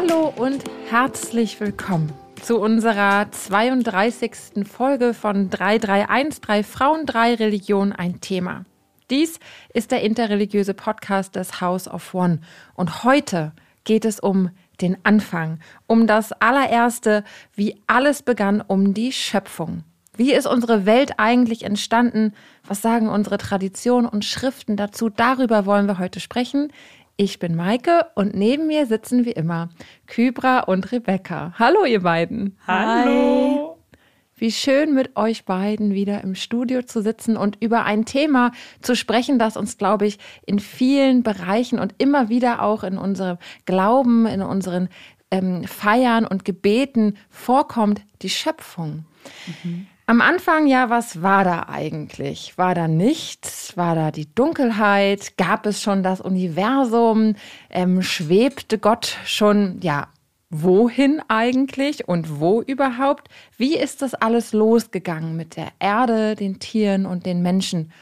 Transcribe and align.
Hallo 0.00 0.32
und 0.34 0.64
herzlich 0.88 1.60
willkommen 1.60 2.10
zu 2.40 2.58
unserer 2.58 3.30
32. 3.30 4.66
Folge 4.66 5.12
von 5.12 5.50
331, 5.50 6.40
drei 6.40 6.62
Frauen, 6.62 7.04
drei 7.04 7.34
Religionen, 7.34 7.92
ein 7.92 8.18
Thema. 8.22 8.64
Dies 9.10 9.38
ist 9.74 9.90
der 9.90 10.00
interreligiöse 10.00 10.72
Podcast 10.72 11.36
des 11.36 11.60
House 11.60 11.86
of 11.86 12.14
One 12.14 12.40
und 12.72 13.04
heute 13.04 13.52
geht 13.84 14.06
es 14.06 14.20
um 14.20 14.48
den 14.80 14.96
Anfang, 15.02 15.58
um 15.86 16.06
das 16.06 16.32
allererste, 16.32 17.22
wie 17.54 17.78
alles 17.86 18.22
begann, 18.22 18.62
um 18.66 18.94
die 18.94 19.12
Schöpfung. 19.12 19.84
Wie 20.16 20.32
ist 20.32 20.46
unsere 20.46 20.86
Welt 20.86 21.14
eigentlich 21.18 21.64
entstanden? 21.64 22.34
Was 22.66 22.82
sagen 22.82 23.08
unsere 23.08 23.38
Traditionen 23.38 24.08
und 24.08 24.24
Schriften 24.24 24.76
dazu? 24.76 25.08
Darüber 25.08 25.66
wollen 25.66 25.86
wir 25.86 25.98
heute 25.98 26.20
sprechen. 26.20 26.72
Ich 27.22 27.38
bin 27.38 27.54
Maike 27.54 28.06
und 28.14 28.34
neben 28.34 28.66
mir 28.66 28.86
sitzen 28.86 29.26
wie 29.26 29.32
immer 29.32 29.68
Kybra 30.06 30.60
und 30.60 30.90
Rebecca. 30.90 31.52
Hallo, 31.58 31.84
ihr 31.84 32.00
beiden. 32.00 32.56
Hallo. 32.66 33.76
Wie 34.36 34.50
schön 34.50 34.94
mit 34.94 35.18
euch 35.18 35.44
beiden 35.44 35.92
wieder 35.92 36.24
im 36.24 36.34
Studio 36.34 36.80
zu 36.80 37.02
sitzen 37.02 37.36
und 37.36 37.58
über 37.60 37.84
ein 37.84 38.06
Thema 38.06 38.52
zu 38.80 38.96
sprechen, 38.96 39.38
das 39.38 39.58
uns, 39.58 39.76
glaube 39.76 40.06
ich, 40.06 40.18
in 40.46 40.60
vielen 40.60 41.22
Bereichen 41.22 41.78
und 41.78 41.94
immer 41.98 42.30
wieder 42.30 42.62
auch 42.62 42.84
in 42.84 42.96
unserem 42.96 43.36
Glauben, 43.66 44.24
in 44.24 44.40
unseren 44.40 44.88
ähm, 45.30 45.64
Feiern 45.64 46.24
und 46.24 46.46
Gebeten 46.46 47.18
vorkommt, 47.28 48.00
die 48.22 48.30
Schöpfung. 48.30 49.04
Mhm. 49.62 49.88
Am 50.10 50.20
Anfang, 50.20 50.66
ja, 50.66 50.90
was 50.90 51.22
war 51.22 51.44
da 51.44 51.68
eigentlich? 51.68 52.58
War 52.58 52.74
da 52.74 52.88
nichts? 52.88 53.76
War 53.76 53.94
da 53.94 54.10
die 54.10 54.26
Dunkelheit? 54.34 55.36
Gab 55.36 55.66
es 55.66 55.80
schon 55.80 56.02
das 56.02 56.20
Universum? 56.20 57.36
Ähm, 57.70 58.02
schwebte 58.02 58.78
Gott 58.78 59.16
schon, 59.24 59.78
ja, 59.82 60.08
wohin 60.50 61.22
eigentlich 61.28 62.08
und 62.08 62.40
wo 62.40 62.60
überhaupt? 62.60 63.28
Wie 63.56 63.76
ist 63.76 64.02
das 64.02 64.14
alles 64.14 64.52
losgegangen 64.52 65.36
mit 65.36 65.54
der 65.54 65.68
Erde, 65.78 66.34
den 66.34 66.58
Tieren 66.58 67.06
und 67.06 67.24
den 67.24 67.40
Menschen? 67.40 67.92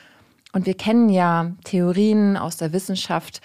Und 0.54 0.64
wir 0.64 0.78
kennen 0.78 1.10
ja 1.10 1.52
Theorien 1.64 2.38
aus 2.38 2.56
der 2.56 2.72
Wissenschaft, 2.72 3.42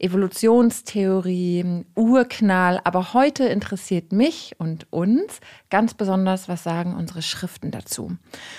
Evolutionstheorie, 0.00 1.84
Urknall. 1.94 2.80
Aber 2.84 3.14
heute 3.14 3.44
interessiert 3.44 4.12
mich 4.12 4.56
und 4.58 4.86
uns 4.90 5.40
ganz 5.68 5.94
besonders, 5.94 6.48
was 6.48 6.64
sagen 6.64 6.94
unsere 6.94 7.22
Schriften 7.22 7.70
dazu. 7.70 8.16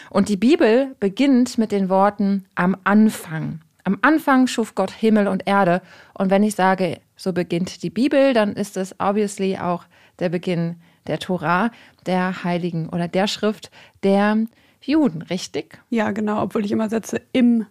Und 0.10 0.30
die 0.30 0.38
Bibel 0.38 0.96
beginnt 1.00 1.58
mit 1.58 1.72
den 1.72 1.90
Worten 1.90 2.46
am 2.56 2.78
Anfang. 2.84 3.62
Am 3.84 3.98
Anfang 4.02 4.48
schuf 4.48 4.76
Gott 4.76 4.92
Himmel 4.92 5.28
und 5.28 5.48
Erde. 5.48 5.82
Und 6.14 6.30
wenn 6.30 6.44
ich 6.44 6.56
sage, 6.56 7.00
so 7.16 7.34
beginnt 7.34 7.84
die 7.84 7.90
Bibel, 7.90 8.34
dann 8.34 8.54
ist 8.54 8.78
es 8.78 8.96
obviously 9.00 9.58
auch 9.58 9.86
der 10.20 10.30
Beginn 10.30 10.76
der 11.08 11.20
Tora, 11.20 11.72
der 12.06 12.44
Heiligen 12.44 12.90
oder 12.90 13.08
der 13.08 13.28
Schrift 13.28 13.72
der 14.04 14.46
Juden, 14.82 15.22
richtig? 15.24 15.80
Ja, 15.90 16.12
genau, 16.12 16.42
obwohl 16.42 16.66
ich 16.66 16.72
immer 16.72 16.90
setze 16.90 17.22
im, 17.34 17.66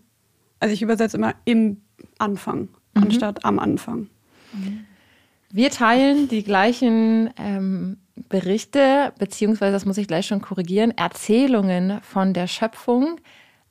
also 0.58 0.72
ich 0.72 0.82
übersetze 0.82 1.16
immer 1.16 1.34
im 1.44 1.80
Anfang 2.18 2.68
mhm. 2.94 3.04
anstatt 3.04 3.44
am 3.44 3.58
Anfang. 3.58 4.08
Wir 5.52 5.70
teilen 5.70 6.28
die 6.28 6.42
gleichen 6.42 7.30
ähm, 7.36 7.98
Berichte, 8.28 9.12
beziehungsweise, 9.18 9.72
das 9.72 9.84
muss 9.84 9.98
ich 9.98 10.06
gleich 10.06 10.26
schon 10.26 10.40
korrigieren, 10.40 10.92
Erzählungen 10.96 12.00
von 12.02 12.34
der 12.34 12.46
Schöpfung. 12.46 13.20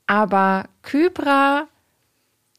Aber 0.08 0.66
Kybra, 0.82 1.68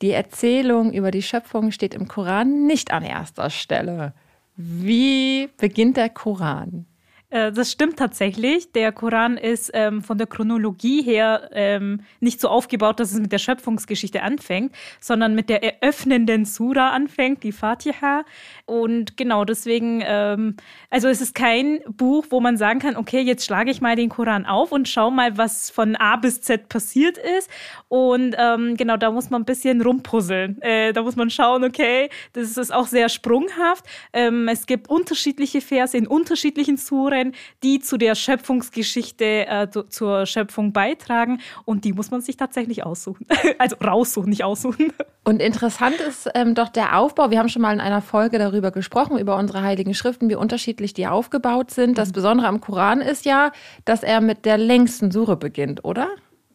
die 0.03 0.13
Erzählung 0.13 0.93
über 0.93 1.11
die 1.11 1.23
Schöpfung 1.23 1.73
steht 1.73 1.95
im 1.95 2.09
Koran 2.09 2.67
nicht 2.67 2.93
an 2.93 3.03
erster 3.03 3.51
Stelle. 3.51 4.15
Wie 4.57 5.49
beginnt 5.57 5.97
der 5.97 6.09
Koran? 6.09 6.87
Äh, 7.31 7.53
das 7.53 7.71
stimmt 7.71 7.97
tatsächlich. 7.97 8.73
Der 8.73 8.93
Koran 8.93 9.37
ist 9.37 9.71
ähm, 9.73 10.03
von 10.03 10.19
der 10.19 10.27
Chronologie 10.27 11.03
her 11.03 11.49
ähm, 11.53 12.01
nicht 12.19 12.41
so 12.41 12.49
aufgebaut, 12.49 12.99
dass 12.99 13.13
es 13.13 13.21
mit 13.21 13.33
der 13.33 13.39
Schöpfungsgeschichte 13.39 14.23
anfängt, 14.23 14.75
sondern 15.01 15.35
mit 15.35 15.49
der 15.49 15.63
eröffnenden 15.63 16.45
Sura 16.45 16.91
anfängt, 16.91 17.45
die 17.45 17.53
Fatiha. 17.53 18.25
Und 18.67 19.17
genau 19.17 19.45
deswegen, 19.45 20.03
ähm, 20.05 20.57
also 20.91 21.09
es 21.09 21.21
ist 21.21 21.35
kein 21.35 21.81
Buch, 21.89 22.27
wo 22.31 22.41
man 22.41 22.57
sagen 22.57 22.81
kann, 22.81 22.97
okay, 22.97 23.21
jetzt 23.21 23.45
schlage 23.47 23.71
ich 23.71 23.81
mal 23.81 23.95
den 23.95 24.09
Koran 24.09 24.45
auf 24.45 24.73
und 24.73 24.89
schau 24.89 25.11
mal, 25.11 25.39
was 25.39 25.71
von 25.71 25.95
A 25.97 26.17
bis 26.17 26.43
Z 26.43 26.69
passiert 26.69 27.17
ist. 27.39 27.49
Und 27.89 28.35
ähm, 28.39 28.77
genau, 28.77 28.97
da 28.97 29.13
muss 29.13 29.31
man 29.31 29.43
ein 29.43 29.47
bisschen 29.47 29.81
rumpuzzeln. 29.83 30.61
Äh, 30.63 30.93
da 30.93 31.03
muss 31.03 31.15
man 31.15 31.31
schauen, 31.31 31.63
okay, 31.63 32.11
das 32.33 32.57
ist 32.57 32.73
auch 32.73 32.87
sehr 32.89 33.09
sprunghaft. 33.09 33.85
Ähm, 34.13 34.49
es 34.49 34.67
gibt 34.67 34.91
unterschiedliche 34.91 35.61
Verse 35.61 35.97
in 35.97 36.09
unterschiedlichen 36.09 36.77
Suren. 36.77 37.20
Autoren, 37.21 37.33
die 37.63 37.81
zu 37.81 37.97
der 37.97 38.15
Schöpfungsgeschichte, 38.15 39.47
äh, 39.47 39.71
zu, 39.71 39.85
zur 39.85 40.27
Schöpfung 40.27 40.73
beitragen. 40.73 41.41
Und 41.65 41.85
die 41.85 41.93
muss 41.93 42.11
man 42.11 42.21
sich 42.21 42.37
tatsächlich 42.37 42.85
aussuchen. 42.85 43.27
also 43.59 43.77
raussuchen, 43.77 44.31
nicht 44.31 44.45
aussuchen. 44.45 44.93
Und 45.25 45.41
interessant 45.41 46.01
ist 46.01 46.29
ähm, 46.35 46.55
doch 46.55 46.69
der 46.69 46.99
Aufbau. 46.99 47.31
Wir 47.31 47.39
haben 47.39 47.49
schon 47.49 47.63
mal 47.63 47.73
in 47.73 47.81
einer 47.81 48.03
Folge 48.03 48.39
darüber 48.39 48.71
gesprochen, 48.71 49.19
über 49.19 49.37
unsere 49.37 49.63
heiligen 49.63 49.95
Schriften, 49.95 50.29
wie 50.29 50.35
unterschiedlich 50.35 50.95
die 50.95 51.07
aufgebaut 51.07 51.71
sind. 51.71 51.99
Das 51.99 52.09
mhm. 52.09 52.13
Besondere 52.13 52.49
am 52.49 52.61
Koran 52.61 53.01
ist 53.01 53.25
ja, 53.25 53.53
dass 53.85 54.03
er 54.03 54.21
mit 54.21 54.45
der 54.45 54.59
längsten 54.59 55.11
Sure 55.11 55.37
beginnt, 55.37 55.85
oder? 55.85 56.09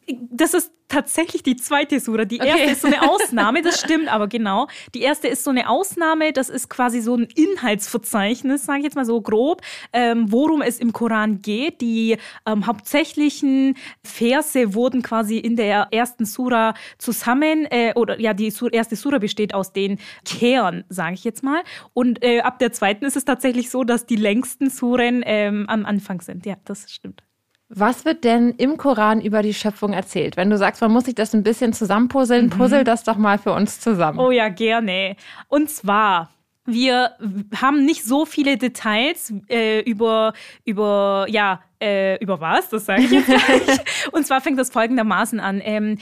Das 0.07 0.53
ist 0.53 0.71
tatsächlich 0.87 1.43
die 1.43 1.55
zweite 1.55 1.99
Sura. 1.99 2.25
Die 2.25 2.37
erste 2.37 2.53
okay. 2.53 2.71
ist 2.71 2.81
so 2.81 2.87
eine 2.87 3.01
Ausnahme, 3.09 3.61
das 3.61 3.79
stimmt 3.79 4.07
aber 4.07 4.27
genau. 4.27 4.67
Die 4.93 5.01
erste 5.01 5.27
ist 5.27 5.43
so 5.43 5.49
eine 5.49 5.69
Ausnahme, 5.69 6.31
das 6.31 6.49
ist 6.49 6.69
quasi 6.69 7.01
so 7.01 7.15
ein 7.15 7.27
Inhaltsverzeichnis, 7.35 8.65
sage 8.65 8.79
ich 8.79 8.83
jetzt 8.85 8.95
mal 8.95 9.05
so 9.05 9.21
grob, 9.21 9.61
ähm, 9.93 10.31
worum 10.31 10.61
es 10.61 10.79
im 10.79 10.93
Koran 10.93 11.41
geht. 11.41 11.81
Die 11.81 12.17
ähm, 12.45 12.67
hauptsächlichen 12.67 13.75
Verse 14.03 14.73
wurden 14.73 15.01
quasi 15.01 15.37
in 15.37 15.55
der 15.55 15.87
ersten 15.91 16.25
Sura 16.25 16.73
zusammen, 16.97 17.65
äh, 17.71 17.93
oder 17.95 18.19
ja, 18.19 18.33
die 18.33 18.53
erste 18.71 18.95
Sura 18.95 19.17
besteht 19.17 19.53
aus 19.53 19.73
den 19.73 19.99
Kern, 20.23 20.83
sage 20.89 21.15
ich 21.15 21.23
jetzt 21.23 21.43
mal. 21.43 21.63
Und 21.93 22.23
äh, 22.23 22.41
ab 22.41 22.59
der 22.59 22.71
zweiten 22.71 23.05
ist 23.05 23.17
es 23.17 23.25
tatsächlich 23.25 23.69
so, 23.69 23.83
dass 23.83 24.05
die 24.05 24.15
längsten 24.15 24.69
Suren 24.69 25.23
ähm, 25.25 25.65
am 25.67 25.85
Anfang 25.85 26.21
sind. 26.21 26.45
Ja, 26.45 26.55
das 26.63 26.91
stimmt. 26.91 27.23
Was 27.69 28.05
wird 28.05 28.23
denn 28.23 28.51
im 28.51 28.77
Koran 28.77 29.21
über 29.21 29.41
die 29.41 29.53
Schöpfung 29.53 29.93
erzählt? 29.93 30.37
Wenn 30.37 30.51
du 30.51 30.57
sagst, 30.57 30.81
man 30.81 30.91
muss 30.91 31.05
sich 31.05 31.15
das 31.15 31.33
ein 31.33 31.41
bisschen 31.41 31.73
zusammenpuzzeln, 31.73 32.45
mhm. 32.45 32.49
puzzle 32.51 32.83
das 32.83 33.03
doch 33.03 33.17
mal 33.17 33.39
für 33.39 33.53
uns 33.53 33.79
zusammen. 33.79 34.19
Oh 34.19 34.29
ja, 34.29 34.49
gerne. 34.49 35.15
Und 35.47 35.71
zwar, 35.71 36.29
wir 36.65 37.11
haben 37.59 37.83
nicht 37.83 38.03
so 38.03 38.25
viele 38.25 38.57
Details 38.57 39.33
äh, 39.49 39.79
über, 39.81 40.33
über, 40.63 41.25
ja, 41.27 41.61
äh, 41.81 42.17
über 42.23 42.39
was, 42.39 42.69
das 42.69 42.85
sage 42.85 43.01
ich 43.03 43.11
jetzt 43.11 43.25
gleich. 43.27 43.79
Und 44.11 44.27
zwar 44.27 44.41
fängt 44.41 44.59
das 44.59 44.69
folgendermaßen 44.69 45.39
an. 45.39 45.59
Ähm, 45.63 45.97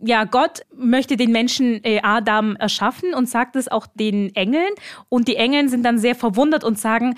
ja, 0.00 0.24
Gott 0.24 0.62
möchte 0.74 1.16
den 1.16 1.30
Menschen 1.30 1.82
äh, 1.84 2.00
Adam 2.02 2.56
erschaffen 2.56 3.14
und 3.14 3.28
sagt 3.28 3.56
es 3.56 3.68
auch 3.68 3.86
den 3.86 4.34
Engeln. 4.34 4.70
Und 5.08 5.28
die 5.28 5.36
Engeln 5.36 5.68
sind 5.68 5.84
dann 5.84 5.98
sehr 5.98 6.14
verwundert 6.14 6.64
und 6.64 6.78
sagen, 6.78 7.14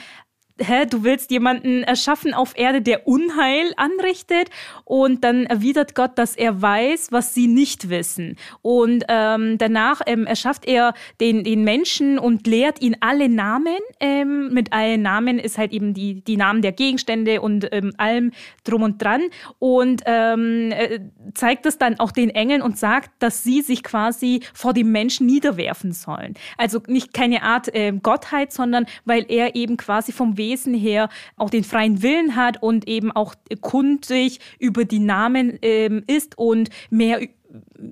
hä, 0.58 0.86
du 0.86 1.04
willst 1.04 1.30
jemanden 1.30 1.82
erschaffen 1.82 2.34
auf 2.34 2.54
Erde, 2.56 2.80
der 2.80 3.06
Unheil 3.06 3.72
anrichtet 3.76 4.50
und 4.84 5.22
dann 5.24 5.44
erwidert 5.44 5.94
Gott, 5.94 6.12
dass 6.16 6.36
er 6.36 6.60
weiß, 6.62 7.08
was 7.12 7.34
sie 7.34 7.46
nicht 7.46 7.90
wissen. 7.90 8.36
Und 8.62 9.04
ähm, 9.08 9.58
danach 9.58 10.00
ähm, 10.06 10.26
erschafft 10.26 10.66
er 10.66 10.94
den, 11.20 11.44
den 11.44 11.64
Menschen 11.64 12.18
und 12.18 12.46
lehrt 12.46 12.80
ihn 12.80 12.96
alle 13.00 13.28
Namen. 13.28 13.76
Ähm, 14.00 14.52
mit 14.52 14.72
allen 14.72 15.02
Namen 15.02 15.38
ist 15.38 15.58
halt 15.58 15.72
eben 15.72 15.94
die, 15.94 16.22
die 16.22 16.36
Namen 16.36 16.62
der 16.62 16.72
Gegenstände 16.72 17.40
und 17.40 17.68
ähm, 17.72 17.92
allem 17.98 18.32
drum 18.64 18.82
und 18.82 19.02
dran 19.02 19.22
und 19.58 20.02
ähm, 20.06 20.72
äh, 20.72 21.00
zeigt 21.34 21.66
es 21.66 21.78
dann 21.78 22.00
auch 22.00 22.12
den 22.12 22.30
Engeln 22.30 22.62
und 22.62 22.78
sagt, 22.78 23.10
dass 23.18 23.42
sie 23.42 23.60
sich 23.60 23.82
quasi 23.82 24.40
vor 24.54 24.72
dem 24.72 24.90
Menschen 24.90 25.26
niederwerfen 25.26 25.92
sollen. 25.92 26.34
Also 26.56 26.80
nicht 26.86 27.12
keine 27.12 27.42
Art 27.42 27.74
äh, 27.74 27.92
Gottheit, 27.92 28.52
sondern 28.52 28.86
weil 29.04 29.26
er 29.28 29.54
eben 29.54 29.76
quasi 29.76 30.12
vom 30.12 30.36
Wesen 30.36 30.45
Wesen 30.46 30.74
her 30.74 31.08
auch 31.36 31.50
den 31.50 31.64
freien 31.64 32.02
Willen 32.02 32.36
hat 32.36 32.62
und 32.62 32.86
eben 32.88 33.10
auch 33.10 33.34
kundig 33.60 34.38
über 34.58 34.84
die 34.84 35.00
Namen 35.00 35.58
ähm, 35.62 36.04
ist 36.06 36.38
und 36.38 36.70
mehr 36.90 37.20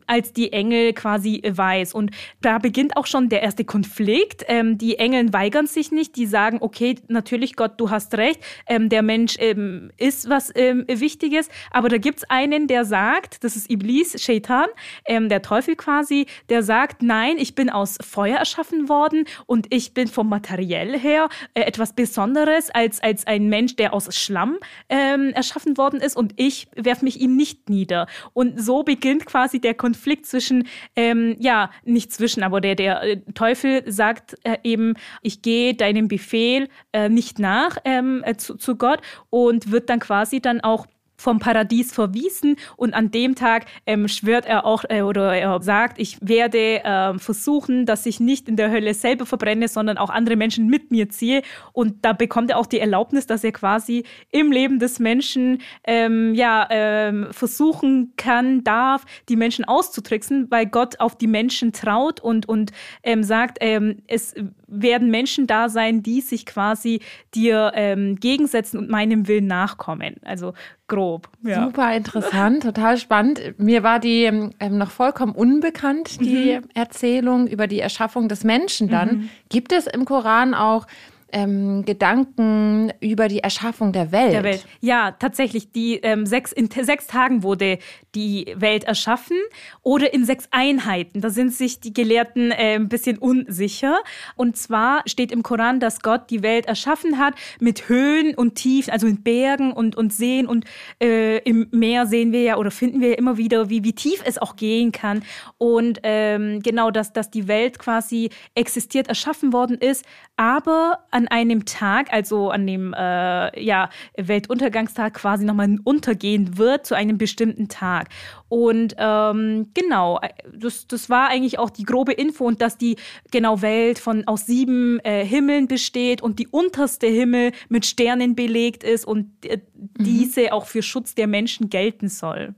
als 0.07 0.33
die 0.33 0.53
Engel 0.53 0.93
quasi 0.93 1.43
weiß. 1.47 1.95
Und 1.95 2.11
da 2.41 2.59
beginnt 2.59 2.97
auch 2.97 3.07
schon 3.07 3.29
der 3.29 3.43
erste 3.43 3.65
Konflikt. 3.65 4.45
Ähm, 4.49 4.79
die 4.79 4.99
Engel 4.99 5.33
weigern 5.33 5.67
sich 5.67 5.91
nicht, 5.93 6.17
die 6.17 6.27
sagen, 6.27 6.59
okay, 6.61 6.97
natürlich 7.09 7.57
Gott, 7.57 7.73
du 7.79 7.91
hast 7.91 8.17
recht, 8.17 8.41
ähm, 8.67 8.89
der 8.89 9.03
Mensch 9.03 9.37
ähm, 9.39 9.91
ist 9.97 10.29
was 10.29 10.51
ähm, 10.55 10.85
Wichtiges, 10.89 11.49
aber 11.71 11.89
da 11.89 11.99
gibt 11.99 12.19
es 12.19 12.31
einen, 12.31 12.67
der 12.67 12.85
sagt, 12.85 13.45
das 13.45 13.57
ist 13.57 13.71
Iblis, 13.71 14.23
Shaitan, 14.23 14.67
ähm, 15.07 15.29
der 15.29 15.43
Teufel 15.43 15.77
quasi, 15.77 16.27
der 16.49 16.63
sagt, 16.63 17.03
nein, 17.03 17.37
ich 17.39 17.55
bin 17.55 17.71
aus 17.71 17.99
Feuer 18.01 18.39
erschaffen 18.39 18.89
worden 18.89 19.25
und 19.47 19.67
ich 19.71 19.95
bin 19.95 20.09
vom 20.09 20.29
Materiell 20.29 20.99
her 20.99 21.29
äh, 21.55 21.63
etwas 21.63 21.95
Besonderes 21.95 22.71
als, 22.71 23.03
als 23.03 23.27
ein 23.27 23.49
Mensch, 23.49 23.77
der 23.77 23.93
aus 23.93 24.15
Schlamm 24.17 24.59
ähm, 24.89 25.31
erschaffen 25.35 25.77
worden 25.77 26.01
ist 26.01 26.17
und 26.17 26.35
ich 26.37 26.69
werfe 26.75 27.05
mich 27.05 27.21
ihm 27.21 27.37
nicht 27.37 27.69
nieder. 27.69 28.07
Und 28.33 28.61
so 28.61 28.83
beginnt 28.83 29.27
quasi 29.27 29.61
der 29.61 29.74
Konflikt 29.75 30.27
zwischen, 30.27 30.67
ähm, 30.97 31.37
ja, 31.39 31.71
nicht 31.85 32.13
zwischen, 32.13 32.43
aber 32.43 32.61
der, 32.61 32.75
der 32.75 33.03
äh, 33.03 33.17
Teufel 33.35 33.83
sagt 33.91 34.37
äh, 34.45 34.59
eben, 34.63 34.95
ich 35.23 35.43
gehe 35.43 35.75
deinem 35.75 36.09
Befehl 36.09 36.69
äh, 36.93 37.09
nicht 37.09 37.39
nach 37.39 37.77
ähm, 37.85 38.23
äh, 38.25 38.37
zu, 38.37 38.57
zu 38.57 38.77
Gott 38.77 39.01
und 39.31 39.71
wird 39.71 39.91
dann 39.91 40.01
quasi 40.01 40.41
dann 40.41 40.61
auch 40.61 40.87
vom 41.17 41.39
Paradies 41.39 41.93
verwiesen 41.93 42.57
und 42.77 42.95
an 42.95 43.11
dem 43.11 43.35
Tag 43.35 43.67
ähm, 43.87 44.09
schwört 44.09 44.47
er 44.47 44.65
auch 44.67 44.85
äh, 44.89 45.03
oder 45.03 45.35
er 45.35 45.63
sagt, 45.63 45.99
ich 45.99 46.19
werde 46.21 46.85
äh, 46.85 47.19
versuchen, 47.19 47.87
dass 47.87 48.07
ich 48.07 48.21
nicht 48.21 48.49
in 48.49 48.57
der 48.57 48.71
Hölle 48.71 48.95
selber 48.95 49.27
verbrenne, 49.27 49.69
sondern 49.69 49.99
auch 49.99 50.11
andere 50.11 50.37
Menschen 50.37 50.67
mit 50.67 50.91
mir 50.91 51.09
ziehe. 51.09 51.43
Und 51.73 52.05
da 52.05 52.13
bekommt 52.13 52.51
er 52.51 52.59
auch 52.59 52.67
die 52.67 52.81
Erlaubnis, 52.81 53.27
dass 53.27 53.45
er 53.45 53.53
quasi 53.53 54.05
im 54.31 54.53
Leben 54.53 54.79
des 54.79 54.99
Menschen 54.99 55.63
ähm, 55.85 56.35
ja 56.35 56.67
ähm, 56.71 57.29
versuchen 57.31 58.13
kann, 58.17 58.65
darf, 58.65 59.05
die 59.29 59.37
Menschen 59.37 59.65
auszutricksen, 59.65 60.51
weil 60.51 60.67
Gott 60.67 61.01
auf 61.01 61.17
die 61.17 61.27
Menschen 61.27 61.73
traut 61.73 62.21
und 62.21 62.49
und 62.49 62.73
ähm, 63.03 63.23
sagt, 63.23 63.59
ähm, 63.61 64.03
es 64.07 64.35
werden 64.67 65.11
Menschen 65.11 65.47
da 65.47 65.69
sein, 65.69 66.03
die 66.03 66.21
sich 66.21 66.47
quasi 66.47 67.01
dir 67.35 67.73
ähm, 67.75 68.17
gegensetzen 68.17 68.79
und 68.79 68.91
meinem 68.91 69.29
Willen 69.29 69.47
nachkommen. 69.47 70.17
Also 70.25 70.55
grob. 70.87 71.29
Ja. 71.43 71.65
Super 71.65 71.95
interessant, 71.95 72.63
total 72.63 72.99
spannend. 72.99 73.59
Mir 73.59 73.83
war 73.83 74.01
die 74.01 74.25
ähm, 74.25 74.53
noch 74.79 74.91
vollkommen 74.91 75.35
unbekannt, 75.35 76.21
die 76.21 76.59
mhm. 76.59 76.69
Erzählung 76.75 77.47
über 77.47 77.67
die 77.67 77.81
Erschaffung 77.81 78.29
des 78.29 78.45
Menschen 78.45 78.89
dann. 78.89 79.09
Mhm. 79.09 79.29
Gibt 79.49 79.73
es 79.73 79.87
im 79.87 80.05
Koran 80.05 80.55
auch 80.55 80.87
ähm, 81.35 81.85
Gedanken 81.85 82.93
über 83.01 83.29
die 83.29 83.41
Erschaffung 83.41 83.93
der 83.93 84.13
Welt. 84.13 84.33
der 84.33 84.45
Welt. 84.45 84.67
Ja, 84.81 85.11
tatsächlich. 85.11 85.73
Die 85.73 85.97
ähm, 85.97 86.25
sechs, 86.25 86.53
in 86.53 86.71
sechs 86.71 87.07
Tagen 87.07 87.43
wurde 87.43 87.79
die 88.15 88.55
Welt 88.57 88.85
erschaffen 88.85 89.37
oder 89.83 90.15
in 90.15 90.25
sechs 90.25 90.49
Einheiten. 90.53 91.21
Da 91.21 91.31
sind 91.31 91.53
sich 91.53 91.81
die 91.81 91.93
Gelehrten 91.93 92.53
äh, 92.53 92.77
ein 92.77 92.89
bisschen 92.89 93.19
unsicher. 93.19 93.99
Und 94.37 94.57
zwar 94.57 95.03
steht 95.07 95.33
im 95.33 95.43
Koran, 95.43 95.81
dass 95.81 96.01
Gott 96.01 96.31
die 96.31 96.43
Welt 96.43 96.67
erschaffen 96.67 97.19
hat 97.19 97.35
mit 97.59 97.89
Höhen 97.89 98.35
und 98.35 98.55
Tiefen, 98.55 98.93
also 98.93 99.07
in 99.07 99.23
Bergen 99.23 99.73
und, 99.73 99.97
und 99.97 100.13
Seen. 100.13 100.47
Und 100.47 100.65
äh, 101.03 101.39
im 101.39 101.67
Meer 101.73 102.07
sehen 102.07 102.33
wir 102.33 102.43
ja 102.43 102.57
oder 102.57 102.71
finden 102.71 103.01
wir 103.01 103.11
ja 103.11 103.17
immer 103.17 103.37
wieder, 103.37 103.69
wie, 103.69 103.83
wie 103.83 103.93
tief 103.93 104.23
es 104.25 104.39
auch 104.39 104.55
gehen 104.55 104.93
kann. 104.93 105.25
Und 105.59 105.99
ähm, 106.05 106.61
genau, 106.63 106.93
dass, 106.93 107.13
dass 107.13 107.31
die 107.31 107.49
Welt 107.49 107.81
quasi 107.81 108.31
existiert, 108.55 109.09
erschaffen 109.09 109.53
worden 109.53 109.79
ist, 109.79 110.05
aber 110.37 111.01
an 111.11 111.24
an 111.25 111.29
einem 111.29 111.65
Tag, 111.65 112.13
also 112.13 112.51
an 112.51 112.67
dem 112.67 112.93
äh, 112.95 113.63
ja, 113.63 113.89
Weltuntergangstag 114.17 115.15
quasi 115.15 115.45
nochmal 115.45 115.79
untergehen 115.85 116.59
wird 116.59 116.87
zu 116.87 116.95
einem 116.95 117.19
bestimmten 117.19 117.69
Tag. 117.69 118.09
Und 118.49 118.95
ähm, 118.99 119.71
genau, 119.75 120.21
äh, 120.21 120.29
das, 120.53 120.87
das 120.87 121.11
war 121.11 121.29
eigentlich 121.29 121.59
auch 121.59 121.71
die 121.71 121.85
grobe 121.85 122.13
Info 122.13 122.45
und 122.45 122.61
dass 122.61 122.77
die 122.77 122.97
genau 123.31 123.63
Welt 123.63 123.99
von 123.99 124.27
aus 124.27 124.47
sieben 124.47 125.01
äh, 125.01 125.25
Himmeln 125.25 125.67
besteht 125.69 126.23
und 126.23 126.39
die 126.39 126.49
unterste 126.49 127.07
Himmel 127.07 127.53
mit 127.69 127.87
Sternen 127.87 128.35
belegt 128.35 128.85
ist 128.85 129.07
und 129.07 129.45
äh, 129.45 129.59
mhm. 129.75 130.05
diese 130.05 130.53
auch 130.53 130.67
für 130.67 130.83
Schutz 130.83 131.15
der 131.15 131.27
Menschen 131.27 131.71
gelten 131.71 132.09
soll. 132.09 132.55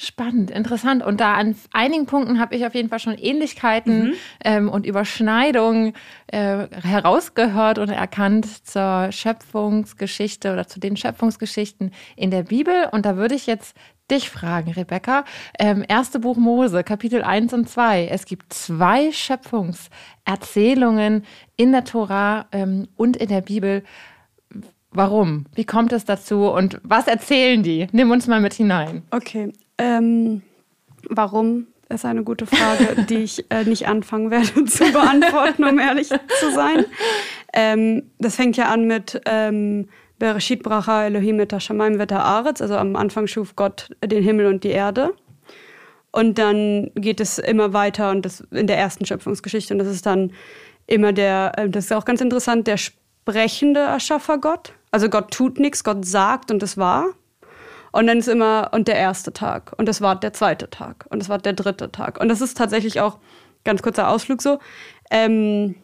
Spannend, 0.00 0.52
interessant. 0.52 1.04
Und 1.04 1.20
da 1.20 1.34
an 1.34 1.56
einigen 1.72 2.06
Punkten 2.06 2.38
habe 2.38 2.54
ich 2.54 2.64
auf 2.64 2.76
jeden 2.76 2.88
Fall 2.88 3.00
schon 3.00 3.18
Ähnlichkeiten 3.18 4.10
mhm. 4.10 4.14
ähm, 4.44 4.68
und 4.68 4.86
Überschneidungen 4.86 5.92
äh, 6.28 6.68
herausgehört 6.82 7.80
und 7.80 7.88
erkannt 7.88 8.46
zur 8.64 9.10
Schöpfungsgeschichte 9.10 10.52
oder 10.52 10.68
zu 10.68 10.78
den 10.78 10.96
Schöpfungsgeschichten 10.96 11.90
in 12.14 12.30
der 12.30 12.44
Bibel. 12.44 12.88
Und 12.92 13.06
da 13.06 13.16
würde 13.16 13.34
ich 13.34 13.48
jetzt 13.48 13.76
dich 14.08 14.30
fragen, 14.30 14.70
Rebecca. 14.70 15.24
Ähm, 15.58 15.84
erste 15.88 16.20
Buch 16.20 16.36
Mose, 16.36 16.84
Kapitel 16.84 17.24
1 17.24 17.52
und 17.52 17.68
2. 17.68 18.06
Es 18.06 18.24
gibt 18.24 18.52
zwei 18.52 19.10
Schöpfungserzählungen 19.10 21.24
in 21.56 21.72
der 21.72 21.82
Tora 21.82 22.46
ähm, 22.52 22.86
und 22.96 23.16
in 23.16 23.30
der 23.30 23.40
Bibel. 23.40 23.82
Warum? 24.92 25.46
Wie 25.56 25.64
kommt 25.64 25.92
es 25.92 26.04
dazu 26.04 26.48
und 26.48 26.80
was 26.84 27.08
erzählen 27.08 27.64
die? 27.64 27.88
Nimm 27.90 28.12
uns 28.12 28.28
mal 28.28 28.40
mit 28.40 28.54
hinein. 28.54 29.02
Okay, 29.10 29.52
ähm, 29.78 30.42
warum 31.08 31.66
ist 31.88 32.04
eine 32.04 32.22
gute 32.22 32.46
Frage, 32.46 33.06
die 33.08 33.18
ich 33.18 33.50
äh, 33.50 33.64
nicht 33.64 33.88
anfangen 33.88 34.30
werde 34.30 34.64
zu 34.66 34.92
beantworten, 34.92 35.64
um 35.64 35.78
ehrlich 35.78 36.08
zu 36.08 36.50
sein. 36.54 36.84
Ähm, 37.52 38.10
das 38.18 38.36
fängt 38.36 38.56
ja 38.56 38.66
an 38.66 38.86
mit 38.86 39.20
ähm, 39.24 39.88
Bereshit 40.18 40.62
bracha 40.62 41.06
Elohim 41.06 41.40
et 41.40 41.52
Hashamayim 41.52 41.98
vet 41.98 42.12
Haaretz, 42.12 42.60
also 42.60 42.76
am 42.76 42.96
Anfang 42.96 43.26
schuf 43.26 43.56
Gott 43.56 43.90
den 44.04 44.22
Himmel 44.22 44.46
und 44.46 44.64
die 44.64 44.70
Erde. 44.70 45.14
Und 46.10 46.38
dann 46.38 46.90
geht 46.94 47.20
es 47.20 47.38
immer 47.38 47.72
weiter 47.72 48.10
und 48.10 48.24
das 48.24 48.40
in 48.50 48.66
der 48.66 48.78
ersten 48.78 49.06
Schöpfungsgeschichte 49.06 49.72
und 49.72 49.78
das 49.78 49.88
ist 49.88 50.06
dann 50.06 50.32
immer 50.86 51.12
der, 51.12 51.52
äh, 51.56 51.68
das 51.68 51.86
ist 51.86 51.92
auch 51.92 52.04
ganz 52.04 52.20
interessant, 52.20 52.66
der 52.66 52.76
sprechende 52.76 53.80
Erschaffer 53.80 54.38
Gott. 54.38 54.72
Also 54.90 55.08
Gott 55.08 55.30
tut 55.30 55.58
nichts, 55.60 55.84
Gott 55.84 56.04
sagt 56.04 56.50
und 56.50 56.62
es 56.62 56.76
war. 56.76 57.06
Und 57.98 58.06
dann 58.06 58.18
ist 58.18 58.28
immer, 58.28 58.70
und 58.70 58.86
der 58.86 58.94
erste 58.94 59.32
Tag. 59.32 59.74
Und 59.76 59.88
das 59.88 60.00
war 60.00 60.14
der 60.14 60.32
zweite 60.32 60.70
Tag. 60.70 61.06
Und 61.10 61.18
das 61.18 61.28
war 61.28 61.38
der 61.38 61.52
dritte 61.52 61.90
Tag. 61.90 62.20
Und 62.20 62.28
das 62.28 62.40
ist 62.40 62.56
tatsächlich 62.56 63.00
auch, 63.00 63.18
ganz 63.64 63.82
kurzer 63.82 64.08
Ausflug 64.08 64.40
so, 64.40 64.60
ähm, 65.10 65.74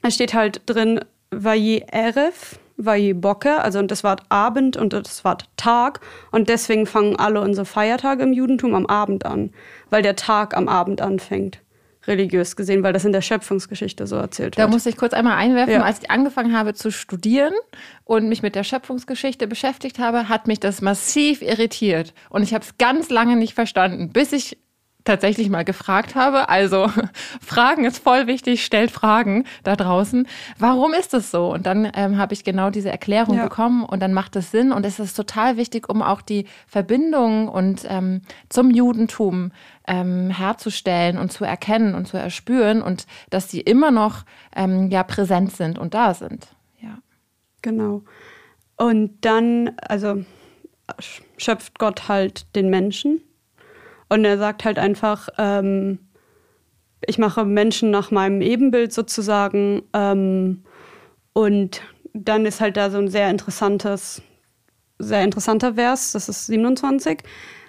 es 0.00 0.14
steht 0.14 0.32
halt 0.32 0.62
drin, 0.64 1.00
Vayi 1.30 1.84
Erev, 1.86 2.56
Vayi 2.78 3.12
Bokke, 3.12 3.60
also 3.60 3.82
das 3.82 4.02
Wort 4.02 4.22
Abend 4.30 4.78
und 4.78 4.94
das 4.94 5.26
Wort 5.26 5.50
Tag. 5.58 6.00
Und 6.30 6.48
deswegen 6.48 6.86
fangen 6.86 7.16
alle 7.16 7.42
unsere 7.42 7.66
Feiertage 7.66 8.22
im 8.22 8.32
Judentum 8.32 8.74
am 8.74 8.86
Abend 8.86 9.26
an, 9.26 9.52
weil 9.90 10.00
der 10.00 10.16
Tag 10.16 10.56
am 10.56 10.68
Abend 10.68 11.02
anfängt 11.02 11.60
religiös 12.08 12.56
gesehen, 12.56 12.82
weil 12.82 12.92
das 12.92 13.04
in 13.04 13.12
der 13.12 13.22
Schöpfungsgeschichte 13.22 14.06
so 14.06 14.16
erzählt 14.16 14.56
wird. 14.56 14.66
Da 14.66 14.70
muss 14.70 14.86
ich 14.86 14.96
kurz 14.96 15.12
einmal 15.12 15.36
einwerfen, 15.36 15.74
ja. 15.74 15.82
als 15.82 16.00
ich 16.02 16.10
angefangen 16.10 16.56
habe 16.56 16.74
zu 16.74 16.90
studieren 16.90 17.52
und 18.04 18.28
mich 18.28 18.42
mit 18.42 18.54
der 18.54 18.64
Schöpfungsgeschichte 18.64 19.46
beschäftigt 19.46 19.98
habe, 19.98 20.28
hat 20.28 20.46
mich 20.46 20.58
das 20.58 20.80
massiv 20.80 21.42
irritiert. 21.42 22.14
Und 22.30 22.42
ich 22.42 22.54
habe 22.54 22.64
es 22.64 22.78
ganz 22.78 23.10
lange 23.10 23.36
nicht 23.36 23.54
verstanden, 23.54 24.10
bis 24.10 24.32
ich 24.32 24.58
tatsächlich 25.08 25.48
mal 25.48 25.64
gefragt 25.64 26.14
habe. 26.14 26.48
Also 26.48 26.90
Fragen 27.40 27.84
ist 27.84 27.98
voll 27.98 28.26
wichtig, 28.26 28.64
stellt 28.64 28.90
Fragen 28.90 29.44
da 29.64 29.74
draußen. 29.74 30.28
Warum 30.58 30.92
ist 30.92 31.14
es 31.14 31.30
so? 31.30 31.50
Und 31.52 31.66
dann 31.66 31.90
ähm, 31.94 32.18
habe 32.18 32.34
ich 32.34 32.44
genau 32.44 32.70
diese 32.70 32.90
Erklärung 32.90 33.36
ja. 33.36 33.44
bekommen 33.44 33.84
und 33.84 34.00
dann 34.00 34.12
macht 34.12 34.36
es 34.36 34.50
Sinn 34.50 34.70
und 34.70 34.84
es 34.84 34.98
ist 35.00 35.14
total 35.14 35.56
wichtig, 35.56 35.88
um 35.88 36.02
auch 36.02 36.20
die 36.20 36.46
Verbindung 36.66 37.48
und 37.48 37.86
ähm, 37.88 38.20
zum 38.50 38.70
Judentum 38.70 39.50
ähm, 39.86 40.30
herzustellen 40.30 41.16
und 41.16 41.32
zu 41.32 41.44
erkennen 41.44 41.94
und 41.94 42.06
zu 42.06 42.18
erspüren 42.18 42.82
und 42.82 43.06
dass 43.30 43.50
sie 43.50 43.60
immer 43.60 43.90
noch 43.90 44.24
ähm, 44.54 44.90
ja 44.90 45.02
präsent 45.02 45.56
sind 45.56 45.78
und 45.78 45.94
da 45.94 46.12
sind. 46.12 46.48
Ja. 46.80 46.98
Genau. 47.62 48.02
Und 48.76 49.24
dann, 49.24 49.72
also 49.80 50.24
schöpft 51.38 51.78
Gott 51.78 52.08
halt 52.08 52.54
den 52.54 52.68
Menschen 52.68 53.22
und 54.08 54.24
er 54.24 54.38
sagt 54.38 54.64
halt 54.64 54.78
einfach, 54.78 55.28
ähm, 55.38 55.98
ich 57.06 57.18
mache 57.18 57.44
Menschen 57.44 57.90
nach 57.90 58.10
meinem 58.10 58.40
Ebenbild 58.40 58.92
sozusagen. 58.92 59.82
Ähm, 59.92 60.64
und 61.32 61.82
dann 62.14 62.46
ist 62.46 62.60
halt 62.60 62.76
da 62.76 62.90
so 62.90 62.98
ein 62.98 63.08
sehr 63.08 63.30
interessantes, 63.30 64.22
sehr 64.98 65.22
interessanter 65.22 65.74
Vers, 65.74 66.12
das 66.12 66.28
ist 66.28 66.46
27. 66.46 67.20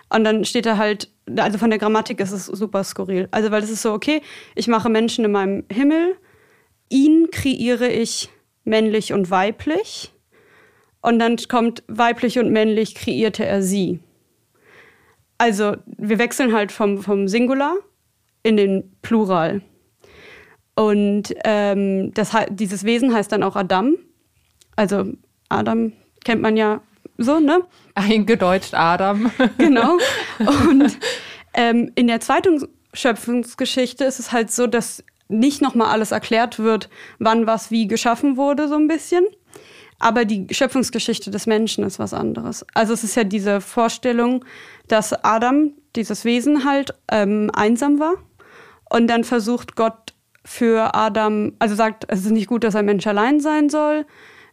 Und 0.09 0.23
dann 0.23 0.43
steht 0.45 0.65
da 0.65 0.77
halt, 0.77 1.11
also 1.37 1.59
von 1.59 1.69
der 1.69 1.77
Grammatik 1.77 2.19
ist 2.19 2.31
es 2.31 2.47
super 2.47 2.83
skurril. 2.83 3.27
Also, 3.31 3.51
weil 3.51 3.61
es 3.61 3.69
ist 3.69 3.83
so, 3.83 3.93
okay, 3.93 4.21
ich 4.55 4.67
mache 4.67 4.89
Menschen 4.89 5.23
in 5.25 5.31
meinem 5.31 5.65
Himmel, 5.71 6.15
ihn 6.89 7.29
kreiere 7.31 7.87
ich 7.87 8.29
männlich 8.63 9.13
und 9.13 9.29
weiblich. 9.29 10.11
Und 11.01 11.19
dann 11.19 11.37
kommt 11.47 11.83
weiblich 11.87 12.39
und 12.39 12.51
männlich 12.51 12.95
kreierte 12.95 13.45
er 13.45 13.61
sie. 13.61 13.99
Also 15.39 15.77
wir 15.97 16.19
wechseln 16.19 16.53
halt 16.53 16.71
vom, 16.71 17.01
vom 17.01 17.27
Singular 17.27 17.75
in 18.43 18.57
den 18.57 18.95
Plural. 19.01 19.61
Und 20.75 21.33
ähm, 21.43 22.13
das, 22.13 22.31
dieses 22.49 22.83
Wesen 22.83 23.13
heißt 23.13 23.31
dann 23.31 23.43
auch 23.43 23.55
Adam. 23.55 23.95
Also 24.75 25.05
Adam 25.49 25.93
kennt 26.23 26.41
man 26.41 26.55
ja 26.55 26.81
so, 27.17 27.39
ne? 27.39 27.61
Eingedeutscht 27.95 28.73
Adam. 28.73 29.31
genau. 29.57 29.97
Und 30.39 30.97
ähm, 31.53 31.91
in 31.95 32.07
der 32.07 32.19
zweiten 32.19 32.67
Schöpfungsgeschichte 32.93 34.05
ist 34.05 34.19
es 34.19 34.31
halt 34.31 34.51
so, 34.51 34.67
dass 34.67 35.03
nicht 35.29 35.61
nochmal 35.61 35.87
alles 35.87 36.11
erklärt 36.11 36.59
wird, 36.59 36.89
wann 37.17 37.47
was 37.47 37.71
wie 37.71 37.87
geschaffen 37.87 38.35
wurde, 38.35 38.67
so 38.67 38.75
ein 38.75 38.87
bisschen, 38.87 39.25
aber 39.99 40.25
die 40.25 40.47
Schöpfungsgeschichte 40.51 41.29
des 41.29 41.45
Menschen 41.45 41.83
ist 41.83 41.99
was 41.99 42.13
anderes. 42.13 42.65
Also 42.73 42.93
es 42.93 43.03
ist 43.03 43.15
ja 43.15 43.25
diese 43.25 43.61
Vorstellung, 43.61 44.45
dass 44.87 45.13
Adam, 45.23 45.73
dieses 45.95 46.25
Wesen 46.25 46.65
halt, 46.65 46.93
ähm, 47.11 47.51
einsam 47.53 47.99
war. 47.99 48.15
Und 48.89 49.07
dann 49.07 49.23
versucht 49.23 49.75
Gott 49.75 50.13
für 50.45 50.95
Adam, 50.95 51.53
also 51.59 51.75
sagt, 51.75 52.05
es 52.07 52.21
ist 52.21 52.31
nicht 52.31 52.47
gut, 52.47 52.63
dass 52.63 52.75
ein 52.75 52.85
Mensch 52.85 53.05
allein 53.05 53.39
sein 53.39 53.69
soll. 53.69 54.05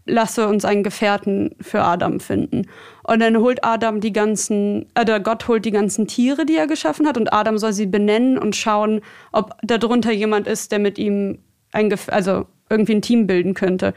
lasse 0.06 0.46
uns 0.46 0.64
einen 0.64 0.84
Gefährten 0.84 1.56
für 1.60 1.82
Adam 1.82 2.20
finden. 2.20 2.68
Und 3.02 3.20
dann 3.20 3.38
holt 3.38 3.64
Adam 3.64 4.00
die 4.00 4.12
ganzen, 4.12 4.86
äh, 4.94 5.20
Gott 5.20 5.48
holt 5.48 5.64
die 5.64 5.72
ganzen 5.72 6.06
Tiere, 6.06 6.46
die 6.46 6.56
er 6.56 6.66
geschaffen 6.66 7.06
hat, 7.06 7.18
und 7.18 7.32
Adam 7.32 7.58
soll 7.58 7.72
sie 7.72 7.86
benennen 7.86 8.38
und 8.38 8.54
schauen, 8.56 9.00
ob 9.32 9.56
darunter 9.62 10.12
jemand 10.12 10.46
ist, 10.46 10.70
der 10.70 10.78
mit 10.78 10.98
ihm 10.98 11.38
ein, 11.72 11.92
also 12.08 12.46
irgendwie 12.70 12.94
ein 12.94 13.02
Team 13.02 13.26
bilden 13.26 13.54
könnte. 13.54 13.94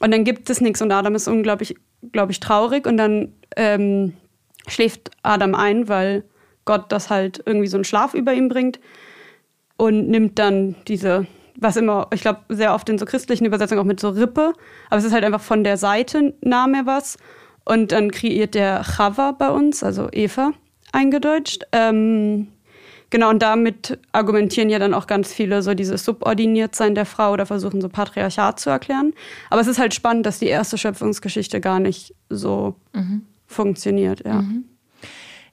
Und 0.00 0.12
dann 0.12 0.24
gibt 0.24 0.50
es 0.50 0.60
nichts. 0.60 0.82
Und 0.82 0.92
Adam 0.92 1.14
ist 1.14 1.28
unglaublich, 1.28 1.76
glaube 2.12 2.32
ich, 2.32 2.40
traurig. 2.40 2.86
Und 2.86 2.96
dann 2.96 3.32
ähm, 3.56 4.14
schläft 4.66 5.10
Adam 5.22 5.54
ein, 5.54 5.88
weil 5.88 6.24
Gott 6.64 6.90
das 6.90 7.10
halt 7.10 7.42
irgendwie 7.46 7.68
so 7.68 7.76
einen 7.76 7.84
Schlaf 7.84 8.14
über 8.14 8.32
ihm 8.32 8.48
bringt. 8.48 8.80
Und 9.76 10.08
nimmt 10.08 10.38
dann 10.38 10.76
diese 10.88 11.26
was 11.60 11.76
immer, 11.76 12.08
ich 12.12 12.22
glaube, 12.22 12.40
sehr 12.48 12.74
oft 12.74 12.88
in 12.88 12.98
so 12.98 13.04
christlichen 13.04 13.44
Übersetzungen 13.44 13.80
auch 13.80 13.84
mit 13.84 14.00
so 14.00 14.08
Rippe, 14.08 14.54
aber 14.88 14.98
es 14.98 15.04
ist 15.04 15.12
halt 15.12 15.24
einfach 15.24 15.40
von 15.40 15.62
der 15.62 15.76
Seite 15.76 16.34
nahm 16.40 16.74
er 16.74 16.86
was. 16.86 17.18
Und 17.64 17.92
dann 17.92 18.10
kreiert 18.10 18.54
der 18.54 18.82
Chava 18.82 19.32
bei 19.32 19.50
uns, 19.50 19.82
also 19.82 20.08
Eva 20.10 20.52
eingedeutscht. 20.92 21.64
Ähm, 21.72 22.48
genau, 23.10 23.30
und 23.30 23.42
damit 23.42 23.98
argumentieren 24.12 24.70
ja 24.70 24.78
dann 24.78 24.94
auch 24.94 25.06
ganz 25.06 25.32
viele 25.32 25.62
so 25.62 25.74
dieses 25.74 26.04
Subordiniertsein 26.04 26.94
der 26.94 27.06
Frau 27.06 27.32
oder 27.32 27.46
versuchen 27.46 27.80
so 27.80 27.88
Patriarchat 27.88 28.58
zu 28.58 28.70
erklären. 28.70 29.12
Aber 29.50 29.60
es 29.60 29.66
ist 29.66 29.78
halt 29.78 29.94
spannend, 29.94 30.26
dass 30.26 30.38
die 30.38 30.46
erste 30.46 30.78
Schöpfungsgeschichte 30.78 31.60
gar 31.60 31.80
nicht 31.80 32.14
so 32.28 32.76
mhm. 32.92 33.22
funktioniert, 33.46 34.24
ja. 34.24 34.42
Mhm. 34.42 34.64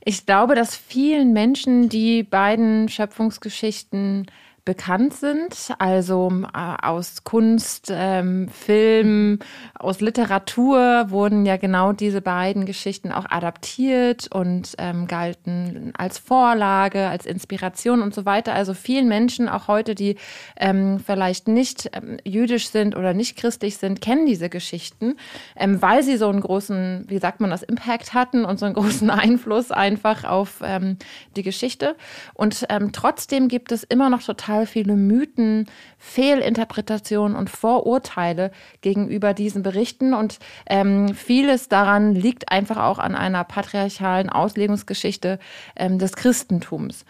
Ich 0.09 0.25
glaube, 0.25 0.55
dass 0.55 0.73
vielen 0.73 1.33
Menschen 1.33 1.89
die 1.89 2.23
beiden 2.23 2.87
Schöpfungsgeschichten 2.87 4.27
bekannt 4.67 5.13
sind, 5.13 5.73
also 5.79 6.29
äh, 6.53 6.85
aus 6.85 7.23
Kunst, 7.23 7.89
ähm, 7.89 8.49
Film, 8.49 9.39
aus 9.73 10.01
Literatur 10.01 11.05
wurden 11.07 11.45
ja 11.45 11.55
genau 11.55 11.93
diese 11.93 12.19
beiden 12.19 12.65
Geschichten 12.65 13.13
auch 13.13 13.23
adaptiert 13.29 14.27
und 14.29 14.75
ähm, 14.77 15.07
galten 15.07 15.93
als 15.97 16.17
Vorlage, 16.17 17.07
als 17.07 17.25
Inspiration 17.25 18.01
und 18.01 18.13
so 18.13 18.25
weiter. 18.25 18.53
Also 18.53 18.73
vielen 18.73 19.07
Menschen, 19.07 19.47
auch 19.47 19.69
heute, 19.69 19.95
die 19.95 20.17
ähm, 20.57 20.99
vielleicht 20.99 21.47
nicht 21.47 21.89
ähm, 21.93 22.17
jüdisch 22.25 22.67
sind 22.67 22.97
oder 22.97 23.13
nicht 23.13 23.37
christlich 23.37 23.77
sind, 23.77 24.01
kennen 24.01 24.25
diese 24.25 24.49
Geschichten, 24.49 25.15
ähm, 25.55 25.81
weil 25.81 26.03
sie 26.03 26.17
so 26.17 26.27
einen 26.27 26.41
großen, 26.41 27.05
wie 27.07 27.19
sagt 27.19 27.39
man 27.39 27.51
das, 27.51 27.63
Impact 27.63 28.13
hatten 28.13 28.43
und 28.43 28.59
so 28.59 28.65
einen 28.65 28.75
großen 28.75 29.09
Einfluss 29.11 29.71
einfach 29.71 30.25
auf 30.25 30.59
ähm, 30.61 30.97
die 31.37 31.43
Geschichte. 31.43 31.95
Und 32.33 32.67
trotzdem 32.91 33.47
gibt 33.47 33.71
es 33.71 33.83
immer 33.85 34.09
noch 34.09 34.21
total 34.21 34.56
total 34.57 34.65
viele 34.65 34.95
Mythen, 34.95 35.67
Fehlinterpretationen 35.99 37.37
und 37.37 37.49
Vorurteile 37.49 38.51
gegenüber 38.81 39.33
diesen 39.33 39.61
Berichten. 39.61 40.13
Und 40.13 40.39
ähm, 40.67 41.13
vieles 41.13 41.69
daran 41.69 42.15
liegt 42.15 42.51
einfach 42.51 42.77
auch 42.77 42.97
an 42.97 43.13
einer 43.15 43.43
patriarchalen 43.43 44.29
Auslegungsgeschichte 44.29 45.39
ähm, 45.75 45.99
des 45.99 46.13
Christentums. 46.13 47.05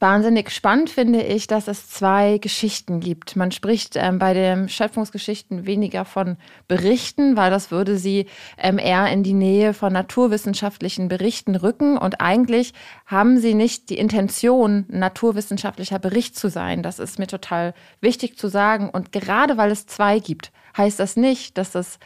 Wahnsinnig 0.00 0.50
spannend 0.50 0.90
finde 0.90 1.22
ich, 1.22 1.48
dass 1.48 1.66
es 1.66 1.90
zwei 1.90 2.38
Geschichten 2.38 3.00
gibt. 3.00 3.34
Man 3.34 3.50
spricht 3.50 3.96
ähm, 3.96 4.20
bei 4.20 4.32
den 4.32 4.68
Schöpfungsgeschichten 4.68 5.66
weniger 5.66 6.04
von 6.04 6.36
Berichten, 6.68 7.36
weil 7.36 7.50
das 7.50 7.72
würde 7.72 7.98
sie 7.98 8.26
ähm, 8.58 8.78
eher 8.78 9.08
in 9.08 9.24
die 9.24 9.32
Nähe 9.32 9.74
von 9.74 9.92
naturwissenschaftlichen 9.92 11.08
Berichten 11.08 11.56
rücken. 11.56 11.98
Und 11.98 12.20
eigentlich 12.20 12.74
haben 13.06 13.38
sie 13.38 13.54
nicht 13.54 13.90
die 13.90 13.98
Intention, 13.98 14.86
naturwissenschaftlicher 14.88 15.98
Bericht 15.98 16.36
zu 16.36 16.48
sein. 16.48 16.84
Das 16.84 17.00
ist 17.00 17.18
mir 17.18 17.26
total 17.26 17.74
wichtig 18.00 18.38
zu 18.38 18.46
sagen. 18.46 18.90
Und 18.90 19.10
gerade 19.10 19.56
weil 19.56 19.72
es 19.72 19.86
zwei 19.86 20.20
gibt, 20.20 20.52
heißt 20.76 21.00
das 21.00 21.16
nicht, 21.16 21.58
dass 21.58 21.72
das 21.72 21.98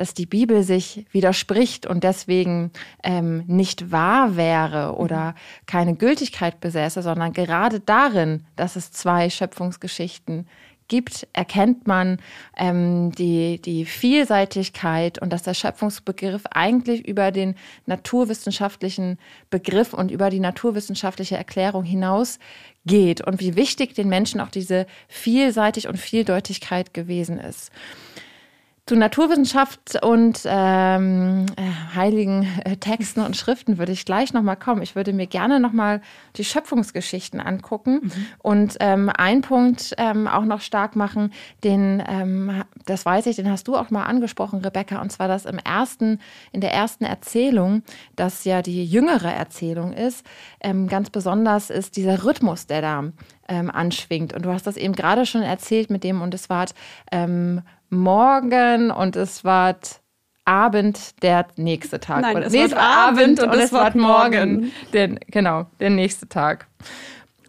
dass 0.00 0.14
die 0.14 0.24
Bibel 0.24 0.62
sich 0.62 1.04
widerspricht 1.12 1.84
und 1.84 2.04
deswegen 2.04 2.70
ähm, 3.04 3.44
nicht 3.46 3.92
wahr 3.92 4.34
wäre 4.34 4.96
oder 4.96 5.34
keine 5.66 5.94
Gültigkeit 5.94 6.58
besäße, 6.58 7.02
sondern 7.02 7.34
gerade 7.34 7.80
darin, 7.80 8.46
dass 8.56 8.76
es 8.76 8.92
zwei 8.92 9.28
Schöpfungsgeschichten 9.28 10.46
gibt, 10.88 11.28
erkennt 11.34 11.86
man 11.86 12.18
ähm, 12.56 13.12
die, 13.12 13.60
die 13.60 13.84
Vielseitigkeit 13.84 15.20
und 15.20 15.34
dass 15.34 15.42
der 15.42 15.52
Schöpfungsbegriff 15.52 16.46
eigentlich 16.50 17.06
über 17.06 17.30
den 17.30 17.54
naturwissenschaftlichen 17.84 19.18
Begriff 19.50 19.92
und 19.92 20.10
über 20.10 20.30
die 20.30 20.40
naturwissenschaftliche 20.40 21.36
Erklärung 21.36 21.84
hinaus 21.84 22.38
geht 22.86 23.20
und 23.20 23.38
wie 23.38 23.54
wichtig 23.54 23.92
den 23.94 24.08
Menschen 24.08 24.40
auch 24.40 24.50
diese 24.50 24.86
Vielseitig 25.08 25.88
und 25.88 25.98
Vieldeutigkeit 25.98 26.94
gewesen 26.94 27.38
ist. 27.38 27.70
Zu 28.90 28.96
Naturwissenschaft 28.96 30.02
und 30.02 30.40
ähm, 30.46 31.46
äh, 31.54 31.94
heiligen 31.94 32.48
äh, 32.64 32.76
Texten 32.76 33.20
und 33.20 33.36
Schriften 33.36 33.78
würde 33.78 33.92
ich 33.92 34.04
gleich 34.04 34.32
nochmal 34.32 34.56
kommen. 34.56 34.82
Ich 34.82 34.96
würde 34.96 35.12
mir 35.12 35.28
gerne 35.28 35.60
nochmal 35.60 36.00
die 36.34 36.42
Schöpfungsgeschichten 36.42 37.38
angucken 37.38 38.00
mhm. 38.02 38.12
und 38.42 38.76
ähm, 38.80 39.08
einen 39.16 39.42
Punkt 39.42 39.94
ähm, 39.96 40.26
auch 40.26 40.44
noch 40.44 40.60
stark 40.60 40.96
machen, 40.96 41.32
den, 41.62 42.02
ähm, 42.04 42.64
das 42.84 43.06
weiß 43.06 43.26
ich, 43.26 43.36
den 43.36 43.48
hast 43.48 43.68
du 43.68 43.76
auch 43.76 43.90
mal 43.90 44.06
angesprochen, 44.06 44.58
Rebecca, 44.58 45.00
und 45.00 45.12
zwar 45.12 45.28
dass 45.28 45.44
im 45.44 45.58
ersten, 45.58 46.18
in 46.50 46.60
der 46.60 46.74
ersten 46.74 47.04
Erzählung, 47.04 47.84
das 48.16 48.44
ja 48.44 48.60
die 48.60 48.84
jüngere 48.84 49.32
Erzählung 49.32 49.92
ist, 49.92 50.26
ähm, 50.60 50.88
ganz 50.88 51.10
besonders 51.10 51.70
ist 51.70 51.96
dieser 51.96 52.24
Rhythmus, 52.24 52.66
der 52.66 52.82
da 52.82 53.04
ähm, 53.46 53.70
anschwingt. 53.70 54.32
Und 54.32 54.44
du 54.44 54.52
hast 54.52 54.66
das 54.66 54.76
eben 54.76 54.94
gerade 54.94 55.26
schon 55.26 55.42
erzählt 55.42 55.90
mit 55.90 56.02
dem, 56.02 56.22
und 56.22 56.34
es 56.34 56.50
war 56.50 56.66
ähm, 57.12 57.62
morgen 57.90 58.90
und 58.90 59.16
es 59.16 59.44
war 59.44 59.76
Abend 60.44 61.22
der 61.22 61.46
nächste 61.56 62.00
Tag. 62.00 62.22
Nein, 62.22 62.36
es, 62.38 62.52
nee, 62.52 62.62
es 62.62 62.72
war 62.72 63.08
Abend 63.08 63.40
und, 63.40 63.50
und 63.50 63.58
es 63.58 63.72
war 63.72 63.96
morgen. 63.96 64.54
morgen. 64.54 64.72
Der, 64.92 65.08
genau, 65.08 65.66
der 65.78 65.90
nächste 65.90 66.28
Tag. 66.28 66.66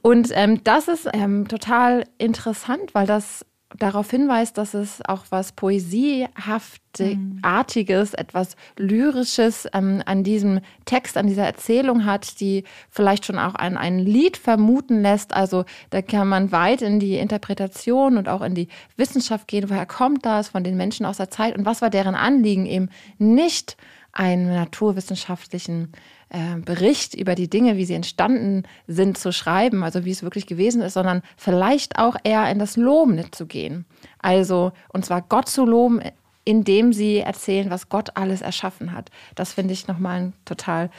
Und 0.02 0.30
ähm, 0.34 0.64
das 0.64 0.88
ist 0.88 1.10
ähm, 1.14 1.48
total 1.48 2.06
interessant, 2.18 2.94
weil 2.94 3.08
das 3.08 3.46
darauf 3.78 4.10
hinweist, 4.10 4.58
dass 4.58 4.74
es 4.74 5.02
auch 5.06 5.26
was 5.30 5.52
Poesiehaftartiges, 5.54 8.12
mhm. 8.12 8.18
etwas 8.18 8.56
Lyrisches 8.78 9.68
ähm, 9.74 10.02
an 10.06 10.24
diesem 10.24 10.60
Text, 10.86 11.18
an 11.18 11.28
dieser 11.28 11.46
Erzählung 11.46 12.06
hat, 12.06 12.40
die 12.40 12.64
vielleicht 12.90 13.26
schon 13.26 13.40
auch 13.40 13.56
ein, 13.56 13.78
ein 13.78 14.00
Lied 14.00 14.38
vermuten 14.38 15.02
lässt. 15.02 15.34
Also 15.34 15.66
da 15.90 16.02
kann 16.02 16.28
man 16.28 16.52
weit 16.52 16.82
in 16.82 17.00
die 17.00 17.18
Interpretation 17.18 18.18
und 18.18 18.30
auch 18.30 18.42
in 18.42 18.56
die 18.56 18.68
Wissenschaft 18.98 19.48
gehen. 19.48 19.70
Woher 19.70 19.86
kommt 19.86 20.26
das 20.26 20.50
von 20.50 20.64
den 20.64 20.78
Menschen 20.78 21.06
aus 21.06 21.18
der 21.18 21.30
Zeit 21.30 21.58
und 21.58 21.66
was 21.66 21.82
war 21.82 21.90
deren 21.90 22.16
Anliegen, 22.16 22.66
eben 22.66 22.90
nicht 23.18 23.78
einen 24.14 24.54
naturwissenschaftlichen 24.54 25.94
äh, 26.32 26.56
Bericht 26.64 27.14
über 27.14 27.36
die 27.36 27.50
Dinge, 27.50 27.76
wie 27.76 27.86
sie 27.86 27.94
entstanden 27.94 28.64
sind, 28.88 29.18
zu 29.18 29.34
schreiben, 29.34 29.84
also 29.84 30.06
wie 30.06 30.12
es 30.12 30.24
wirklich 30.24 30.48
gewesen 30.48 30.82
ist, 30.82 30.94
sondern 30.94 31.24
vielleicht 31.36 32.00
auch 32.00 32.16
eher 32.24 32.50
in 32.50 32.58
das 32.58 32.78
Loben 32.78 33.22
zu 33.32 33.46
gehen. 33.46 33.86
Also, 34.20 34.72
und 34.94 35.06
zwar 35.06 35.22
Gott 35.22 35.50
zu 35.50 35.66
loben, 35.66 36.02
indem 36.46 36.94
sie 36.94 37.18
erzählen, 37.18 37.70
was 37.70 37.90
Gott 37.90 38.16
alles 38.16 38.42
erschaffen 38.42 38.94
hat. 38.94 39.12
Das 39.36 39.54
finde 39.54 39.74
ich 39.74 39.88
nochmal 39.88 40.18
einen 40.18 40.34
total 40.46 40.90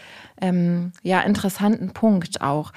ähm, 0.40 0.92
ja, 1.02 1.22
interessanten 1.22 1.92
Punkt 1.92 2.42
auch. 2.42 2.72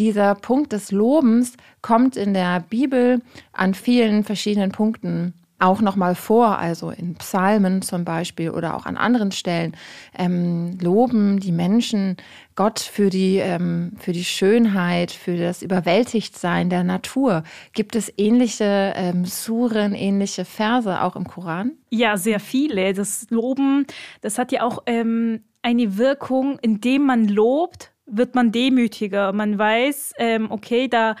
Dieser 0.00 0.34
Punkt 0.34 0.72
des 0.72 0.90
Lobens 0.90 1.54
kommt 1.82 2.16
in 2.16 2.34
der 2.34 2.60
Bibel 2.60 3.20
an 3.52 3.74
vielen 3.74 4.24
verschiedenen 4.24 4.72
Punkten 4.72 5.34
auch 5.62 5.80
nochmal 5.80 6.14
vor, 6.14 6.58
also 6.58 6.90
in 6.90 7.14
Psalmen 7.14 7.82
zum 7.82 8.04
Beispiel 8.04 8.50
oder 8.50 8.76
auch 8.76 8.86
an 8.86 8.96
anderen 8.96 9.32
Stellen, 9.32 9.76
ähm, 10.18 10.78
loben 10.80 11.40
die 11.40 11.52
Menschen 11.52 12.16
Gott 12.54 12.80
für 12.80 13.08
die, 13.08 13.36
ähm, 13.38 13.92
für 13.98 14.12
die 14.12 14.24
Schönheit, 14.24 15.10
für 15.10 15.36
das 15.36 15.62
Überwältigtsein 15.62 16.68
der 16.68 16.84
Natur. 16.84 17.44
Gibt 17.72 17.96
es 17.96 18.12
ähnliche 18.16 18.92
ähm, 18.96 19.24
Suren, 19.24 19.94
ähnliche 19.94 20.44
Verse 20.44 21.00
auch 21.00 21.16
im 21.16 21.26
Koran? 21.26 21.72
Ja, 21.90 22.16
sehr 22.16 22.40
viele. 22.40 22.92
Das 22.92 23.26
Loben, 23.30 23.86
das 24.20 24.38
hat 24.38 24.52
ja 24.52 24.64
auch 24.64 24.82
ähm, 24.86 25.44
eine 25.62 25.96
Wirkung, 25.96 26.58
indem 26.60 27.06
man 27.06 27.28
lobt, 27.28 27.92
wird 28.06 28.34
man 28.34 28.52
demütiger. 28.52 29.32
Man 29.32 29.58
weiß, 29.58 30.14
ähm, 30.18 30.50
okay, 30.50 30.88
da 30.88 31.14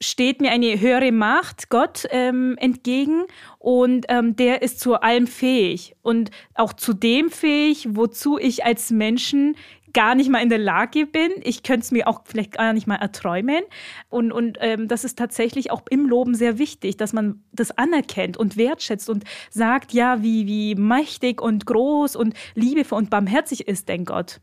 steht 0.00 0.40
mir 0.40 0.50
eine 0.50 0.80
höhere 0.80 1.12
Macht, 1.12 1.70
Gott, 1.70 2.06
ähm, 2.10 2.56
entgegen 2.58 3.24
und 3.58 4.06
ähm, 4.08 4.36
der 4.36 4.62
ist 4.62 4.80
zu 4.80 4.94
allem 4.94 5.26
fähig 5.26 5.94
und 6.02 6.30
auch 6.54 6.72
zu 6.72 6.92
dem 6.92 7.30
fähig, 7.30 7.88
wozu 7.90 8.38
ich 8.38 8.64
als 8.64 8.90
Menschen 8.90 9.56
gar 9.96 10.14
nicht 10.14 10.28
mal 10.28 10.42
in 10.42 10.50
der 10.50 10.58
Lage 10.58 11.06
bin. 11.06 11.30
Ich 11.42 11.62
könnte 11.62 11.84
es 11.84 11.90
mir 11.90 12.06
auch 12.06 12.20
vielleicht 12.26 12.52
gar 12.52 12.74
nicht 12.74 12.86
mal 12.86 12.96
erträumen. 12.96 13.62
Und, 14.10 14.30
und 14.30 14.58
ähm, 14.60 14.88
das 14.88 15.04
ist 15.04 15.18
tatsächlich 15.18 15.70
auch 15.70 15.84
im 15.88 16.06
Loben 16.06 16.34
sehr 16.34 16.58
wichtig, 16.58 16.98
dass 16.98 17.14
man 17.14 17.42
das 17.52 17.70
anerkennt 17.70 18.36
und 18.36 18.58
wertschätzt 18.58 19.08
und 19.08 19.24
sagt, 19.48 19.94
ja, 19.94 20.22
wie, 20.22 20.46
wie 20.46 20.74
mächtig 20.74 21.40
und 21.40 21.64
groß 21.64 22.14
und 22.14 22.34
liebevoll 22.54 22.98
und 22.98 23.08
barmherzig 23.08 23.68
ist 23.68 23.88
denn 23.88 24.04
Gott. 24.04 24.42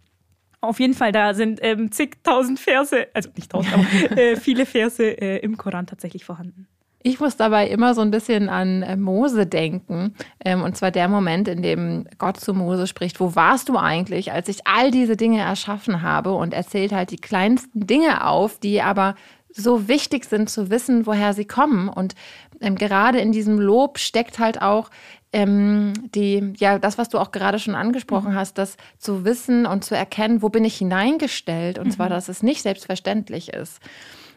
Auf 0.64 0.80
jeden 0.80 0.94
Fall, 0.94 1.12
da 1.12 1.34
sind 1.34 1.60
ähm, 1.62 1.92
zigtausend 1.92 2.58
Verse, 2.58 3.08
also 3.14 3.30
nicht 3.36 3.52
tausend, 3.52 3.74
aber 3.74 4.18
äh, 4.18 4.38
viele 4.38 4.66
Verse 4.66 5.04
äh, 5.04 5.40
im 5.40 5.58
Koran 5.58 5.88
tatsächlich 5.88 6.24
vorhanden. 6.24 6.68
Ich 7.02 7.20
muss 7.20 7.36
dabei 7.36 7.68
immer 7.68 7.94
so 7.94 8.00
ein 8.00 8.12
bisschen 8.12 8.48
an 8.48 8.82
äh, 8.82 8.96
Mose 8.96 9.46
denken. 9.46 10.16
Ähm, 10.40 10.62
und 10.62 10.78
zwar 10.78 10.92
der 10.92 11.10
Moment, 11.10 11.50
in 11.50 11.62
dem 11.62 12.08
Gott 12.18 12.40
zu 12.40 12.54
Mose 12.54 12.88
spricht, 12.88 13.20
wo 13.20 13.36
warst 13.36 13.68
du 13.68 13.76
eigentlich, 13.76 14.32
als 14.32 14.48
ich 14.48 14.66
all 14.66 14.90
diese 14.90 15.18
Dinge 15.18 15.42
erschaffen 15.42 16.02
habe 16.02 16.32
und 16.32 16.54
erzählt 16.54 16.94
halt 16.94 17.12
die 17.12 17.18
kleinsten 17.18 17.86
Dinge 17.86 18.26
auf, 18.26 18.58
die 18.58 18.82
aber 18.82 19.16
so 19.50 19.90
wichtig 19.90 20.24
sind 20.24 20.50
zu 20.50 20.70
wissen, 20.70 21.06
woher 21.06 21.34
sie 21.34 21.46
kommen. 21.46 21.90
Und 21.90 22.16
ähm, 22.62 22.76
gerade 22.76 23.20
in 23.20 23.34
diesem 23.34 23.60
Lob 23.60 24.00
steckt 24.00 24.40
halt 24.40 24.62
auch 24.62 24.90
ähm, 25.34 25.94
die, 26.14 26.54
ja, 26.58 26.80
das, 26.80 26.98
was 26.98 27.10
du 27.10 27.20
auch 27.20 27.32
gerade 27.32 27.60
schon 27.60 27.76
angesprochen 27.76 28.32
mhm. 28.32 28.36
hast, 28.36 28.58
das 28.58 28.78
zu 28.98 29.26
wissen 29.26 29.66
und 29.66 29.84
zu 29.84 29.96
erkennen, 29.96 30.42
wo 30.42 30.50
bin 30.50 30.64
ich 30.64 30.78
hineingestellt. 30.78 31.80
Und 31.80 31.88
mhm. 31.88 31.92
zwar, 31.92 32.10
dass 32.10 32.30
es 32.30 32.44
nicht 32.44 32.62
selbstverständlich 32.62 33.52
ist, 33.52 33.80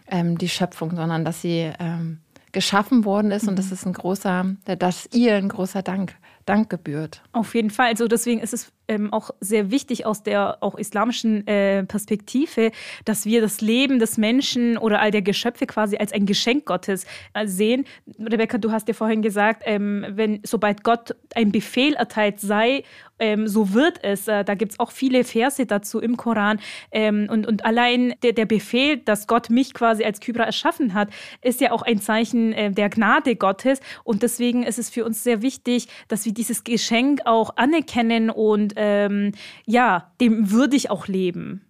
ähm, 0.08 0.38
die 0.38 0.48
Schöpfung, 0.48 0.96
sondern 0.96 1.24
dass 1.24 1.42
sie 1.42 1.70
ähm, 1.78 2.18
geschaffen 2.52 3.04
worden 3.04 3.30
ist. 3.30 3.44
Mhm. 3.44 3.50
Und 3.50 3.58
das 3.58 3.70
ist 3.70 3.86
ein 3.86 3.92
großer, 3.92 4.56
dass 4.78 5.08
ihr 5.12 5.36
ein 5.36 5.50
großer 5.50 5.82
Dank, 5.82 6.14
Dank 6.46 6.70
gebührt. 6.70 7.22
Auf 7.32 7.54
jeden 7.54 7.70
Fall. 7.70 7.88
Also 7.88 8.08
deswegen 8.08 8.40
ist 8.40 8.54
es 8.54 8.72
ähm, 8.88 9.12
auch 9.12 9.30
sehr 9.40 9.70
wichtig 9.70 10.06
aus 10.06 10.22
der 10.22 10.62
auch 10.62 10.76
islamischen 10.76 11.46
äh, 11.46 11.84
Perspektive, 11.84 12.70
dass 13.04 13.24
wir 13.26 13.40
das 13.40 13.60
Leben 13.60 13.98
des 13.98 14.16
Menschen 14.18 14.78
oder 14.78 15.00
all 15.00 15.10
der 15.10 15.22
Geschöpfe 15.22 15.66
quasi 15.66 15.96
als 15.96 16.12
ein 16.12 16.26
Geschenk 16.26 16.66
Gottes 16.66 17.06
äh, 17.34 17.46
sehen. 17.46 17.84
Rebecca, 18.18 18.58
du 18.58 18.72
hast 18.72 18.88
ja 18.88 18.94
vorhin 18.94 19.22
gesagt, 19.22 19.62
ähm, 19.64 20.04
wenn 20.08 20.40
sobald 20.44 20.84
Gott 20.84 21.14
ein 21.34 21.52
Befehl 21.52 21.94
erteilt 21.94 22.40
sei, 22.40 22.84
ähm, 23.18 23.48
so 23.48 23.72
wird 23.72 24.02
es. 24.02 24.28
Äh, 24.28 24.44
da 24.44 24.54
gibt 24.54 24.72
es 24.72 24.80
auch 24.80 24.90
viele 24.90 25.24
Verse 25.24 25.64
dazu 25.64 26.00
im 26.00 26.16
Koran. 26.16 26.60
Ähm, 26.92 27.28
und, 27.30 27.46
und 27.46 27.64
allein 27.64 28.14
der, 28.22 28.32
der 28.32 28.46
Befehl, 28.46 28.98
dass 28.98 29.26
Gott 29.26 29.50
mich 29.50 29.74
quasi 29.74 30.04
als 30.04 30.20
Kybra 30.20 30.44
erschaffen 30.44 30.94
hat, 30.94 31.08
ist 31.42 31.60
ja 31.60 31.72
auch 31.72 31.82
ein 31.82 32.00
Zeichen 32.00 32.52
äh, 32.52 32.70
der 32.70 32.88
Gnade 32.90 33.36
Gottes. 33.36 33.80
Und 34.04 34.22
deswegen 34.22 34.62
ist 34.62 34.78
es 34.78 34.90
für 34.90 35.04
uns 35.04 35.22
sehr 35.22 35.42
wichtig, 35.42 35.88
dass 36.08 36.24
wir 36.24 36.32
dieses 36.32 36.64
Geschenk 36.64 37.20
auch 37.24 37.56
anerkennen 37.56 38.30
und 38.30 38.75
ähm, 38.76 39.32
ja, 39.64 40.12
dem 40.20 40.50
würdig 40.50 40.90
auch 40.90 41.06
leben. 41.08 41.62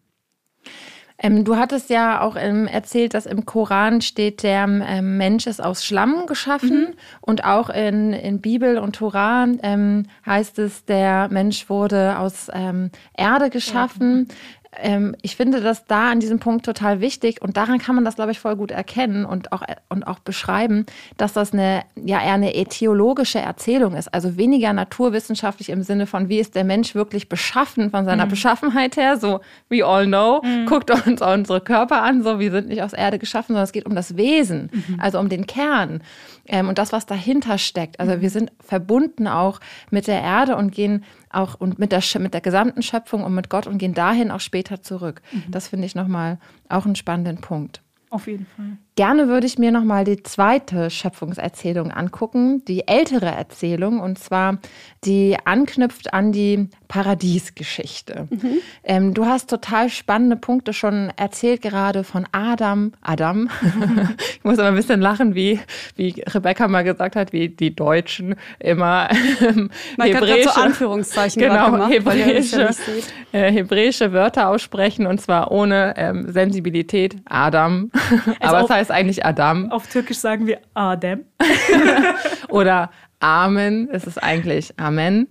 Ähm, 1.19 1.45
du 1.45 1.57
hattest 1.57 1.89
ja 1.89 2.21
auch 2.21 2.37
ähm, 2.37 2.67
erzählt, 2.67 3.15
dass 3.15 3.25
im 3.25 3.47
Koran 3.47 4.03
steht, 4.03 4.43
der 4.43 4.65
ähm, 4.65 5.17
Mensch 5.17 5.47
ist 5.47 5.63
aus 5.63 5.85
Schlamm 5.85 6.27
geschaffen. 6.27 6.81
Mhm. 6.81 6.95
Und 7.23 7.45
auch 7.45 7.71
in, 7.71 8.13
in 8.13 8.41
Bibel 8.41 8.79
und 8.79 8.97
Torah 8.97 9.47
ähm, 9.63 10.05
heißt 10.27 10.59
es, 10.59 10.85
der 10.85 11.29
Mensch 11.31 11.71
wurde 11.71 12.19
aus 12.19 12.51
ähm, 12.53 12.91
Erde 13.17 13.49
geschaffen. 13.49 14.29
Ähm, 14.79 15.15
ich 15.23 15.37
finde 15.37 15.61
das 15.61 15.85
da 15.85 16.11
an 16.11 16.21
diesem 16.21 16.39
Punkt 16.39 16.65
total 16.65 17.01
wichtig 17.01 17.43
und 17.43 17.57
daran 17.57 17.79
kann 17.79 17.95
man 17.95 18.05
das, 18.05 18.17
glaube 18.17 18.33
ich, 18.33 18.39
voll 18.39 18.57
gut 18.57 18.71
erkennen 18.71 19.25
und 19.25 19.53
auch, 19.53 19.63
und 19.89 20.07
auch 20.07 20.19
beschreiben, 20.19 20.87
dass 21.17 21.33
das 21.33 21.53
eine, 21.53 21.83
ja, 21.97 22.23
eher 22.23 22.35
eine 22.35 22.55
etiologische 22.55 23.39
Erzählung 23.39 23.95
ist. 23.95 24.13
Also 24.13 24.37
weniger 24.37 24.73
naturwissenschaftlich 24.73 25.71
im 25.71 25.83
Sinne 25.83 26.07
von, 26.07 26.29
wie 26.29 26.39
ist 26.39 26.55
der 26.55 26.65
Mensch 26.65 26.95
wirklich 26.95 27.29
beschaffen 27.29 27.91
von 27.91 28.05
seiner 28.05 28.27
mhm. 28.27 28.31
Beschaffenheit 28.31 28.97
her, 28.97 29.17
so 29.17 29.41
we 29.69 29.85
all 29.85 30.07
know, 30.07 30.43
mhm. 30.43 30.67
guckt 30.67 30.91
uns 30.91 31.23
unsere 31.23 31.61
Körper 31.61 32.03
an, 32.03 32.23
so 32.23 32.39
wir 32.39 32.51
sind 32.51 32.69
nicht 32.69 32.83
aus 32.83 32.93
Erde 32.93 33.19
geschaffen, 33.19 33.49
sondern 33.49 33.65
es 33.65 33.73
geht 33.73 33.87
um 33.87 33.95
das 33.95 34.17
Wesen, 34.17 34.71
mhm. 34.73 35.01
also 35.01 35.19
um 35.19 35.29
den 35.29 35.47
Kern 35.47 36.03
ähm, 36.49 36.69
und 36.69 36.79
das, 36.79 36.93
was 36.93 37.07
dahinter 37.07 37.59
steckt. 37.59 38.01
Also 38.01 38.21
wir 38.21 38.31
sind 38.31 38.53
verbunden 38.61 39.27
auch 39.27 39.61
mit 39.91 40.07
der 40.07 40.21
Erde 40.21 40.57
und 40.57 40.73
gehen 40.73 41.05
auch 41.37 41.55
und 41.55 41.79
mit 41.79 41.93
der, 41.93 42.03
mit 42.19 42.35
der 42.35 42.41
gesamten 42.41 42.83
Schöpfung 42.83 43.25
und 43.25 43.35
mit 43.35 43.51
Gott 43.51 43.67
und 43.67 43.79
gehen 43.79 43.95
dahin 43.95 44.31
auch 44.31 44.41
später 44.41 44.83
zurück. 44.83 45.23
Mhm. 45.33 45.45
Das 45.49 45.69
finde 45.69 45.87
ich 45.87 45.95
nochmal 45.95 46.39
auch 46.69 46.87
einen 46.87 46.97
spannenden 46.97 47.41
Punkt. 47.41 47.83
Auf 48.11 48.27
jeden 48.27 48.47
Fall. 48.47 48.79
Gerne 48.97 49.29
würde 49.29 49.47
ich 49.47 49.59
mir 49.59 49.73
nochmal 49.73 50.05
die 50.05 50.23
zweite 50.23 50.89
Schöpfungserzählung 50.89 51.91
angucken, 51.91 52.65
die 52.65 52.89
ältere 52.89 53.27
Erzählung, 53.27 54.01
und 54.01 54.19
zwar 54.19 54.59
die 55.05 55.37
anknüpft 55.45 56.15
an 56.15 56.33
die 56.33 56.69
Paradiesgeschichte. 56.89 58.27
Mhm. 58.31 58.59
Ähm, 58.85 59.15
du 59.15 59.27
hast 59.27 59.51
total 59.51 59.91
spannende 59.91 60.37
Punkte 60.37 60.73
schon 60.73 61.13
erzählt, 61.17 61.61
gerade 61.61 62.05
von 62.05 62.27
Adam. 62.33 62.93
Adam. 63.03 63.51
ich 64.19 64.45
muss 64.45 64.59
aber 64.59 64.69
ein 64.69 64.75
bisschen 64.75 65.03
lachen, 65.03 65.35
wie, 65.35 65.61
wie 65.97 66.23
Rebecca 66.27 66.67
mal 66.67 66.83
gesagt 66.83 67.17
hat, 67.17 67.35
wie 67.35 67.51
die 67.51 67.77
Deutschen 67.77 68.35
immer 68.59 69.11
ähm, 69.41 69.71
Man 69.99 70.09
hebräische, 70.09 70.49
so 70.49 70.61
Anführungszeichen 70.61 71.43
genau, 71.43 71.71
gemacht, 71.71 71.93
hebräische, 71.93 72.61
ja 72.63 73.39
äh, 73.39 73.53
hebräische 73.53 74.13
Wörter 74.13 74.49
aussprechen 74.49 75.07
und 75.07 75.21
zwar 75.21 75.53
ohne 75.53 75.95
ähm, 75.97 76.33
Sensibilität. 76.33 77.17
Adam. 77.27 77.91
Also 77.93 78.37
aber 78.57 78.65
es 78.65 78.71
heißt 78.71 78.86
eigentlich 78.91 79.25
Adam. 79.25 79.71
Auf 79.71 79.87
Türkisch 79.89 80.19
sagen 80.19 80.47
wir 80.47 80.61
Adem. 80.75 81.25
Oder 82.49 82.91
Amen, 83.21 83.89
es 83.91 84.07
ist 84.07 84.23
eigentlich 84.23 84.79
Amen. 84.79 85.29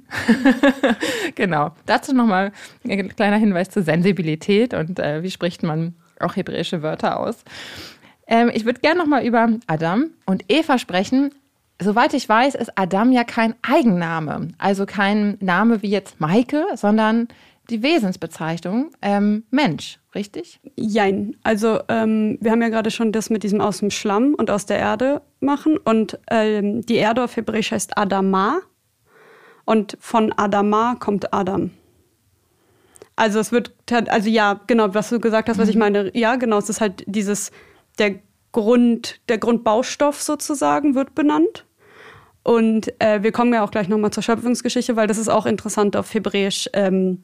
genau. 1.36 1.72
Dazu 1.86 2.14
nochmal 2.14 2.52
ein 2.84 3.16
kleiner 3.16 3.38
Hinweis 3.38 3.70
zur 3.70 3.84
Sensibilität 3.84 4.74
und 4.74 5.00
äh, 5.00 5.22
wie 5.22 5.32
spricht 5.32 5.64
man 5.64 5.96
auch 6.20 6.36
hebräische 6.36 6.82
Wörter 6.82 7.20
aus. 7.20 7.44
Ähm, 8.28 8.50
ich 8.54 8.66
würde 8.66 8.80
gerne 8.80 9.00
nochmal 9.00 9.26
über 9.26 9.50
Adam 9.68 10.12
und 10.26 10.46
Eva 10.48 10.80
sprechen. 10.80 11.32
Soweit 11.80 12.14
ich 12.14 12.28
weiß, 12.28 12.56
ist 12.56 12.72
Adam 12.76 13.12
ja 13.12 13.24
kein 13.24 13.54
Eigenname, 13.62 14.50
also 14.58 14.86
kein 14.86 15.38
Name 15.42 15.82
wie 15.82 15.90
jetzt 15.90 16.22
Maike, 16.22 16.66
sondern 16.76 17.28
die 17.70 17.82
Wesensbezeichnung 17.82 18.92
ähm, 19.02 19.44
Mensch, 19.52 20.00
richtig? 20.14 20.60
Jein. 20.76 21.36
Also 21.44 21.80
ähm, 21.88 22.38
wir 22.42 22.52
haben 22.52 22.62
ja 22.62 22.70
gerade 22.70 22.92
schon 22.92 23.12
das 23.12 23.30
mit 23.30 23.44
diesem 23.44 23.62
aus 23.62 23.80
dem 23.80 23.92
Schlamm 23.92 24.36
und 24.36 24.52
aus 24.52 24.66
der 24.66 24.78
Erde 24.78 25.22
machen. 25.40 25.78
Und 25.78 26.20
ähm, 26.30 26.82
die 26.86 26.96
Erde 26.96 27.24
auf 27.24 27.36
Hebräisch 27.36 27.72
heißt 27.72 27.98
Adama. 27.98 28.60
Und 29.66 29.98
von 30.00 30.32
Adama 30.34 30.96
kommt 31.00 31.34
Adam. 31.34 31.72
Also 33.16 33.40
es 33.40 33.52
wird, 33.52 33.72
also 33.92 34.30
ja, 34.30 34.60
genau, 34.68 34.94
was 34.94 35.10
du 35.10 35.20
gesagt 35.20 35.50
hast, 35.50 35.58
was 35.58 35.70
ich 35.70 35.76
mhm. 35.76 35.80
meine, 35.80 36.18
ja, 36.18 36.36
genau, 36.36 36.58
es 36.58 36.70
ist 36.70 36.82
halt 36.82 37.04
dieses, 37.08 37.52
der 37.98 38.16
Grund, 38.52 39.22
der 39.30 39.38
Grundbaustoff 39.38 40.22
sozusagen 40.22 40.96
wird 40.96 41.16
benannt. 41.16 41.66
Und 42.44 42.94
äh, 43.02 43.24
wir 43.24 43.32
kommen 43.32 43.54
ja 43.54 43.64
auch 43.64 43.72
gleich 43.72 43.88
nochmal 43.88 44.12
zur 44.12 44.22
Schöpfungsgeschichte, 44.22 44.96
weil 44.96 45.08
das 45.08 45.18
ist 45.18 45.30
auch 45.30 45.48
interessant 45.48 45.96
auf 45.96 46.14
Hebräisch. 46.14 46.70
Ähm, 46.74 47.24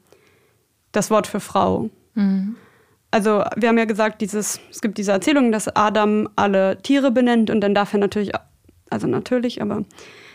das 0.92 1.10
Wort 1.10 1.26
für 1.26 1.40
Frau. 1.40 1.90
Mhm. 2.14 2.56
Also 3.10 3.44
wir 3.56 3.68
haben 3.68 3.78
ja 3.78 3.84
gesagt, 3.84 4.20
dieses, 4.22 4.60
es 4.70 4.80
gibt 4.80 4.96
diese 4.96 5.12
Erzählung, 5.12 5.52
dass 5.52 5.68
Adam 5.68 6.28
alle 6.36 6.78
Tiere 6.82 7.10
benennt 7.10 7.50
und 7.50 7.60
dann 7.60 7.74
darf 7.74 7.92
er 7.92 7.98
natürlich, 7.98 8.32
also 8.88 9.06
natürlich, 9.06 9.60
aber 9.60 9.84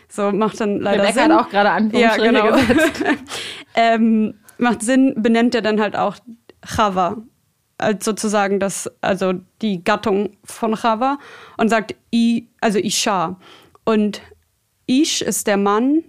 so 0.09 0.31
macht 0.31 0.59
dann 0.61 0.79
leider 0.79 1.03
Rebecca 1.03 1.23
Sinn. 1.23 1.33
hat 1.33 1.45
auch 1.45 1.49
gerade 1.49 1.71
Anführungsstriche 1.71 2.33
ja, 2.33 2.41
genau. 2.41 2.55
gesetzt. 2.55 3.03
ähm, 3.75 4.35
macht 4.57 4.81
Sinn, 4.83 5.13
benennt 5.17 5.55
er 5.55 5.61
dann 5.61 5.81
halt 5.81 5.95
auch 5.95 6.17
Chava, 6.63 7.17
als 7.77 8.05
sozusagen 8.05 8.59
das, 8.59 8.91
also 9.01 9.33
die 9.61 9.83
Gattung 9.83 10.37
von 10.43 10.75
Chava 10.75 11.19
und 11.57 11.69
sagt 11.69 11.95
I, 12.13 12.47
also 12.61 12.79
Isha. 12.79 13.39
Und 13.85 14.21
Ish 14.87 15.21
ist 15.21 15.47
der 15.47 15.57
Mann 15.57 16.03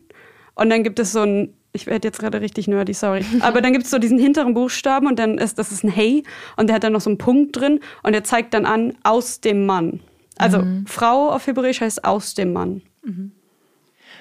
und 0.55 0.71
dann 0.71 0.83
gibt 0.83 0.99
es 0.99 1.13
so 1.13 1.23
ein 1.23 1.55
ich 1.73 1.87
werde 1.87 2.09
jetzt 2.09 2.19
gerade 2.19 2.41
richtig 2.41 2.69
nerdy, 2.69 2.95
sorry. 2.95 3.25
Aber 3.41 3.61
dann 3.61 3.73
gibt 3.73 3.85
es 3.85 3.91
so 3.91 3.99
diesen 3.99 4.19
hinteren 4.19 4.55
Buchstaben 4.55 5.07
und 5.07 5.19
dann 5.19 5.39
ist 5.39 5.59
das 5.59 5.73
ist 5.73 5.85
ein 5.85 5.91
Hey 5.91 6.25
und 6.57 6.69
der 6.69 6.77
hat 6.77 6.85
dann 6.85 6.93
noch 6.93 7.01
so 7.01 7.11
einen 7.11 7.19
Punkt 7.19 7.57
drin 7.57 7.81
und 8.03 8.13
der 8.13 8.25
zeigt 8.25 8.55
dann 8.55 8.67
an 8.67 8.95
aus 9.03 9.41
dem 9.41 9.67
Mann. 9.67 10.01
Also 10.37 10.61
mhm. 10.61 10.87
Frau 10.87 11.31
auf 11.31 11.47
Hebräisch 11.47 11.81
heißt 11.81 12.05
aus 12.05 12.35
dem 12.35 12.53
Mann. 12.53 12.83
Mhm. 13.03 13.33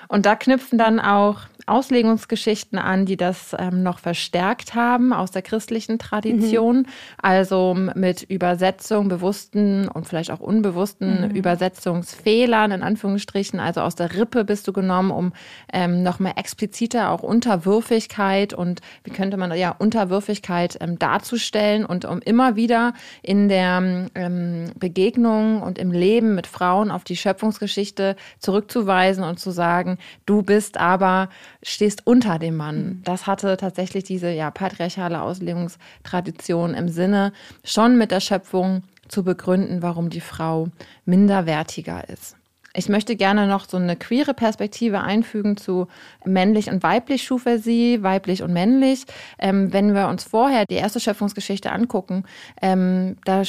Und 0.08 0.26
da 0.26 0.36
knüpfen 0.36 0.78
dann 0.78 1.00
auch 1.00 1.42
Auslegungsgeschichten 1.68 2.80
an, 2.80 3.06
die 3.06 3.18
das 3.18 3.56
ähm, 3.58 3.84
noch 3.84 4.00
verstärkt 4.00 4.74
haben 4.74 5.14
aus 5.14 5.32
der 5.32 5.42
christlichen 5.42 6.00
Tradition. 6.00 6.78
Mhm. 6.78 6.86
Also 7.22 7.76
mit 7.96 8.24
Übersetzung, 8.24 9.10
bewussten 9.10 9.88
und 9.88 10.08
vielleicht 10.08 10.32
auch 10.32 10.40
unbewussten 10.40 11.30
mhm. 11.30 11.36
Übersetzungsfehlern 11.36 12.72
in 12.72 12.84
Anführungsstrichen. 12.84 13.60
Also 13.60 13.82
aus 13.82 13.96
der 13.96 14.16
Rippe 14.16 14.46
bist 14.46 14.68
du 14.68 14.74
genommen, 14.74 15.12
um 15.12 15.34
ähm, 15.74 16.04
noch 16.04 16.20
mehr 16.20 16.38
expliziter 16.38 17.12
auch 17.12 17.22
Unterwürfigkeit 17.22 18.54
und 18.54 18.82
wie 19.04 19.12
könnte 19.12 19.38
man 19.38 19.56
ja 19.58 19.76
Unterwürfigkeit 19.78 20.78
ähm, 20.80 20.98
darzustellen 20.98 21.86
und 21.86 22.06
um 22.06 22.20
immer 22.20 22.56
wieder 22.56 22.94
in 23.22 23.50
der 23.50 24.08
ähm, 24.16 24.72
Begegnung 24.80 25.62
und 25.62 25.78
im 25.78 25.92
Leben 25.92 26.36
mit 26.36 26.48
Frauen 26.48 26.92
auf 26.92 27.04
die 27.04 27.18
Schöpfungsgeschichte 27.18 28.16
zurückzuweisen 28.40 29.24
und 29.24 29.40
zu 29.40 29.52
sagen, 29.52 29.98
du 30.26 30.44
bist 30.44 30.78
aber 30.78 31.30
stehst 31.64 32.06
unter 32.06 32.40
dem 32.40 32.56
Mann. 32.56 32.78
Mhm. 32.78 33.02
Das 33.04 33.28
hatte 33.28 33.58
tatsächlich 33.58 34.04
diese 34.04 34.32
ja, 34.32 34.52
patriarchale 34.52 35.22
Auslegungstradition 35.22 36.74
im 36.74 36.90
Sinne, 36.90 37.34
schon 37.64 37.98
mit 37.98 38.12
der 38.12 38.20
Schöpfung 38.20 38.84
zu 39.08 39.24
begründen, 39.24 39.82
warum 39.82 40.10
die 40.10 40.22
Frau 40.22 40.68
minderwertiger 41.06 42.10
ist. 42.10 42.36
Ich 42.74 42.90
möchte 42.90 43.16
gerne 43.16 43.48
noch 43.48 43.68
so 43.68 43.78
eine 43.78 43.96
queere 43.96 44.36
Perspektive 44.36 45.02
einfügen 45.02 45.58
zu 45.58 45.88
männlich 46.24 46.70
und 46.70 46.84
weiblich 46.84 47.24
schuf 47.24 47.48
er 47.48 47.58
sie, 47.58 48.04
weiblich 48.04 48.44
und 48.44 48.54
männlich. 48.54 49.06
Ähm, 49.40 49.74
wenn 49.74 49.96
wir 49.96 50.08
uns 50.08 50.26
vorher 50.26 50.66
die 50.68 50.76
erste 50.76 51.00
Schöpfungsgeschichte 51.00 51.72
angucken, 51.72 52.24
ähm, 52.62 53.18
da 53.26 53.42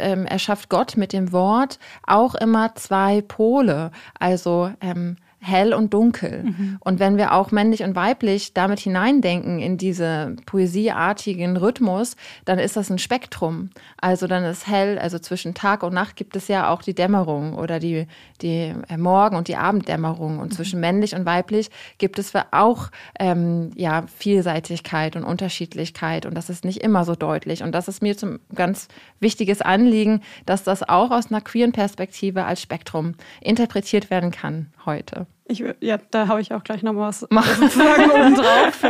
ähm, 0.00 0.26
erschafft 0.26 0.68
Gott 0.68 0.96
mit 0.96 1.12
dem 1.12 1.30
Wort 1.30 1.78
auch 2.04 2.34
immer 2.34 2.74
zwei 2.74 3.22
Pole. 3.22 3.92
Also 4.18 4.72
ähm, 4.80 5.16
hell 5.42 5.74
und 5.74 5.92
dunkel. 5.92 6.44
Mhm. 6.44 6.78
Und 6.80 7.00
wenn 7.00 7.16
wir 7.16 7.34
auch 7.34 7.50
männlich 7.50 7.82
und 7.82 7.96
weiblich 7.96 8.54
damit 8.54 8.78
hineindenken 8.78 9.58
in 9.58 9.76
diese 9.76 10.36
poesieartigen 10.46 11.56
Rhythmus, 11.56 12.14
dann 12.44 12.60
ist 12.60 12.76
das 12.76 12.90
ein 12.90 12.98
Spektrum. 12.98 13.70
Also 14.00 14.28
dann 14.28 14.44
ist 14.44 14.68
hell, 14.68 15.00
also 15.00 15.18
zwischen 15.18 15.52
Tag 15.54 15.82
und 15.82 15.94
Nacht 15.94 16.14
gibt 16.14 16.36
es 16.36 16.46
ja 16.46 16.70
auch 16.70 16.80
die 16.80 16.94
Dämmerung 16.94 17.54
oder 17.54 17.80
die, 17.80 18.06
die 18.40 18.72
äh, 18.88 18.96
Morgen- 18.96 19.36
und 19.36 19.48
die 19.48 19.56
Abenddämmerung. 19.56 20.38
Und 20.38 20.52
mhm. 20.52 20.54
zwischen 20.54 20.78
männlich 20.78 21.12
und 21.12 21.26
weiblich 21.26 21.70
gibt 21.98 22.20
es 22.20 22.32
auch 22.52 22.90
ähm, 23.18 23.72
ja, 23.74 24.04
Vielseitigkeit 24.16 25.16
und 25.16 25.24
Unterschiedlichkeit. 25.24 26.24
Und 26.24 26.34
das 26.34 26.50
ist 26.50 26.64
nicht 26.64 26.82
immer 26.82 27.04
so 27.04 27.16
deutlich. 27.16 27.64
Und 27.64 27.72
das 27.72 27.88
ist 27.88 28.00
mir 28.00 28.16
zum 28.16 28.38
ganz 28.54 28.86
wichtiges 29.18 29.60
Anliegen, 29.60 30.20
dass 30.46 30.62
das 30.62 30.88
auch 30.88 31.10
aus 31.10 31.32
einer 31.32 31.40
queeren 31.40 31.72
Perspektive 31.72 32.44
als 32.44 32.62
Spektrum 32.62 33.14
interpretiert 33.40 34.08
werden 34.08 34.30
kann 34.30 34.68
heute. 34.86 35.26
Ich, 35.52 35.62
ja, 35.80 35.98
da 36.10 36.28
habe 36.28 36.40
ich 36.40 36.52
auch 36.54 36.64
gleich 36.64 36.82
noch 36.82 36.96
was 36.96 37.20
sozusagen 37.20 38.10
oben 38.10 38.34
drauf. 38.34 38.82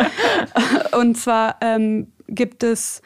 Und 0.92 1.16
zwar 1.16 1.56
ähm, 1.60 2.12
gibt 2.28 2.62
es, 2.62 3.02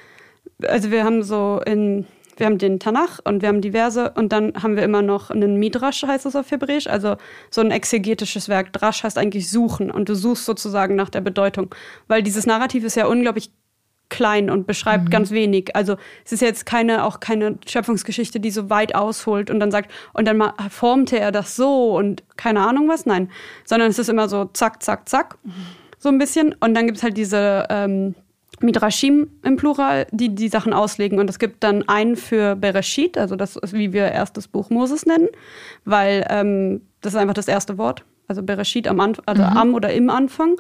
also 0.63 0.91
wir 0.91 1.05
haben 1.05 1.23
so 1.23 1.61
in, 1.65 2.07
wir 2.37 2.45
haben 2.45 2.59
den 2.59 2.79
Tanach 2.79 3.19
und 3.25 3.41
wir 3.41 3.49
haben 3.49 3.63
diverse 3.63 4.11
und 4.11 4.31
dann 4.31 4.63
haben 4.63 4.77
wir 4.77 4.83
immer 4.83 5.01
noch 5.01 5.31
einen 5.31 5.57
Midrash, 5.57 6.03
heißt 6.03 6.27
das 6.27 6.37
auf 6.37 6.51
Hebräisch, 6.51 6.87
also 6.87 7.17
so 7.51 7.63
ein 7.63 7.71
exegetisches 7.71 8.51
Werk. 8.51 8.75
Drash 8.75 9.05
heißt 9.05 9.17
eigentlich 9.17 9.51
suchen 9.51 9.91
und 9.91 10.11
du 10.11 10.15
suchst 10.15 10.45
sozusagen 10.45 10.97
nach 10.97 11.09
der 11.09 11.23
Bedeutung, 11.23 11.75
weil 12.09 12.23
dieses 12.23 12.45
Narrativ 12.45 12.85
ist 12.85 12.95
ja 12.95 13.07
unglaublich 13.07 13.53
klein 14.09 14.51
und 14.51 14.67
beschreibt 14.67 15.05
mhm. 15.05 15.11
ganz 15.11 15.31
wenig. 15.31 15.75
Also 15.75 15.97
es 16.25 16.33
ist 16.33 16.41
jetzt 16.41 16.67
keine 16.67 17.05
auch 17.05 17.21
keine 17.21 17.59
Schöpfungsgeschichte, 17.67 18.41
die 18.41 18.51
so 18.51 18.71
weit 18.71 18.95
ausholt 18.95 19.51
und 19.51 19.61
dann 19.61 19.71
sagt 19.71 19.91
und 20.13 20.27
dann 20.27 20.43
formte 20.71 21.19
er 21.19 21.33
das 21.33 21.57
so 21.57 21.97
und 21.97 22.23
keine 22.37 22.61
Ahnung 22.61 22.89
was, 22.89 23.07
nein, 23.07 23.31
sondern 23.65 23.91
es 23.91 23.99
ist 23.99 24.09
immer 24.09 24.29
so 24.29 24.45
zack 24.47 24.83
zack 24.83 25.09
zack 25.09 25.39
mhm. 25.43 25.53
so 25.99 26.09
ein 26.09 26.19
bisschen 26.19 26.55
und 26.61 26.75
dann 26.75 26.87
gibt 26.87 26.99
es 26.99 27.03
halt 27.03 27.17
diese 27.17 27.67
ähm, 27.69 28.15
Midrashim 28.61 29.29
im 29.43 29.57
Plural, 29.57 30.07
die 30.13 30.35
die 30.35 30.49
Sachen 30.49 30.73
auslegen 30.73 31.19
und 31.19 31.29
es 31.29 31.39
gibt 31.39 31.63
dann 31.65 31.87
einen 31.89 32.17
für 32.17 32.55
Bereshit, 32.57 33.19
also 33.19 33.37
das 33.37 33.57
ist 33.57 33.73
wie 33.75 33.93
wir 33.93 34.13
erstes 34.13 34.49
Buch 34.49 34.71
Moses 34.71 35.05
nennen, 35.05 35.29
weil 35.85 36.27
ähm, 36.31 36.83
das 37.01 37.15
ist 37.15 37.19
einfach 37.19 37.35
das 37.35 37.49
erste 37.49 37.77
Wort, 37.77 38.05
also 38.29 38.43
Bereshit 38.43 38.87
am 38.89 39.01
Anfang, 39.01 39.25
also 39.27 39.43
mhm. 39.43 39.57
am 39.57 39.75
oder 39.75 39.93
im 39.93 40.11
Anfang 40.11 40.57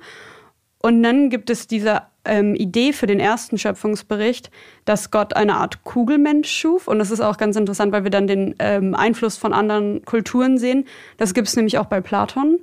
und 0.82 1.02
dann 1.02 1.30
gibt 1.30 1.48
es 1.48 1.66
diese 1.66 2.02
ähm, 2.26 2.54
Idee 2.54 2.92
für 2.92 3.06
den 3.06 3.20
ersten 3.20 3.58
Schöpfungsbericht, 3.58 4.50
dass 4.84 5.10
Gott 5.10 5.34
eine 5.34 5.56
Art 5.56 5.84
Kugelmensch 5.84 6.50
schuf. 6.50 6.88
Und 6.88 6.98
das 6.98 7.10
ist 7.10 7.20
auch 7.20 7.36
ganz 7.36 7.56
interessant, 7.56 7.92
weil 7.92 8.04
wir 8.04 8.10
dann 8.10 8.26
den 8.26 8.54
ähm, 8.58 8.94
Einfluss 8.94 9.36
von 9.36 9.52
anderen 9.52 10.04
Kulturen 10.04 10.58
sehen. 10.58 10.84
Das 11.16 11.34
gibt 11.34 11.48
es 11.48 11.56
nämlich 11.56 11.78
auch 11.78 11.86
bei 11.86 12.00
Platon. 12.00 12.58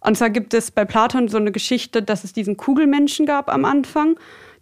Und 0.00 0.16
zwar 0.16 0.30
gibt 0.30 0.52
es 0.52 0.70
bei 0.70 0.84
Platon 0.84 1.28
so 1.28 1.38
eine 1.38 1.52
Geschichte, 1.52 2.02
dass 2.02 2.24
es 2.24 2.32
diesen 2.32 2.56
Kugelmenschen 2.56 3.24
gab 3.24 3.52
am 3.52 3.64
Anfang, 3.64 4.16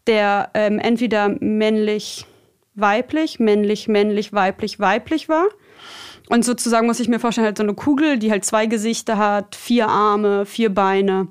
der 0.06 0.50
ähm, 0.54 0.78
entweder 0.78 1.34
männlich, 1.40 2.26
weiblich, 2.74 3.40
männlich, 3.40 3.88
männlich, 3.88 4.32
weiblich, 4.32 4.78
weiblich 4.78 5.28
war. 5.28 5.46
Und 6.28 6.44
sozusagen 6.44 6.86
muss 6.86 7.00
ich 7.00 7.08
mir 7.08 7.18
vorstellen, 7.18 7.46
halt 7.46 7.58
so 7.58 7.64
eine 7.64 7.74
Kugel, 7.74 8.18
die 8.18 8.30
halt 8.30 8.44
zwei 8.44 8.66
Gesichter 8.66 9.18
hat, 9.18 9.56
vier 9.56 9.88
Arme, 9.88 10.46
vier 10.46 10.72
Beine 10.72 11.28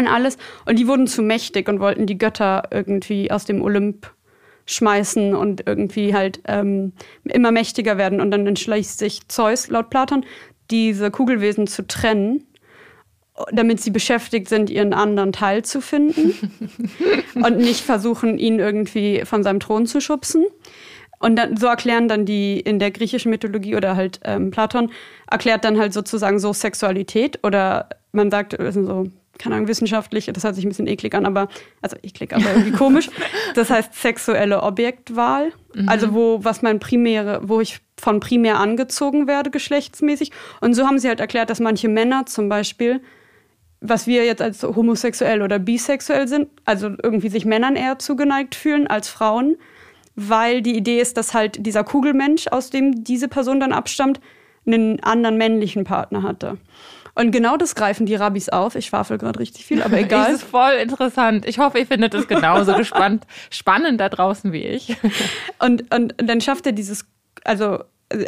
und 0.00 0.08
alles. 0.08 0.36
Und 0.66 0.78
die 0.78 0.88
wurden 0.88 1.06
zu 1.06 1.22
mächtig 1.22 1.68
und 1.68 1.80
wollten 1.80 2.06
die 2.06 2.18
Götter 2.18 2.64
irgendwie 2.70 3.30
aus 3.30 3.44
dem 3.44 3.62
Olymp 3.62 4.12
schmeißen 4.66 5.34
und 5.34 5.66
irgendwie 5.66 6.14
halt 6.14 6.40
ähm, 6.46 6.92
immer 7.24 7.50
mächtiger 7.50 7.98
werden. 7.98 8.20
Und 8.20 8.30
dann 8.30 8.46
entschließt 8.46 8.98
sich 8.98 9.28
Zeus, 9.28 9.68
laut 9.68 9.90
Platon, 9.90 10.24
diese 10.70 11.10
Kugelwesen 11.10 11.66
zu 11.66 11.86
trennen, 11.86 12.46
damit 13.52 13.80
sie 13.80 13.90
beschäftigt 13.90 14.48
sind, 14.48 14.70
ihren 14.70 14.92
anderen 14.92 15.32
Teil 15.32 15.64
zu 15.64 15.80
finden 15.80 16.34
und 17.34 17.58
nicht 17.58 17.80
versuchen, 17.80 18.38
ihn 18.38 18.58
irgendwie 18.58 19.22
von 19.24 19.42
seinem 19.42 19.60
Thron 19.60 19.86
zu 19.86 20.00
schubsen. 20.00 20.46
Und 21.18 21.36
dann, 21.36 21.56
so 21.56 21.66
erklären 21.66 22.08
dann 22.08 22.24
die 22.24 22.58
in 22.60 22.78
der 22.78 22.90
griechischen 22.90 23.30
Mythologie 23.30 23.76
oder 23.76 23.94
halt 23.94 24.20
ähm, 24.24 24.50
Platon, 24.50 24.90
erklärt 25.30 25.64
dann 25.64 25.78
halt 25.78 25.92
sozusagen 25.92 26.38
so 26.38 26.52
Sexualität 26.54 27.40
oder 27.44 27.90
man 28.12 28.30
sagt, 28.30 28.58
also 28.58 28.84
so 28.84 29.04
keine 29.40 29.54
Ahnung, 29.54 29.68
wissenschaftlich, 29.68 30.26
das 30.26 30.44
hört 30.44 30.54
sich 30.54 30.66
ein 30.66 30.68
bisschen 30.68 30.86
eklig 30.86 31.14
an, 31.14 31.24
aber, 31.24 31.48
also 31.80 31.96
eklig, 32.02 32.34
aber 32.34 32.44
irgendwie 32.52 32.72
komisch. 32.72 33.08
Das 33.54 33.70
heißt 33.70 33.94
sexuelle 33.94 34.62
Objektwahl. 34.62 35.52
Mhm. 35.74 35.88
Also 35.88 36.12
wo, 36.14 36.44
was 36.44 36.62
mein 36.62 36.78
primäre, 36.78 37.40
wo 37.42 37.60
ich 37.60 37.80
von 37.98 38.20
primär 38.20 38.60
angezogen 38.60 39.26
werde, 39.26 39.50
geschlechtsmäßig. 39.50 40.30
Und 40.60 40.74
so 40.74 40.86
haben 40.86 40.98
sie 40.98 41.08
halt 41.08 41.20
erklärt, 41.20 41.50
dass 41.50 41.58
manche 41.58 41.88
Männer 41.88 42.26
zum 42.26 42.48
Beispiel, 42.48 43.00
was 43.80 44.06
wir 44.06 44.24
jetzt 44.24 44.42
als 44.42 44.62
homosexuell 44.62 45.42
oder 45.42 45.58
bisexuell 45.58 46.28
sind, 46.28 46.48
also 46.64 46.90
irgendwie 47.02 47.28
sich 47.28 47.44
Männern 47.44 47.76
eher 47.76 47.98
zugeneigt 47.98 48.54
fühlen 48.54 48.86
als 48.86 49.08
Frauen, 49.08 49.56
weil 50.14 50.60
die 50.62 50.76
Idee 50.76 51.00
ist, 51.00 51.16
dass 51.16 51.34
halt 51.34 51.64
dieser 51.64 51.82
Kugelmensch, 51.82 52.46
aus 52.48 52.70
dem 52.70 53.04
diese 53.04 53.26
Person 53.26 53.58
dann 53.58 53.72
abstammt, 53.72 54.20
einen 54.66 55.02
anderen 55.02 55.38
männlichen 55.38 55.84
Partner 55.84 56.22
hatte. 56.22 56.58
Und 57.14 57.30
genau 57.32 57.56
das 57.56 57.74
greifen 57.74 58.06
die 58.06 58.14
Rabbis 58.14 58.48
auf. 58.48 58.74
Ich 58.74 58.86
schwafel 58.86 59.18
gerade 59.18 59.40
richtig 59.40 59.64
viel, 59.66 59.82
aber 59.82 59.98
egal. 59.98 60.32
Das 60.32 60.34
ist 60.42 60.50
voll 60.50 60.72
interessant. 60.74 61.46
Ich 61.46 61.58
hoffe, 61.58 61.78
ihr 61.78 61.86
findet 61.86 62.14
es 62.14 62.28
genauso 62.28 62.74
gespannt, 62.74 63.26
spannend 63.50 64.00
da 64.00 64.08
draußen 64.08 64.52
wie 64.52 64.64
ich. 64.64 64.96
Und, 65.58 65.94
und 65.94 66.14
dann 66.16 66.40
schafft 66.40 66.66
er 66.66 66.72
dieses, 66.72 67.04
also 67.44 67.80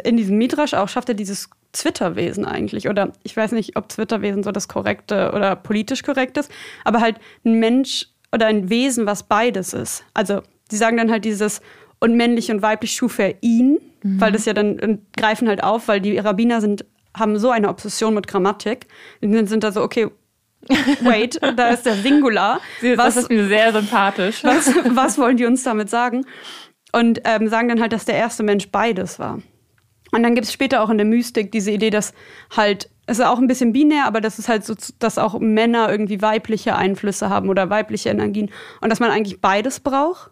in 0.03 0.17
diesem 0.17 0.37
Midrash 0.37 0.73
auch, 0.73 0.87
schafft 0.87 1.09
er 1.09 1.15
dieses 1.15 1.49
Zwitterwesen 1.71 2.45
eigentlich. 2.45 2.87
Oder 2.87 3.11
ich 3.23 3.35
weiß 3.35 3.51
nicht, 3.53 3.75
ob 3.75 3.91
Zwitterwesen 3.91 4.43
so 4.43 4.51
das 4.51 4.67
korrekte 4.67 5.31
oder 5.33 5.55
politisch 5.55 6.03
korrekt 6.03 6.37
ist, 6.37 6.51
aber 6.83 7.01
halt 7.01 7.17
ein 7.43 7.59
Mensch 7.59 8.07
oder 8.31 8.47
ein 8.47 8.69
Wesen, 8.69 9.05
was 9.05 9.23
beides 9.23 9.73
ist. 9.73 10.03
Also 10.13 10.41
sie 10.69 10.77
sagen 10.77 10.97
dann 10.97 11.11
halt 11.11 11.25
dieses 11.25 11.61
und 11.99 12.15
männlich 12.15 12.51
und 12.51 12.61
weiblich 12.61 12.93
schuf 12.93 13.19
er 13.19 13.35
ihn, 13.41 13.79
mhm. 14.03 14.21
weil 14.21 14.31
das 14.31 14.45
ja 14.45 14.53
dann 14.53 15.01
greifen 15.15 15.47
halt 15.47 15.63
auf, 15.63 15.87
weil 15.87 16.01
die 16.01 16.17
Rabbiner 16.17 16.61
sind 16.61 16.85
haben 17.15 17.37
so 17.37 17.51
eine 17.51 17.69
Obsession 17.69 18.13
mit 18.13 18.27
Grammatik. 18.27 18.87
Die 19.21 19.45
sind 19.45 19.63
da 19.63 19.71
so, 19.71 19.81
okay, 19.81 20.09
wait, 21.01 21.39
da 21.55 21.69
ist 21.69 21.85
der 21.85 21.95
Singular. 21.95 22.59
Was, 22.81 23.15
das 23.15 23.17
ist 23.17 23.29
mir 23.29 23.47
sehr 23.47 23.71
sympathisch. 23.71 24.43
Was, 24.43 24.67
was 24.95 25.17
wollen 25.17 25.37
die 25.37 25.45
uns 25.45 25.63
damit 25.63 25.89
sagen? 25.89 26.25
Und 26.91 27.21
ähm, 27.23 27.47
sagen 27.47 27.69
dann 27.69 27.81
halt, 27.81 27.91
dass 27.91 28.05
der 28.05 28.15
erste 28.15 28.43
Mensch 28.43 28.69
beides 28.69 29.17
war. 29.17 29.41
Und 30.11 30.21
dann 30.21 30.35
gibt 30.35 30.45
es 30.45 30.53
später 30.53 30.83
auch 30.83 30.91
in 30.91 30.97
der 30.97 31.07
Mystik 31.07 31.51
diese 31.51 31.71
Idee, 31.71 31.89
dass 31.89 32.13
halt, 32.55 32.87
es 33.07 33.17
ist 33.17 33.25
auch 33.25 33.39
ein 33.39 33.47
bisschen 33.47 33.73
binär, 33.73 34.05
aber 34.05 34.21
dass 34.21 34.37
es 34.37 34.47
halt 34.47 34.63
so, 34.63 34.75
dass 34.99 35.17
auch 35.17 35.39
Männer 35.39 35.89
irgendwie 35.89 36.21
weibliche 36.21 36.75
Einflüsse 36.75 37.31
haben 37.31 37.49
oder 37.49 37.71
weibliche 37.71 38.09
Energien. 38.09 38.51
Und 38.79 38.89
dass 38.91 38.99
man 38.99 39.09
eigentlich 39.09 39.41
beides 39.41 39.79
braucht, 39.79 40.29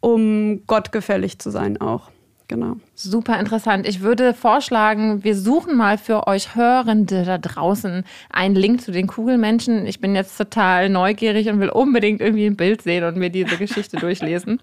um 0.00 0.66
gottgefällig 0.66 1.38
zu 1.38 1.50
sein 1.50 1.80
auch. 1.80 2.10
Genau. 2.48 2.78
Super 3.00 3.38
interessant. 3.38 3.86
Ich 3.86 4.00
würde 4.00 4.34
vorschlagen, 4.34 5.22
wir 5.22 5.36
suchen 5.36 5.76
mal 5.76 5.98
für 5.98 6.26
euch 6.26 6.56
Hörende 6.56 7.22
da 7.24 7.38
draußen 7.38 8.02
einen 8.28 8.56
Link 8.56 8.82
zu 8.82 8.90
den 8.90 9.06
Kugelmenschen. 9.06 9.86
Ich 9.86 10.00
bin 10.00 10.16
jetzt 10.16 10.36
total 10.36 10.88
neugierig 10.88 11.48
und 11.48 11.60
will 11.60 11.68
unbedingt 11.68 12.20
irgendwie 12.20 12.46
ein 12.46 12.56
Bild 12.56 12.82
sehen 12.82 13.04
und 13.04 13.16
mir 13.16 13.30
diese 13.30 13.56
Geschichte 13.56 13.96
durchlesen. 14.00 14.60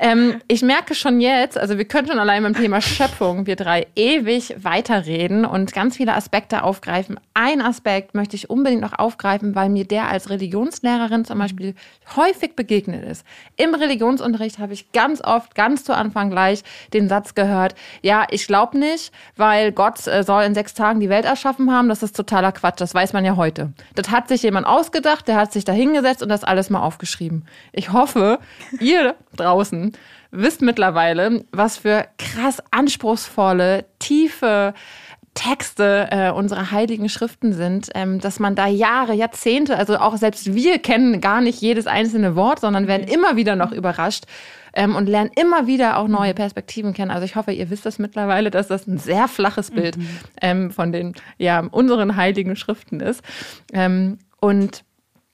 Ähm, 0.00 0.40
ich 0.48 0.62
merke 0.62 0.94
schon 0.94 1.20
jetzt, 1.20 1.58
also 1.58 1.76
wir 1.76 1.84
können 1.84 2.08
schon 2.08 2.18
allein 2.18 2.44
beim 2.44 2.54
Thema 2.54 2.80
Schöpfung, 2.80 3.46
wir 3.46 3.56
drei 3.56 3.86
ewig 3.94 4.56
weiterreden 4.58 5.44
und 5.44 5.74
ganz 5.74 5.98
viele 5.98 6.14
Aspekte 6.14 6.62
aufgreifen. 6.62 7.20
Ein 7.34 7.60
Aspekt 7.60 8.14
möchte 8.14 8.36
ich 8.36 8.48
unbedingt 8.48 8.80
noch 8.80 8.98
aufgreifen, 8.98 9.54
weil 9.54 9.68
mir 9.68 9.84
der 9.84 10.08
als 10.08 10.30
Religionslehrerin 10.30 11.26
zum 11.26 11.38
Beispiel 11.38 11.74
häufig 12.16 12.56
begegnet 12.56 13.04
ist. 13.04 13.26
Im 13.56 13.74
Religionsunterricht 13.74 14.58
habe 14.58 14.72
ich 14.72 14.92
ganz 14.92 15.20
oft, 15.20 15.54
ganz 15.54 15.84
zu 15.84 15.94
Anfang 15.94 16.30
gleich 16.30 16.64
den 16.94 17.10
Satz 17.10 17.34
gehört, 17.34 17.65
gehört, 17.66 17.74
ja, 18.02 18.26
ich 18.30 18.46
glaube 18.46 18.78
nicht, 18.78 19.12
weil 19.36 19.72
Gott 19.72 20.06
äh, 20.06 20.22
soll 20.22 20.44
in 20.44 20.54
sechs 20.54 20.74
Tagen 20.74 21.00
die 21.00 21.08
Welt 21.08 21.24
erschaffen 21.24 21.72
haben. 21.72 21.88
Das 21.88 22.02
ist 22.02 22.16
totaler 22.16 22.52
Quatsch. 22.52 22.80
Das 22.80 22.94
weiß 22.94 23.12
man 23.12 23.24
ja 23.24 23.36
heute. 23.36 23.72
Das 23.94 24.10
hat 24.10 24.28
sich 24.28 24.42
jemand 24.42 24.66
ausgedacht, 24.66 25.28
der 25.28 25.36
hat 25.36 25.52
sich 25.52 25.64
da 25.64 25.72
hingesetzt 25.72 26.22
und 26.22 26.28
das 26.28 26.44
alles 26.44 26.70
mal 26.70 26.80
aufgeschrieben. 26.80 27.46
Ich 27.72 27.92
hoffe, 27.92 28.38
ihr 28.80 29.14
draußen 29.36 29.92
wisst 30.30 30.60
mittlerweile, 30.60 31.44
was 31.52 31.78
für 31.78 32.06
krass 32.18 32.62
anspruchsvolle, 32.70 33.84
tiefe, 33.98 34.74
Texte 35.34 36.08
äh, 36.10 36.30
unserer 36.30 36.70
heiligen 36.70 37.10
Schriften 37.10 37.52
sind, 37.52 37.90
ähm, 37.94 38.20
dass 38.20 38.40
man 38.40 38.54
da 38.54 38.66
Jahre, 38.66 39.12
Jahrzehnte, 39.12 39.76
also 39.76 39.98
auch 39.98 40.16
selbst 40.16 40.54
wir 40.54 40.78
kennen 40.78 41.20
gar 41.20 41.42
nicht 41.42 41.60
jedes 41.60 41.86
einzelne 41.86 42.36
Wort, 42.36 42.60
sondern 42.60 42.86
werden 42.86 43.06
immer 43.06 43.36
wieder 43.36 43.54
noch 43.54 43.70
überrascht 43.70 44.24
ähm, 44.76 44.94
und 44.94 45.08
lernen 45.08 45.30
immer 45.34 45.66
wieder 45.66 45.96
auch 45.96 46.06
neue 46.06 46.34
Perspektiven 46.34 46.92
kennen. 46.92 47.10
Also 47.10 47.24
ich 47.24 47.34
hoffe, 47.34 47.50
ihr 47.50 47.70
wisst 47.70 47.86
das 47.86 47.98
mittlerweile, 47.98 48.50
dass 48.50 48.68
das 48.68 48.86
ein 48.86 48.98
sehr 48.98 49.26
flaches 49.26 49.70
Bild 49.70 49.96
mhm. 49.96 50.08
ähm, 50.40 50.70
von 50.70 50.92
den 50.92 51.14
ja 51.38 51.60
unseren 51.60 52.14
heiligen 52.14 52.54
Schriften 52.54 53.00
ist. 53.00 53.22
Ähm, 53.72 54.18
und 54.38 54.84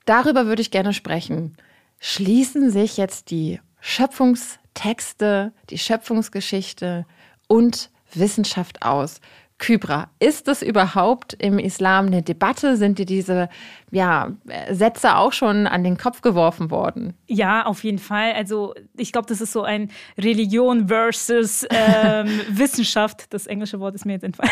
darüber 0.06 0.46
würde 0.46 0.62
ich 0.62 0.70
gerne 0.70 0.94
sprechen. 0.94 1.56
Schließen 1.98 2.70
sich 2.70 2.96
jetzt 2.96 3.30
die 3.30 3.60
Schöpfungstexte, 3.80 5.52
die 5.70 5.78
Schöpfungsgeschichte 5.78 7.04
und 7.48 7.90
Wissenschaft 8.14 8.82
aus? 8.82 9.20
Kybra, 9.62 10.10
ist 10.18 10.48
es 10.48 10.60
überhaupt 10.60 11.34
im 11.34 11.60
Islam 11.60 12.06
eine 12.06 12.20
Debatte? 12.20 12.76
Sind 12.76 12.98
dir 12.98 13.06
diese 13.06 13.48
ja, 13.92 14.32
Sätze 14.72 15.14
auch 15.14 15.32
schon 15.32 15.68
an 15.68 15.84
den 15.84 15.96
Kopf 15.96 16.20
geworfen 16.20 16.72
worden? 16.72 17.14
Ja, 17.28 17.64
auf 17.66 17.84
jeden 17.84 18.00
Fall. 18.00 18.32
Also 18.32 18.74
ich 18.96 19.12
glaube, 19.12 19.28
das 19.28 19.40
ist 19.40 19.52
so 19.52 19.62
ein 19.62 19.92
Religion 20.18 20.88
versus 20.88 21.64
ähm, 21.70 22.40
Wissenschaft. 22.48 23.32
Das 23.32 23.46
englische 23.46 23.78
Wort 23.78 23.94
ist 23.94 24.04
mir 24.04 24.14
jetzt 24.14 24.24
entfallen. 24.24 24.50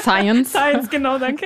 Science. 0.00 0.50
Science, 0.52 0.88
genau, 0.88 1.18
danke. 1.18 1.44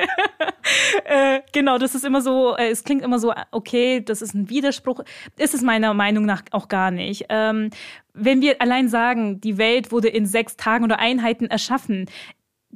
äh, 1.04 1.40
genau, 1.52 1.78
das 1.78 1.96
ist 1.96 2.04
immer 2.04 2.20
so, 2.20 2.56
äh, 2.56 2.70
es 2.70 2.84
klingt 2.84 3.02
immer 3.02 3.18
so, 3.18 3.34
okay, 3.50 4.00
das 4.00 4.22
ist 4.22 4.32
ein 4.32 4.48
Widerspruch. 4.48 5.00
Ist 5.38 5.54
es 5.54 5.62
meiner 5.62 5.92
Meinung 5.92 6.24
nach 6.24 6.42
auch 6.52 6.68
gar 6.68 6.92
nicht. 6.92 7.26
Ähm, 7.30 7.70
wenn 8.14 8.42
wir 8.42 8.62
allein 8.62 8.88
sagen, 8.88 9.40
die 9.40 9.58
Welt 9.58 9.90
wurde 9.90 10.08
in 10.08 10.26
sechs 10.26 10.56
Tagen 10.56 10.84
oder 10.84 11.00
Einheiten 11.00 11.46
erschaffen, 11.46 12.06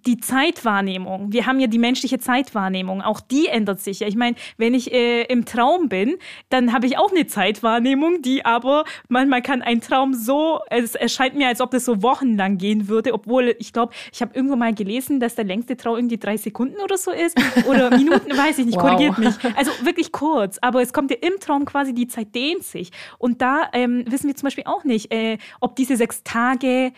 die 0.06 0.18
Zeitwahrnehmung. 0.18 1.32
Wir 1.32 1.46
haben 1.46 1.58
ja 1.58 1.66
die 1.66 1.78
menschliche 1.78 2.18
Zeitwahrnehmung. 2.18 3.02
Auch 3.02 3.20
die 3.20 3.48
ändert 3.48 3.80
sich 3.80 4.00
ja. 4.00 4.08
Ich 4.08 4.16
meine, 4.16 4.36
wenn 4.56 4.72
ich 4.72 4.92
äh, 4.92 5.22
im 5.24 5.44
Traum 5.44 5.88
bin, 5.88 6.16
dann 6.48 6.72
habe 6.72 6.86
ich 6.86 6.96
auch 6.98 7.10
eine 7.10 7.26
Zeitwahrnehmung, 7.26 8.22
die 8.22 8.44
aber 8.44 8.84
manchmal 9.08 9.42
kann 9.42 9.62
ein 9.62 9.80
Traum 9.80 10.14
so, 10.14 10.60
es 10.70 10.94
erscheint 10.94 11.34
mir, 11.34 11.48
als 11.48 11.60
ob 11.60 11.70
das 11.72 11.84
so 11.84 12.02
wochenlang 12.02 12.58
gehen 12.58 12.88
würde, 12.88 13.12
obwohl 13.12 13.56
ich 13.58 13.72
glaube, 13.72 13.92
ich 14.12 14.22
habe 14.22 14.34
irgendwo 14.34 14.56
mal 14.56 14.74
gelesen, 14.74 15.18
dass 15.18 15.34
der 15.34 15.44
längste 15.44 15.76
Traum 15.76 15.96
irgendwie 15.96 16.18
drei 16.18 16.36
Sekunden 16.36 16.80
oder 16.82 16.96
so 16.96 17.10
ist 17.10 17.36
oder 17.68 17.90
Minuten, 17.96 18.36
weiß 18.36 18.58
ich 18.58 18.66
nicht, 18.66 18.76
wow. 18.76 18.84
korrigiert 18.84 19.18
mich. 19.18 19.34
Also 19.56 19.70
wirklich 19.82 20.12
kurz, 20.12 20.58
aber 20.60 20.82
es 20.82 20.92
kommt 20.92 21.10
ja 21.10 21.16
im 21.20 21.40
Traum 21.40 21.64
quasi, 21.64 21.94
die 21.94 22.08
Zeit 22.08 22.34
dehnt 22.34 22.62
sich. 22.62 22.90
Und 23.18 23.40
da 23.40 23.68
ähm, 23.72 24.04
wissen 24.06 24.28
wir 24.28 24.36
zum 24.36 24.46
Beispiel 24.46 24.64
auch 24.66 24.84
nicht, 24.84 25.12
äh, 25.12 25.38
ob 25.60 25.76
diese 25.76 25.96
sechs 25.96 26.22
Tage 26.22 26.92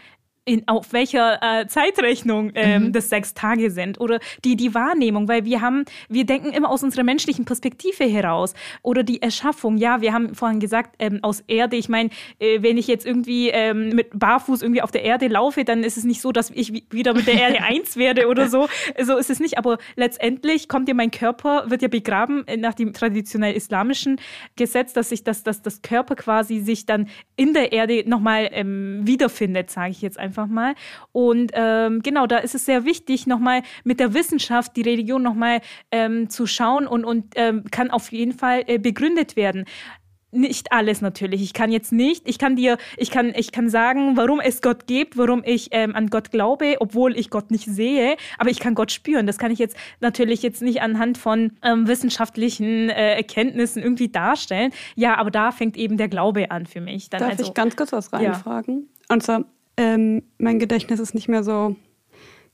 in, 0.49 0.67
auf 0.67 0.95
welcher 0.95 1.41
äh, 1.43 1.67
Zeitrechnung 1.67 2.53
ähm, 2.55 2.85
mhm. 2.85 2.93
das 2.93 3.11
sechs 3.11 3.35
Tage 3.35 3.71
sind 3.71 4.01
oder 4.01 4.19
die, 4.47 4.57
die 4.57 4.75
Wahrnehmung, 4.75 5.29
weil 5.29 5.45
wir 5.45 5.61
haben, 5.61 5.85
wir 6.09 6.25
denken 6.25 6.53
immer 6.53 6.71
aus 6.71 6.83
unserer 6.83 7.05
menschlichen 7.05 7.45
Perspektive 7.45 8.05
heraus 8.05 8.55
oder 8.83 9.03
die 9.03 9.21
Erschaffung. 9.21 9.77
Ja, 9.77 10.01
wir 10.01 10.15
haben 10.15 10.35
vorhin 10.35 10.59
gesagt, 10.59 10.97
ähm, 11.01 11.19
aus 11.23 11.45
Erde, 11.47 11.77
ich 11.77 11.91
meine, 11.91 12.09
äh, 12.39 12.63
wenn 12.63 12.79
ich 12.79 12.87
jetzt 12.87 13.05
irgendwie 13.05 13.51
ähm, 13.51 13.91
mit 13.91 14.19
Barfuß 14.19 14.63
irgendwie 14.63 14.81
auf 14.81 14.91
der 14.91 15.03
Erde 15.03 15.29
laufe, 15.29 15.65
dann 15.65 15.85
ist 15.85 15.99
es 15.99 16.05
nicht 16.05 16.23
so, 16.23 16.33
dass 16.33 16.51
ich 16.51 16.73
wieder 16.91 17.13
mit 17.13 17.27
der 17.27 17.35
Erde 17.43 17.63
eins 17.63 17.99
werde 17.99 18.27
oder 18.27 18.49
so. 18.49 18.69
So 19.03 19.19
ist 19.19 19.29
es 19.29 19.41
nicht, 19.41 19.59
aber 19.59 19.77
letztendlich 19.97 20.69
kommt 20.69 20.89
ja 20.89 20.95
mein 20.95 21.11
Körper, 21.11 21.65
wird 21.69 21.83
ja 21.83 21.89
begraben 21.89 22.47
nach 22.57 22.73
dem 22.73 22.95
traditionell 22.95 23.55
islamischen 23.55 24.19
Gesetz, 24.57 24.95
dass 24.95 25.11
sich 25.11 25.25
das, 25.25 25.43
dass 25.43 25.61
das 25.61 25.83
Körper 25.83 26.17
quasi 26.17 26.61
sich 26.61 26.87
dann 26.87 27.09
in 27.37 27.53
der 27.53 27.73
Erde 27.73 28.09
nochmal 28.09 28.49
ähm, 28.53 29.01
wiederfindet, 29.05 29.71
sage 29.71 29.91
ich 29.91 30.01
jetzt 30.01 30.19
einfach 30.19 30.38
einfach 30.39 30.53
mal. 30.53 30.75
Und 31.13 31.53
ähm, 31.55 32.01
genau, 32.03 32.27
da 32.27 32.39
ist 32.39 32.55
es 32.55 32.65
sehr 32.65 32.85
wichtig, 32.85 33.27
nochmal 33.27 33.63
mit 33.85 34.01
der 34.01 34.15
Wissenschaft 34.15 34.77
die 34.77 34.83
Religion 34.83 35.23
nochmal 35.23 35.61
ähm, 35.91 36.31
zu 36.31 36.47
schauen 36.47 36.87
und, 36.87 37.05
und 37.05 37.33
ähm, 37.37 37.65
kann 37.71 37.91
auf 37.91 38.13
jeden 38.13 38.33
Fall 38.33 38.63
äh, 38.67 38.79
begründet 38.79 39.37
werden 39.37 39.65
nicht 40.31 40.73
alles 40.73 41.01
natürlich. 41.01 41.43
Ich 41.43 41.55
kann 41.55 41.73
jetzt 41.73 41.93
nicht, 41.93 42.29
ich 42.29 42.39
kann 42.39 42.57
dir, 42.57 42.77
ich 42.97 43.11
kann, 43.11 43.33
ich 43.35 43.53
kann 43.53 43.71
sagen, 43.71 44.17
warum 44.17 44.41
es 44.41 44.61
Gott 44.61 44.87
gibt, 44.87 45.17
warum 45.17 45.43
ich 45.45 45.69
ähm, 45.71 45.95
an 45.95 46.09
Gott 46.09 46.31
glaube, 46.31 46.77
obwohl 46.81 47.17
ich 47.17 47.31
Gott 47.31 47.51
nicht 47.51 47.65
sehe, 47.65 48.17
aber 48.37 48.51
ich 48.51 48.61
kann 48.61 48.75
Gott 48.75 48.93
spüren. 48.93 49.27
Das 49.27 49.39
kann 49.39 49.51
ich 49.51 49.59
jetzt 49.59 49.77
natürlich 50.01 50.43
jetzt 50.43 50.61
nicht 50.61 50.83
anhand 50.83 51.17
von 51.17 51.53
ähm, 51.63 51.89
wissenschaftlichen 51.89 52.91
äh, 52.91 53.15
Erkenntnissen 53.15 53.83
irgendwie 53.83 54.09
darstellen. 54.09 54.73
Ja, 54.97 55.17
aber 55.17 55.31
da 55.31 55.51
fängt 55.51 55.77
eben 55.77 55.97
der 55.97 56.09
Glaube 56.09 56.51
an 56.51 56.67
für 56.67 56.81
mich. 56.81 57.09
Dann 57.09 57.21
Darf 57.21 57.31
also, 57.31 57.45
ich 57.45 57.55
ganz 57.55 57.75
kurz 57.75 57.93
was 57.93 58.13
reinfragen? 58.13 58.89
Ja. 59.09 59.15
Und 59.15 59.23
zwar, 59.23 59.45
ähm, 59.79 60.25
mein 60.39 60.59
Gedächtnis 60.59 61.01
ist 61.01 61.15
nicht 61.15 61.29
mehr 61.29 61.43
so 61.43 61.77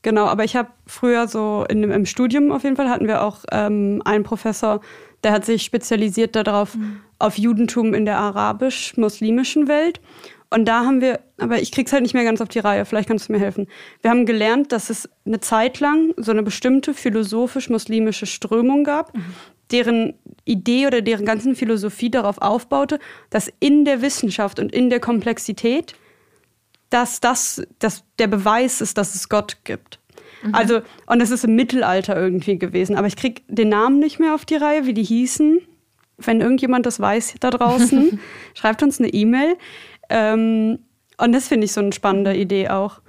genau, 0.03 0.25
aber 0.25 0.43
ich 0.43 0.55
habe 0.55 0.69
früher 0.85 1.27
so 1.27 1.65
in, 1.67 1.83
im 1.83 2.05
Studium 2.05 2.51
auf 2.51 2.63
jeden 2.63 2.75
Fall 2.75 2.89
hatten 2.89 3.07
wir 3.07 3.23
auch 3.23 3.39
ähm, 3.51 4.01
einen 4.05 4.23
Professor, 4.23 4.79
der 5.23 5.31
hat 5.31 5.43
sich 5.43 5.63
spezialisiert 5.63 6.35
darauf, 6.35 6.75
mhm. 6.75 7.01
auf 7.17 7.37
Judentum 7.37 7.93
in 7.93 8.05
der 8.05 8.19
arabisch-muslimischen 8.19 9.67
Welt. 9.67 9.99
Und 10.51 10.65
da 10.65 10.85
haben 10.85 11.01
wir, 11.01 11.21
aber 11.39 11.59
ich 11.59 11.71
krieg's 11.71 11.91
halt 11.91 12.03
nicht 12.03 12.13
mehr 12.13 12.23
ganz 12.23 12.39
auf 12.39 12.47
die 12.47 12.59
Reihe, 12.59 12.85
vielleicht 12.85 13.09
kannst 13.09 13.27
du 13.27 13.33
mir 13.33 13.39
helfen. 13.39 13.67
Wir 14.03 14.11
haben 14.11 14.27
gelernt, 14.27 14.71
dass 14.71 14.91
es 14.91 15.09
eine 15.25 15.39
Zeit 15.39 15.79
lang 15.79 16.13
so 16.17 16.31
eine 16.31 16.43
bestimmte 16.43 16.93
philosophisch-muslimische 16.93 18.27
Strömung 18.27 18.83
gab, 18.83 19.15
mhm. 19.15 19.23
deren 19.71 20.13
Idee 20.45 20.85
oder 20.85 21.01
deren 21.01 21.25
ganzen 21.25 21.55
Philosophie 21.55 22.11
darauf 22.11 22.37
aufbaute, 22.37 22.99
dass 23.31 23.51
in 23.59 23.83
der 23.83 24.03
Wissenschaft 24.03 24.59
und 24.59 24.71
in 24.71 24.91
der 24.91 24.99
Komplexität 24.99 25.95
dass 26.89 27.19
das 27.19 27.65
dass 27.79 28.03
der 28.19 28.27
Beweis 28.27 28.81
ist, 28.81 28.97
dass 28.97 29.15
es 29.15 29.29
Gott 29.29 29.57
gibt. 29.63 29.99
Mhm. 30.43 30.55
Also, 30.55 30.81
und 31.07 31.21
es 31.21 31.31
ist 31.31 31.43
im 31.43 31.55
Mittelalter 31.55 32.15
irgendwie 32.15 32.57
gewesen, 32.57 32.95
aber 32.95 33.07
ich 33.07 33.15
kriege 33.15 33.41
den 33.47 33.69
Namen 33.69 33.99
nicht 33.99 34.19
mehr 34.19 34.35
auf 34.35 34.45
die 34.45 34.55
Reihe, 34.55 34.85
wie 34.85 34.93
die 34.93 35.03
hießen. 35.03 35.61
Wenn 36.17 36.39
irgendjemand 36.39 36.85
das 36.85 36.99
weiß 36.99 37.35
da 37.39 37.49
draußen, 37.49 38.19
schreibt 38.53 38.83
uns 38.83 38.99
eine 38.99 39.09
E-Mail. 39.09 39.57
Ähm, 40.09 40.79
und 41.17 41.31
das 41.31 41.47
finde 41.47 41.65
ich 41.65 41.73
so 41.73 41.81
eine 41.81 41.93
spannende 41.93 42.35
Idee 42.35 42.69
auch. 42.69 43.01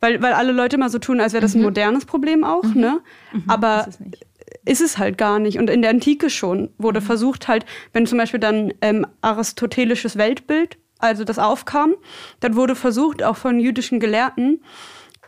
Weil, 0.00 0.20
weil 0.20 0.34
alle 0.34 0.52
Leute 0.52 0.76
immer 0.76 0.90
so 0.90 0.98
tun, 0.98 1.20
als 1.20 1.32
wäre 1.32 1.40
das 1.40 1.54
ein 1.54 1.58
mhm. 1.58 1.64
modernes 1.64 2.04
Problem 2.04 2.44
auch, 2.44 2.62
mhm. 2.62 2.80
ne? 2.80 3.00
Mhm. 3.32 3.44
Aber 3.46 3.86
ist 3.88 4.00
es, 4.00 4.80
ist 4.80 4.80
es, 4.82 4.98
halt 4.98 5.16
gar 5.16 5.38
nicht. 5.38 5.58
Und 5.58 5.70
in 5.70 5.80
der 5.80 5.90
Antike 5.90 6.28
schon 6.28 6.70
wurde 6.76 7.00
mhm. 7.00 7.04
versucht 7.04 7.48
halt, 7.48 7.64
wenn 7.92 8.06
zum 8.06 8.18
Beispiel 8.18 8.40
dann 8.40 8.74
ähm, 8.82 9.06
aristotelisches 9.22 10.16
Weltbild 10.18 10.76
also 11.06 11.24
das 11.24 11.38
aufkam, 11.38 11.94
dann 12.40 12.56
wurde 12.56 12.74
versucht, 12.74 13.22
auch 13.22 13.36
von 13.36 13.60
jüdischen 13.60 14.00
Gelehrten, 14.00 14.60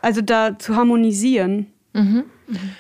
also 0.03 0.21
da 0.21 0.59
zu 0.59 0.77
harmonisieren. 0.77 1.73
Mhm. 1.93 2.25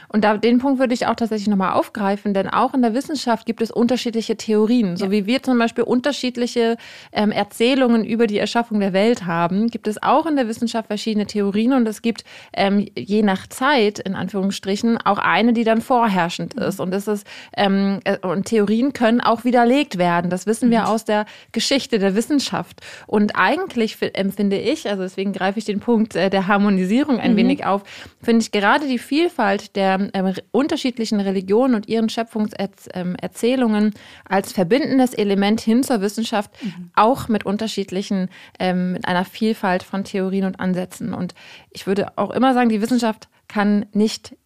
Und 0.08 0.24
da, 0.24 0.36
den 0.36 0.58
Punkt 0.58 0.78
würde 0.78 0.94
ich 0.94 1.06
auch 1.06 1.14
tatsächlich 1.14 1.48
nochmal 1.48 1.72
aufgreifen, 1.72 2.34
denn 2.34 2.48
auch 2.48 2.74
in 2.74 2.82
der 2.82 2.94
Wissenschaft 2.94 3.46
gibt 3.46 3.60
es 3.62 3.70
unterschiedliche 3.70 4.36
Theorien. 4.36 4.96
So 4.96 5.06
ja. 5.06 5.10
wie 5.10 5.26
wir 5.26 5.42
zum 5.42 5.58
Beispiel 5.58 5.84
unterschiedliche 5.84 6.76
ähm, 7.12 7.30
Erzählungen 7.30 8.04
über 8.04 8.26
die 8.26 8.38
Erschaffung 8.38 8.80
der 8.80 8.92
Welt 8.92 9.26
haben, 9.26 9.68
gibt 9.68 9.88
es 9.88 10.02
auch 10.02 10.26
in 10.26 10.36
der 10.36 10.48
Wissenschaft 10.48 10.88
verschiedene 10.88 11.26
Theorien 11.26 11.72
und 11.72 11.86
es 11.86 12.02
gibt 12.02 12.24
ähm, 12.52 12.86
je 12.96 13.22
nach 13.22 13.46
Zeit, 13.46 13.98
in 13.98 14.14
Anführungsstrichen, 14.14 14.98
auch 14.98 15.18
eine, 15.18 15.52
die 15.52 15.64
dann 15.64 15.80
vorherrschend 15.80 16.56
mhm. 16.56 16.62
ist. 16.62 16.80
Und, 16.80 16.90
das 16.90 17.08
ist, 17.08 17.26
ähm, 17.56 18.00
äh, 18.04 18.18
und 18.18 18.46
Theorien 18.46 18.92
können 18.92 19.20
auch 19.20 19.44
widerlegt 19.44 19.98
werden. 19.98 20.30
Das 20.30 20.46
wissen 20.46 20.70
wir 20.70 20.80
mhm. 20.80 20.86
aus 20.86 21.04
der 21.04 21.26
Geschichte 21.52 21.98
der 21.98 22.14
Wissenschaft. 22.14 22.80
Und 23.06 23.36
eigentlich 23.36 23.98
empfinde 24.14 24.58
ich, 24.58 24.88
also 24.88 25.02
deswegen 25.02 25.32
greife 25.32 25.58
ich 25.58 25.64
den 25.64 25.80
Punkt 25.80 26.16
äh, 26.16 26.30
der 26.30 26.46
Harmonisierung 26.46 27.20
ein 27.20 27.32
mhm. 27.32 27.36
wenig 27.36 27.66
auf, 27.66 27.82
finde 28.22 28.42
ich 28.42 28.50
gerade 28.50 28.86
die 28.86 28.98
Vielfalt 28.98 29.57
Vielfalt 29.58 29.76
der 29.76 30.10
ähm, 30.14 30.34
unterschiedlichen 30.52 31.20
Religionen 31.20 31.74
und 31.74 31.88
ihren 31.88 32.08
Schöpfungserzählungen 32.08 33.84
ähm, 33.84 33.92
als 34.24 34.52
verbindendes 34.52 35.14
Element 35.14 35.60
hin 35.60 35.82
zur 35.82 36.00
Wissenschaft, 36.00 36.50
mhm. 36.62 36.90
auch 36.94 37.28
mit 37.28 37.44
unterschiedlichen, 37.46 38.28
ähm, 38.58 38.92
mit 38.92 39.06
einer 39.06 39.24
Vielfalt 39.24 39.82
von 39.82 40.04
Theorien 40.04 40.44
und 40.44 40.60
Ansätzen. 40.60 41.14
Und 41.14 41.34
ich 41.70 41.86
würde 41.86 42.16
auch 42.16 42.30
immer 42.30 42.54
sagen, 42.54 42.68
die 42.68 42.80
Wissenschaft 42.80 43.28
kann 43.48 43.86
nicht 43.92 44.36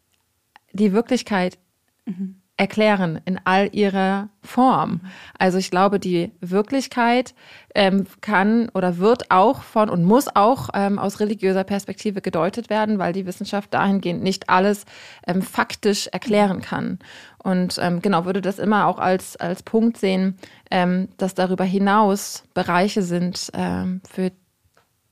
die 0.72 0.92
Wirklichkeit 0.92 1.58
mhm 2.06 2.41
erklären 2.62 3.20
in 3.24 3.40
all 3.42 3.68
ihrer 3.72 4.28
Form. 4.40 5.00
Also 5.36 5.58
ich 5.58 5.68
glaube, 5.68 5.98
die 5.98 6.30
Wirklichkeit 6.40 7.34
ähm, 7.74 8.06
kann 8.20 8.68
oder 8.68 8.98
wird 8.98 9.32
auch 9.32 9.62
von 9.62 9.90
und 9.90 10.04
muss 10.04 10.28
auch 10.32 10.68
ähm, 10.72 11.00
aus 11.00 11.18
religiöser 11.18 11.64
Perspektive 11.64 12.20
gedeutet 12.20 12.70
werden, 12.70 13.00
weil 13.00 13.12
die 13.12 13.26
Wissenschaft 13.26 13.74
dahingehend 13.74 14.22
nicht 14.22 14.48
alles 14.48 14.84
ähm, 15.26 15.42
faktisch 15.42 16.06
erklären 16.06 16.62
kann. 16.62 17.00
Und 17.42 17.80
ähm, 17.82 18.00
genau, 18.00 18.26
würde 18.26 18.40
das 18.40 18.60
immer 18.60 18.86
auch 18.86 19.00
als, 19.00 19.36
als 19.36 19.64
Punkt 19.64 19.96
sehen, 19.96 20.38
ähm, 20.70 21.08
dass 21.16 21.34
darüber 21.34 21.64
hinaus 21.64 22.44
Bereiche 22.54 23.02
sind, 23.02 23.50
ähm, 23.54 24.02
für 24.08 24.30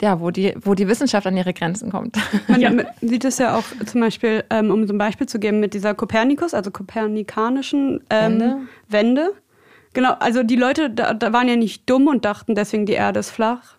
ja, 0.00 0.20
wo 0.20 0.30
die, 0.30 0.54
wo 0.60 0.74
die 0.74 0.88
Wissenschaft 0.88 1.26
an 1.26 1.36
ihre 1.36 1.52
Grenzen 1.52 1.90
kommt. 1.90 2.16
Man 2.48 2.60
ja. 2.60 2.72
sieht 3.00 3.24
es 3.24 3.38
ja 3.38 3.56
auch 3.56 3.64
zum 3.86 4.00
Beispiel, 4.00 4.44
ähm, 4.50 4.70
um 4.70 4.86
so 4.86 4.94
ein 4.94 4.98
Beispiel 4.98 5.26
zu 5.26 5.38
geben, 5.38 5.60
mit 5.60 5.74
dieser 5.74 5.94
Kopernikus, 5.94 6.54
also 6.54 6.70
kopernikanischen 6.70 8.02
ähm, 8.10 8.40
Wende. 8.40 8.56
Wende. 8.88 9.32
Genau, 9.92 10.12
also 10.14 10.42
die 10.42 10.56
Leute 10.56 10.90
da, 10.90 11.14
da 11.14 11.32
waren 11.32 11.48
ja 11.48 11.56
nicht 11.56 11.88
dumm 11.90 12.06
und 12.06 12.24
dachten 12.24 12.54
deswegen, 12.54 12.86
die 12.86 12.92
Erde 12.92 13.20
ist 13.20 13.30
flach, 13.30 13.76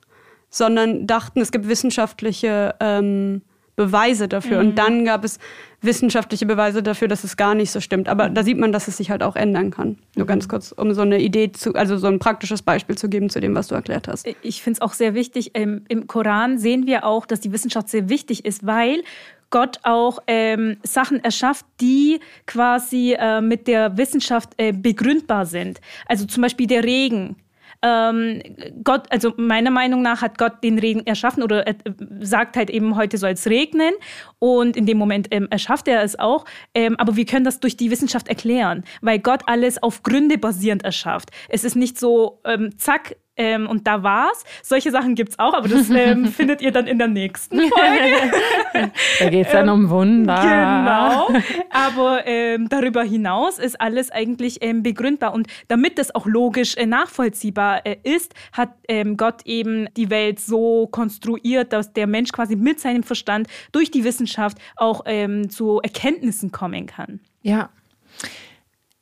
sondern 0.49 1.07
dachten, 1.07 1.39
es 1.39 1.51
gibt 1.51 1.67
wissenschaftliche 1.67 2.75
ähm, 2.79 3.41
Beweise 3.85 4.27
dafür. 4.27 4.61
Mhm. 4.61 4.69
Und 4.69 4.75
dann 4.75 5.05
gab 5.05 5.23
es 5.23 5.39
wissenschaftliche 5.81 6.45
Beweise 6.45 6.83
dafür, 6.83 7.07
dass 7.07 7.23
es 7.23 7.37
gar 7.37 7.55
nicht 7.55 7.71
so 7.71 7.79
stimmt. 7.79 8.07
Aber 8.07 8.29
da 8.29 8.43
sieht 8.43 8.57
man, 8.57 8.71
dass 8.71 8.87
es 8.87 8.97
sich 8.97 9.09
halt 9.09 9.23
auch 9.23 9.35
ändern 9.35 9.71
kann. 9.71 9.97
Nur 10.15 10.27
ganz 10.27 10.47
kurz, 10.47 10.71
um 10.71 10.93
so 10.93 11.01
eine 11.01 11.19
Idee 11.19 11.51
zu, 11.51 11.73
also 11.73 11.97
so 11.97 12.07
ein 12.07 12.19
praktisches 12.19 12.61
Beispiel 12.61 12.97
zu 12.97 13.09
geben 13.09 13.29
zu 13.29 13.39
dem, 13.39 13.55
was 13.55 13.67
du 13.67 13.75
erklärt 13.75 14.07
hast. 14.07 14.27
Ich 14.43 14.61
finde 14.61 14.77
es 14.77 14.81
auch 14.81 14.93
sehr 14.93 15.15
wichtig. 15.15 15.51
Ähm, 15.53 15.83
Im 15.87 16.07
Koran 16.07 16.59
sehen 16.59 16.85
wir 16.85 17.05
auch, 17.05 17.25
dass 17.25 17.39
die 17.39 17.51
Wissenschaft 17.51 17.89
sehr 17.89 18.09
wichtig 18.09 18.45
ist, 18.45 18.65
weil 18.65 19.01
Gott 19.49 19.79
auch 19.83 20.19
ähm, 20.27 20.77
Sachen 20.83 21.23
erschafft, 21.23 21.65
die 21.81 22.19
quasi 22.45 23.15
äh, 23.19 23.41
mit 23.41 23.67
der 23.67 23.97
Wissenschaft 23.97 24.51
äh, 24.57 24.71
begründbar 24.71 25.45
sind. 25.45 25.81
Also 26.05 26.25
zum 26.25 26.41
Beispiel 26.41 26.67
der 26.67 26.83
Regen 26.83 27.35
Ähm, 27.81 28.41
Gott, 28.83 29.05
also 29.09 29.33
meiner 29.37 29.71
Meinung 29.71 30.01
nach 30.01 30.21
hat 30.21 30.37
Gott 30.37 30.63
den 30.63 30.77
Regen 30.79 31.05
erschaffen 31.05 31.43
oder 31.43 31.67
äh, 31.67 31.75
sagt 32.19 32.55
halt 32.55 32.69
eben, 32.69 32.95
heute 32.95 33.17
soll 33.17 33.31
es 33.31 33.47
regnen. 33.47 33.93
Und 34.39 34.77
in 34.77 34.85
dem 34.85 34.97
Moment 34.97 35.27
ähm, 35.31 35.47
erschafft 35.49 35.87
er 35.87 36.03
es 36.03 36.17
auch. 36.17 36.45
Ähm, 36.73 36.95
aber 36.97 37.15
wir 37.15 37.25
können 37.25 37.45
das 37.45 37.59
durch 37.59 37.77
die 37.77 37.91
Wissenschaft 37.91 38.27
erklären, 38.27 38.83
weil 39.01 39.19
Gott 39.19 39.43
alles 39.47 39.81
auf 39.81 40.03
Gründe 40.03 40.37
basierend 40.37 40.83
erschafft. 40.83 41.31
Es 41.49 41.63
ist 41.63 41.75
nicht 41.75 41.99
so, 41.99 42.39
ähm, 42.45 42.77
zack, 42.77 43.15
ähm, 43.37 43.67
und 43.67 43.87
da 43.87 44.03
war's. 44.03 44.43
Solche 44.61 44.91
Sachen 44.91 45.15
gibt's 45.15 45.39
auch, 45.39 45.53
aber 45.53 45.67
das 45.67 45.89
ähm, 45.89 46.25
findet 46.31 46.61
ihr 46.61 46.71
dann 46.71 46.87
in 46.87 46.97
der 46.97 47.07
nächsten 47.07 47.59
Folge. 47.69 48.91
da 49.19 49.29
geht's 49.29 49.51
dann 49.51 49.69
um 49.69 49.89
Wunder. 49.89 50.41
Genau. 50.41 51.29
Aber 51.69 52.27
ähm, 52.27 52.67
darüber 52.69 53.03
hinaus 53.03 53.57
ist 53.57 53.79
alles 53.79 54.11
eigentlich 54.11 54.59
ähm, 54.61 54.83
begründbar. 54.83 55.33
Und 55.33 55.47
damit 55.67 55.97
das 55.97 56.13
auch 56.13 56.25
logisch 56.25 56.75
äh, 56.75 56.85
nachvollziehbar 56.85 57.85
äh, 57.85 57.97
ist, 58.03 58.33
hat 58.51 58.73
ähm, 58.87 59.17
Gott 59.17 59.45
eben 59.45 59.87
die 59.95 60.09
Welt 60.09 60.39
so 60.39 60.87
konstruiert, 60.87 61.73
dass 61.73 61.93
der 61.93 62.07
Mensch 62.07 62.31
quasi 62.31 62.55
mit 62.55 62.79
seinem 62.79 63.03
Verstand 63.03 63.47
durch 63.71 63.91
die 63.91 64.03
Wissenschaft 64.03 64.57
auch 64.75 65.01
ähm, 65.05 65.49
zu 65.49 65.79
Erkenntnissen 65.81 66.51
kommen 66.51 66.85
kann. 66.85 67.21
Ja. 67.41 67.69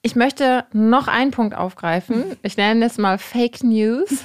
Ich 0.02 0.16
möchte 0.16 0.66
noch 0.72 1.10
einen 1.10 1.32
Punkt 1.32 1.56
aufgreifen. 1.56 2.38
Ich 2.42 2.56
nenne 2.56 2.86
es 2.86 2.98
mal 2.98 3.18
Fake 3.18 3.64
News. 3.64 4.10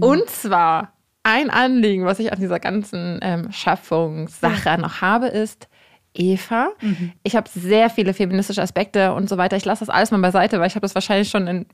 Und 0.00 0.28
zwar 0.28 0.92
ein 1.22 1.50
Anliegen, 1.50 2.04
was 2.04 2.18
ich 2.18 2.32
an 2.32 2.40
dieser 2.40 2.58
ganzen 2.58 3.20
ähm, 3.22 3.52
Schaffungssache 3.52 4.78
noch 4.78 5.00
habe, 5.00 5.28
ist, 5.28 5.68
Eva. 6.12 6.70
Mhm. 6.80 7.12
Ich 7.22 7.36
habe 7.36 7.48
sehr 7.48 7.88
viele 7.88 8.14
feministische 8.14 8.60
Aspekte 8.60 9.14
und 9.14 9.28
so 9.28 9.36
weiter. 9.36 9.56
Ich 9.56 9.64
lasse 9.64 9.80
das 9.80 9.94
alles 9.94 10.10
mal 10.10 10.18
beiseite, 10.18 10.58
weil 10.58 10.66
ich 10.66 10.74
habe 10.74 10.82
das 10.82 10.94
wahrscheinlich 10.94 11.28
schon 11.28 11.46
in 11.46 11.66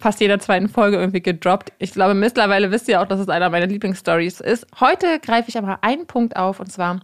fast 0.00 0.20
jeder 0.20 0.38
zweiten 0.38 0.68
Folge 0.68 0.96
irgendwie 0.96 1.20
gedroppt. 1.20 1.72
Ich 1.78 1.92
glaube, 1.92 2.14
mittlerweile 2.14 2.70
wisst 2.70 2.88
ihr 2.88 3.02
auch, 3.02 3.06
dass 3.06 3.20
es 3.20 3.28
einer 3.28 3.50
meiner 3.50 3.66
Lieblingsstories 3.66 4.40
ist. 4.40 4.66
Heute 4.80 5.18
greife 5.20 5.50
ich 5.50 5.58
aber 5.58 5.78
einen 5.82 6.06
Punkt 6.06 6.36
auf 6.36 6.58
und 6.58 6.72
zwar 6.72 7.00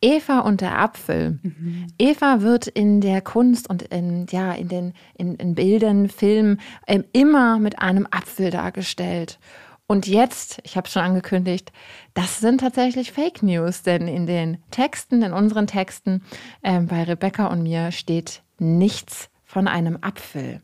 Eva 0.00 0.40
und 0.40 0.60
der 0.60 0.78
Apfel. 0.78 1.38
Mhm. 1.42 1.86
Eva 1.98 2.40
wird 2.40 2.66
in 2.66 3.00
der 3.00 3.20
Kunst 3.20 3.70
und 3.70 3.82
in, 3.82 4.26
ja, 4.30 4.52
in 4.52 4.68
den 4.68 4.94
in, 5.16 5.36
in 5.36 5.54
Bildern, 5.54 6.08
Filmen 6.08 6.60
ähm, 6.88 7.04
immer 7.12 7.60
mit 7.60 7.78
einem 7.78 8.08
Apfel 8.10 8.50
dargestellt. 8.50 9.38
Und 9.86 10.06
jetzt, 10.06 10.60
ich 10.64 10.76
habe 10.76 10.88
schon 10.88 11.02
angekündigt, 11.02 11.72
das 12.14 12.40
sind 12.40 12.60
tatsächlich 12.60 13.12
Fake 13.12 13.42
News, 13.42 13.82
denn 13.82 14.08
in 14.08 14.26
den 14.26 14.62
Texten, 14.70 15.22
in 15.22 15.32
unseren 15.32 15.66
Texten 15.66 16.22
äh, 16.62 16.80
bei 16.80 17.02
Rebecca 17.02 17.46
und 17.46 17.62
mir 17.62 17.92
steht 17.92 18.42
nichts 18.58 19.28
von 19.44 19.68
einem 19.68 19.98
Apfel. 20.00 20.62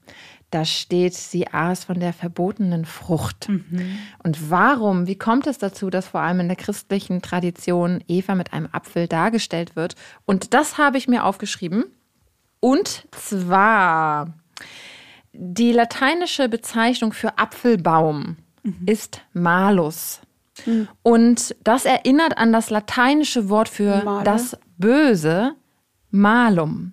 Da 0.51 0.65
steht, 0.65 1.13
sie 1.13 1.49
aß 1.49 1.85
von 1.85 2.01
der 2.01 2.15
verbotenen 2.15 2.87
Frucht. 2.87 3.51
Mhm. 3.51 3.99
Und 4.23 4.51
warum, 4.51 5.07
wie 5.07 5.19
kommt 5.19 5.47
es 5.47 5.59
dazu, 5.59 5.91
dass 5.91 6.09
vor 6.09 6.21
allem 6.21 6.41
in 6.41 6.49
der 6.49 6.57
christlichen 6.57 7.21
Tradition 7.21 8.03
Eva 8.09 8.35
mit 8.35 8.55
einem 8.55 8.69
Apfel 8.73 9.09
dargestellt 9.09 9.77
wird? 9.77 9.95
Und 10.25 10.55
das 10.55 10.79
habe 10.79 10.97
ich 10.97 11.07
mir 11.07 11.25
aufgeschrieben. 11.25 11.85
Und 12.61 13.07
zwar 13.11 14.33
die 15.33 15.73
lateinische 15.73 16.49
Bezeichnung 16.49 17.13
für 17.13 17.37
Apfelbaum 17.37 18.39
mhm. 18.81 18.87
ist 18.87 19.21
Malus. 19.33 20.21
Mhm. 20.67 20.89
Und 21.03 21.57
das 21.65 21.85
erinnert 21.85 22.37
an 22.37 22.53
das 22.53 22.71
lateinische 22.71 23.49
Wort 23.49 23.69
für 23.69 24.03
Male. 24.05 24.25
das 24.25 24.57
Böse, 24.77 25.55
Malum. 26.11 26.93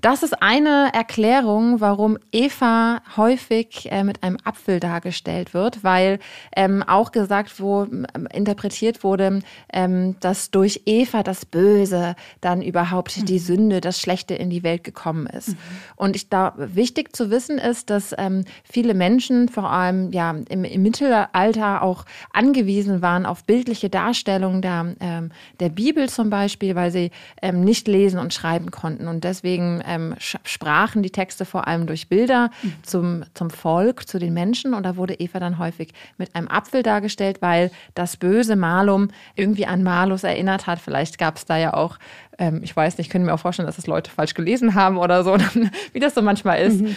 Das 0.00 0.22
ist 0.22 0.42
eine 0.42 0.90
Erklärung, 0.92 1.80
warum 1.80 2.18
Eva 2.32 3.00
häufig 3.16 3.90
äh, 3.90 4.04
mit 4.04 4.22
einem 4.22 4.38
Apfel 4.44 4.80
dargestellt 4.80 5.54
wird, 5.54 5.82
weil 5.82 6.18
ähm, 6.54 6.82
auch 6.82 7.12
gesagt 7.12 7.60
wo 7.60 7.84
ähm, 7.84 8.06
interpretiert 8.32 9.04
wurde, 9.04 9.40
ähm, 9.72 10.16
dass 10.20 10.50
durch 10.50 10.82
Eva 10.86 11.22
das 11.22 11.46
Böse 11.46 12.16
dann 12.40 12.62
überhaupt 12.62 13.18
mhm. 13.18 13.26
die 13.26 13.38
Sünde, 13.38 13.80
das 13.80 14.00
Schlechte 14.00 14.34
in 14.34 14.50
die 14.50 14.62
Welt 14.62 14.84
gekommen 14.84 15.26
ist. 15.26 15.50
Mhm. 15.50 15.56
Und 15.96 16.16
ich 16.16 16.28
da 16.28 16.54
wichtig 16.56 17.14
zu 17.14 17.30
wissen 17.30 17.58
ist, 17.58 17.90
dass 17.90 18.14
ähm, 18.18 18.44
viele 18.64 18.94
Menschen 18.94 19.48
vor 19.48 19.70
allem 19.70 20.12
ja 20.12 20.34
im, 20.48 20.64
im, 20.64 20.82
Mittelalter 20.82 21.82
auch 21.82 22.04
angewiesen 22.32 23.02
waren 23.02 23.26
auf 23.26 23.44
bildliche 23.44 23.88
Darstellungen 23.88 24.62
der, 24.62 24.94
ähm, 25.00 25.30
der 25.60 25.68
Bibel 25.68 26.08
zum 26.08 26.30
Beispiel, 26.30 26.74
weil 26.74 26.90
sie 26.90 27.10
ähm, 27.40 27.62
nicht 27.62 27.88
lesen 27.88 28.18
und 28.18 28.34
schreiben 28.34 28.70
konnten 28.70 29.08
und 29.08 29.24
deswegen 29.24 29.82
ähm, 29.86 30.14
sprachen 30.18 31.02
die 31.02 31.10
Texte 31.10 31.44
vor 31.44 31.66
allem 31.66 31.86
durch 31.86 32.08
Bilder 32.08 32.50
mhm. 32.62 32.72
zum, 32.82 33.24
zum 33.34 33.50
Volk, 33.50 34.08
zu 34.08 34.18
den 34.18 34.34
Menschen. 34.34 34.74
Und 34.74 34.84
da 34.84 34.96
wurde 34.96 35.14
Eva 35.14 35.38
dann 35.40 35.58
häufig 35.58 35.92
mit 36.18 36.34
einem 36.34 36.48
Apfel 36.48 36.82
dargestellt, 36.82 37.40
weil 37.40 37.70
das 37.94 38.16
böse 38.16 38.56
Malum 38.56 39.08
irgendwie 39.34 39.66
an 39.66 39.82
Malus 39.82 40.24
erinnert 40.24 40.66
hat. 40.66 40.78
Vielleicht 40.78 41.18
gab 41.18 41.36
es 41.36 41.44
da 41.44 41.56
ja 41.56 41.74
auch, 41.74 41.98
ähm, 42.38 42.60
ich 42.62 42.74
weiß 42.74 42.98
nicht, 42.98 43.10
können 43.10 43.26
mir 43.26 43.34
auch 43.34 43.40
vorstellen, 43.40 43.66
dass 43.66 43.76
das 43.76 43.86
Leute 43.86 44.10
falsch 44.10 44.34
gelesen 44.34 44.74
haben 44.74 44.98
oder 44.98 45.24
so, 45.24 45.36
wie 45.92 46.00
das 46.00 46.14
so 46.14 46.22
manchmal 46.22 46.60
ist. 46.60 46.80
Mhm. 46.80 46.96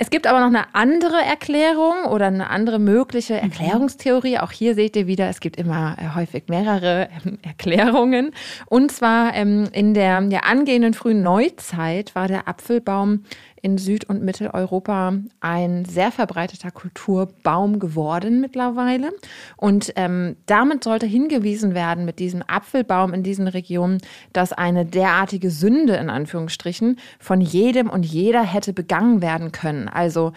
Es 0.00 0.10
gibt 0.10 0.28
aber 0.28 0.38
noch 0.38 0.46
eine 0.46 0.72
andere 0.76 1.20
Erklärung 1.20 2.04
oder 2.08 2.28
eine 2.28 2.50
andere 2.50 2.78
mögliche 2.78 3.34
mhm. 3.34 3.50
Erklärungstheorie. 3.50 4.38
Auch 4.38 4.52
hier 4.52 4.76
seht 4.76 4.94
ihr 4.94 5.08
wieder, 5.08 5.28
es 5.28 5.40
gibt 5.40 5.56
immer 5.56 5.96
äh, 5.98 6.14
häufig 6.14 6.44
mehrere 6.46 7.08
ähm, 7.26 7.40
Erklärungen. 7.42 8.30
Und 8.66 8.92
zwar 8.92 9.34
ähm, 9.34 9.68
in 9.72 9.94
der, 9.94 10.20
der 10.20 10.46
angehenden 10.46 10.94
frühen 10.94 11.22
Neuzeit 11.24 12.14
war 12.14 12.28
der 12.28 12.46
Apfelbaum 12.46 13.24
in 13.62 13.78
Süd- 13.78 14.04
und 14.04 14.22
Mitteleuropa 14.22 15.14
ein 15.40 15.84
sehr 15.84 16.12
verbreiteter 16.12 16.70
Kulturbaum 16.70 17.78
geworden 17.78 18.40
mittlerweile. 18.40 19.12
Und 19.56 19.92
ähm, 19.96 20.36
damit 20.46 20.84
sollte 20.84 21.06
hingewiesen 21.06 21.74
werden 21.74 22.04
mit 22.04 22.18
diesem 22.18 22.42
Apfelbaum 22.46 23.12
in 23.12 23.22
diesen 23.22 23.48
Regionen, 23.48 23.98
dass 24.32 24.52
eine 24.52 24.84
derartige 24.84 25.50
Sünde 25.50 25.96
in 25.96 26.10
Anführungsstrichen 26.10 26.98
von 27.18 27.40
jedem 27.40 27.90
und 27.90 28.04
jeder 28.04 28.42
hätte 28.42 28.72
begangen 28.72 29.22
werden 29.22 29.52
können. 29.52 29.88
Also 29.88 30.32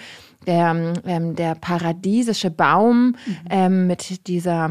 der, 0.47 0.93
ähm, 1.05 1.35
der 1.35 1.55
paradiesische 1.55 2.49
Baum 2.49 3.07
mhm. 3.07 3.37
ähm, 3.49 3.87
mit 3.87 4.27
dieser 4.27 4.69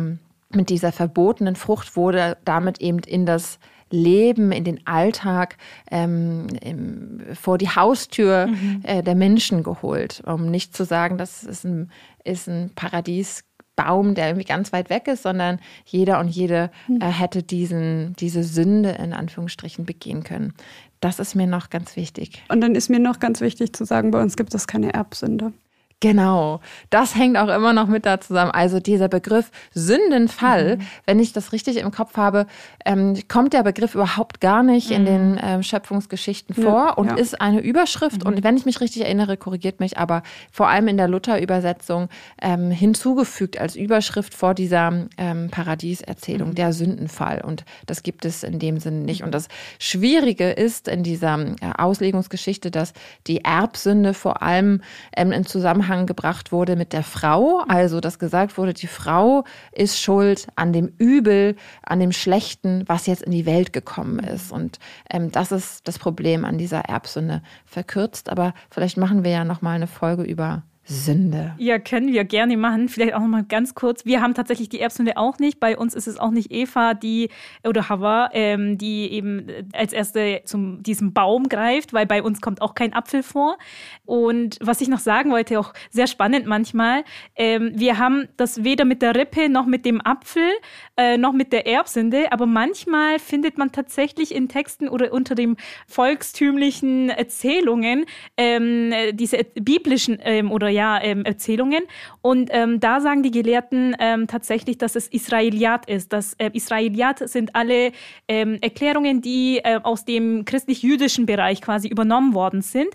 mit 0.52 0.68
dieser 0.68 0.90
verbotenen 0.90 1.54
Frucht 1.54 1.94
wurde 1.96 2.36
damit 2.44 2.80
eben 2.80 2.98
in 2.98 3.24
das 3.24 3.60
Leben, 3.90 4.52
in 4.52 4.64
den 4.64 4.86
Alltag 4.86 5.56
ähm, 5.90 6.46
im, 6.62 7.20
vor 7.34 7.58
die 7.58 7.68
Haustür 7.68 8.46
mhm. 8.46 8.80
äh, 8.84 9.02
der 9.02 9.14
Menschen 9.14 9.62
geholt, 9.62 10.22
um 10.26 10.50
nicht 10.50 10.76
zu 10.76 10.84
sagen, 10.84 11.18
das 11.18 11.44
ist 11.44 11.64
ein, 11.64 11.90
ist 12.24 12.48
ein 12.48 12.70
Paradiesbaum, 12.74 14.14
der 14.14 14.28
irgendwie 14.28 14.46
ganz 14.46 14.72
weit 14.72 14.90
weg 14.90 15.08
ist, 15.08 15.22
sondern 15.22 15.58
jeder 15.84 16.20
und 16.20 16.28
jede 16.28 16.70
mhm. 16.88 17.00
äh, 17.00 17.06
hätte 17.06 17.42
diesen, 17.42 18.14
diese 18.16 18.44
Sünde 18.44 18.90
in 18.90 19.12
Anführungsstrichen 19.12 19.84
begehen 19.84 20.22
können. 20.22 20.54
Das 21.00 21.18
ist 21.18 21.34
mir 21.34 21.46
noch 21.46 21.70
ganz 21.70 21.96
wichtig. 21.96 22.42
Und 22.48 22.60
dann 22.60 22.74
ist 22.74 22.90
mir 22.90 23.00
noch 23.00 23.20
ganz 23.20 23.40
wichtig 23.40 23.72
zu 23.74 23.84
sagen, 23.84 24.10
bei 24.10 24.22
uns 24.22 24.36
gibt 24.36 24.54
es 24.54 24.66
keine 24.66 24.92
Erbsünde. 24.92 25.52
Genau, 26.00 26.60
das 26.88 27.14
hängt 27.14 27.36
auch 27.36 27.48
immer 27.48 27.74
noch 27.74 27.86
mit 27.86 28.06
da 28.06 28.18
zusammen. 28.20 28.50
Also 28.50 28.80
dieser 28.80 29.08
Begriff 29.08 29.50
Sündenfall, 29.74 30.78
mhm. 30.78 30.82
wenn 31.04 31.18
ich 31.20 31.34
das 31.34 31.52
richtig 31.52 31.76
im 31.76 31.90
Kopf 31.90 32.16
habe, 32.16 32.46
ähm, 32.86 33.18
kommt 33.28 33.52
der 33.52 33.62
Begriff 33.62 33.94
überhaupt 33.94 34.40
gar 34.40 34.62
nicht 34.62 34.88
mhm. 34.88 34.96
in 34.96 35.04
den 35.04 35.40
ähm, 35.42 35.62
Schöpfungsgeschichten 35.62 36.56
ja, 36.56 36.62
vor 36.62 36.96
und 36.96 37.08
ja. 37.08 37.16
ist 37.16 37.38
eine 37.42 37.60
Überschrift. 37.60 38.24
Mhm. 38.24 38.28
Und 38.28 38.42
wenn 38.42 38.56
ich 38.56 38.64
mich 38.64 38.80
richtig 38.80 39.02
erinnere, 39.02 39.36
korrigiert 39.36 39.78
mich, 39.78 39.98
aber 39.98 40.22
vor 40.50 40.68
allem 40.68 40.88
in 40.88 40.96
der 40.96 41.06
Luther-Übersetzung 41.06 42.08
ähm, 42.40 42.70
hinzugefügt 42.70 43.60
als 43.60 43.76
Überschrift 43.76 44.32
vor 44.32 44.54
dieser 44.54 45.06
ähm, 45.18 45.50
Paradieserzählung, 45.50 46.50
mhm. 46.50 46.54
der 46.54 46.72
Sündenfall. 46.72 47.42
Und 47.42 47.66
das 47.84 48.02
gibt 48.02 48.24
es 48.24 48.42
in 48.42 48.58
dem 48.58 48.80
Sinne 48.80 49.00
nicht. 49.00 49.22
Und 49.22 49.34
das 49.34 49.48
Schwierige 49.78 50.50
ist 50.50 50.88
in 50.88 51.02
dieser 51.02 51.38
äh, 51.38 51.72
Auslegungsgeschichte, 51.76 52.70
dass 52.70 52.94
die 53.26 53.44
Erbsünde 53.44 54.14
vor 54.14 54.40
allem 54.40 54.80
ähm, 55.14 55.32
im 55.32 55.44
Zusammenhang 55.44 55.89
Zusammenhang 55.90 56.06
gebracht 56.06 56.52
wurde 56.52 56.76
mit 56.76 56.92
der 56.92 57.02
Frau, 57.02 57.64
also 57.66 58.00
dass 58.00 58.20
gesagt 58.20 58.56
wurde, 58.56 58.74
die 58.74 58.86
Frau 58.86 59.44
ist 59.72 60.00
schuld 60.00 60.46
an 60.54 60.72
dem 60.72 60.92
Übel, 60.98 61.56
an 61.82 61.98
dem 61.98 62.12
Schlechten, 62.12 62.84
was 62.86 63.06
jetzt 63.06 63.22
in 63.22 63.32
die 63.32 63.44
Welt 63.44 63.72
gekommen 63.72 64.20
ist. 64.20 64.52
Und 64.52 64.78
ähm, 65.10 65.32
das 65.32 65.50
ist 65.50 65.88
das 65.88 65.98
Problem 65.98 66.44
an 66.44 66.58
dieser 66.58 66.82
Erbsünde 66.82 67.42
verkürzt. 67.64 68.30
Aber 68.30 68.54
vielleicht 68.70 68.98
machen 68.98 69.24
wir 69.24 69.32
ja 69.32 69.44
noch 69.44 69.62
mal 69.62 69.74
eine 69.74 69.88
Folge 69.88 70.22
über 70.22 70.62
Sünde. 70.84 71.54
Ja, 71.58 71.78
können 71.78 72.12
wir 72.12 72.24
gerne 72.24 72.56
machen. 72.56 72.88
Vielleicht 72.88 73.14
auch 73.14 73.20
noch 73.20 73.28
mal 73.28 73.44
ganz 73.44 73.74
kurz. 73.74 74.04
Wir 74.06 74.22
haben 74.22 74.34
tatsächlich 74.34 74.68
die 74.68 74.80
Erbsünde 74.80 75.16
auch 75.16 75.38
nicht. 75.38 75.60
Bei 75.60 75.76
uns 75.76 75.94
ist 75.94 76.08
es 76.08 76.18
auch 76.18 76.30
nicht 76.30 76.50
Eva, 76.50 76.94
die 76.94 77.28
oder 77.62 77.88
Hava, 77.88 78.30
ähm, 78.32 78.78
die 78.78 79.12
eben 79.12 79.46
als 79.72 79.92
erste 79.92 80.40
zum 80.44 80.82
diesem 80.82 81.12
Baum 81.12 81.48
greift, 81.48 81.92
weil 81.92 82.06
bei 82.06 82.22
uns 82.22 82.40
kommt 82.40 82.62
auch 82.62 82.74
kein 82.74 82.92
Apfel 82.92 83.22
vor. 83.22 83.58
Und 84.04 84.58
was 84.60 84.80
ich 84.80 84.88
noch 84.88 84.98
sagen 84.98 85.30
wollte, 85.30 85.60
auch 85.60 85.74
sehr 85.90 86.06
spannend 86.06 86.46
manchmal, 86.46 87.04
ähm, 87.36 87.72
wir 87.74 87.98
haben 87.98 88.28
das 88.36 88.64
weder 88.64 88.84
mit 88.84 89.02
der 89.02 89.14
Rippe 89.14 89.48
noch 89.48 89.66
mit 89.66 89.84
dem 89.84 90.00
Apfel 90.04 90.50
äh, 90.96 91.18
noch 91.18 91.32
mit 91.32 91.52
der 91.52 91.66
Erbsünde, 91.66 92.32
aber 92.32 92.46
manchmal 92.46 93.18
findet 93.18 93.58
man 93.58 93.70
tatsächlich 93.70 94.34
in 94.34 94.48
Texten 94.48 94.88
oder 94.88 95.12
unter 95.12 95.34
den 95.34 95.56
volkstümlichen 95.86 97.10
Erzählungen 97.10 98.06
ähm, 98.36 98.92
diese 99.12 99.44
biblischen 99.54 100.18
ähm, 100.22 100.50
oder 100.50 100.69
ja, 100.70 101.02
ähm, 101.02 101.24
Erzählungen. 101.24 101.82
Und 102.22 102.50
ähm, 102.52 102.80
da 102.80 103.00
sagen 103.00 103.22
die 103.22 103.30
Gelehrten 103.30 103.96
ähm, 103.98 104.26
tatsächlich, 104.26 104.78
dass 104.78 104.96
es 104.96 105.08
Israeliat 105.08 105.88
ist. 105.88 106.12
Das 106.12 106.34
äh, 106.34 106.50
Israeliat 106.52 107.28
sind 107.28 107.54
alle 107.54 107.92
ähm, 108.28 108.58
Erklärungen, 108.60 109.20
die 109.20 109.58
äh, 109.58 109.80
aus 109.82 110.04
dem 110.04 110.44
christlich-jüdischen 110.44 111.26
Bereich 111.26 111.60
quasi 111.60 111.88
übernommen 111.88 112.34
worden 112.34 112.62
sind. 112.62 112.88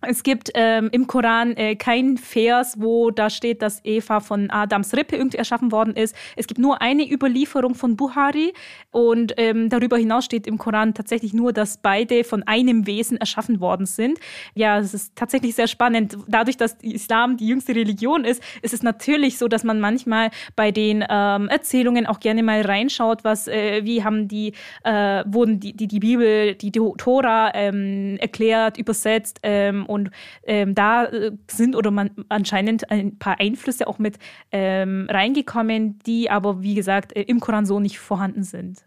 Es 0.00 0.22
gibt 0.22 0.50
ähm, 0.54 0.88
im 0.92 1.06
Koran 1.06 1.56
äh, 1.56 1.76
kein 1.76 2.18
Vers, 2.18 2.76
wo 2.78 3.10
da 3.10 3.30
steht, 3.30 3.62
dass 3.62 3.80
Eva 3.84 4.20
von 4.20 4.50
Adams 4.50 4.94
Rippe 4.94 5.16
irgendwie 5.16 5.38
erschaffen 5.38 5.72
worden 5.72 5.94
ist. 5.94 6.14
Es 6.36 6.46
gibt 6.46 6.58
nur 6.58 6.82
eine 6.82 7.10
Überlieferung 7.10 7.74
von 7.74 7.96
Buhari 7.96 8.52
und 8.90 9.34
ähm, 9.36 9.68
darüber 9.68 9.96
hinaus 9.96 10.24
steht 10.24 10.46
im 10.46 10.58
Koran 10.58 10.94
tatsächlich 10.94 11.32
nur, 11.32 11.52
dass 11.52 11.78
beide 11.78 12.24
von 12.24 12.42
einem 12.44 12.86
Wesen 12.86 13.16
erschaffen 13.16 13.60
worden 13.60 13.86
sind. 13.86 14.18
Ja, 14.54 14.78
es 14.78 14.94
ist 14.94 15.16
tatsächlich 15.16 15.54
sehr 15.54 15.68
spannend. 15.68 16.16
Dadurch, 16.28 16.56
dass 16.56 16.74
Islam 16.82 17.21
die 17.28 17.46
jüngste 17.46 17.74
Religion 17.74 18.24
ist, 18.24 18.42
ist 18.62 18.74
es 18.74 18.82
natürlich 18.82 19.38
so, 19.38 19.48
dass 19.48 19.64
man 19.64 19.80
manchmal 19.80 20.30
bei 20.56 20.70
den 20.70 21.04
ähm, 21.08 21.48
Erzählungen 21.48 22.06
auch 22.06 22.20
gerne 22.20 22.42
mal 22.42 22.62
reinschaut, 22.62 23.24
was, 23.24 23.48
äh, 23.48 23.84
wie 23.84 24.04
haben 24.04 24.28
die, 24.28 24.52
äh, 24.84 25.24
wurden 25.26 25.60
die, 25.60 25.74
die, 25.76 25.88
die 25.88 26.00
Bibel, 26.00 26.54
die 26.54 26.72
Tora 26.72 27.52
ähm, 27.54 28.16
erklärt, 28.18 28.78
übersetzt 28.78 29.40
ähm, 29.42 29.86
und 29.86 30.10
ähm, 30.44 30.74
da 30.74 31.04
äh, 31.04 31.32
sind 31.50 31.76
oder 31.76 31.90
man 31.90 32.10
anscheinend 32.28 32.90
ein 32.90 33.18
paar 33.18 33.40
Einflüsse 33.40 33.86
auch 33.86 33.98
mit 33.98 34.18
ähm, 34.50 35.06
reingekommen, 35.10 35.98
die 36.06 36.30
aber, 36.30 36.62
wie 36.62 36.74
gesagt, 36.74 37.16
äh, 37.16 37.22
im 37.22 37.40
Koran 37.40 37.66
so 37.66 37.80
nicht 37.80 37.98
vorhanden 37.98 38.42
sind. 38.42 38.84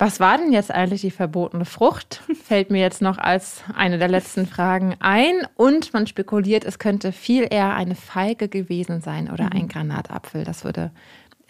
Was 0.00 0.18
war 0.18 0.38
denn 0.38 0.50
jetzt 0.50 0.70
eigentlich 0.70 1.02
die 1.02 1.10
verbotene 1.10 1.66
Frucht? 1.66 2.22
Fällt 2.44 2.70
mir 2.70 2.80
jetzt 2.80 3.02
noch 3.02 3.18
als 3.18 3.62
eine 3.74 3.98
der 3.98 4.08
letzten 4.08 4.46
Fragen 4.46 4.96
ein. 4.98 5.46
Und 5.56 5.92
man 5.92 6.06
spekuliert, 6.06 6.64
es 6.64 6.78
könnte 6.78 7.12
viel 7.12 7.46
eher 7.50 7.74
eine 7.74 7.94
Feige 7.94 8.48
gewesen 8.48 9.02
sein 9.02 9.30
oder 9.30 9.52
ein 9.52 9.64
mhm. 9.64 9.68
Granatapfel. 9.68 10.44
Das 10.44 10.64
würde 10.64 10.90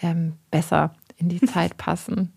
ähm, 0.02 0.32
besser 0.50 0.96
in 1.16 1.28
die 1.28 1.40
Zeit 1.46 1.76
passen. 1.76 2.32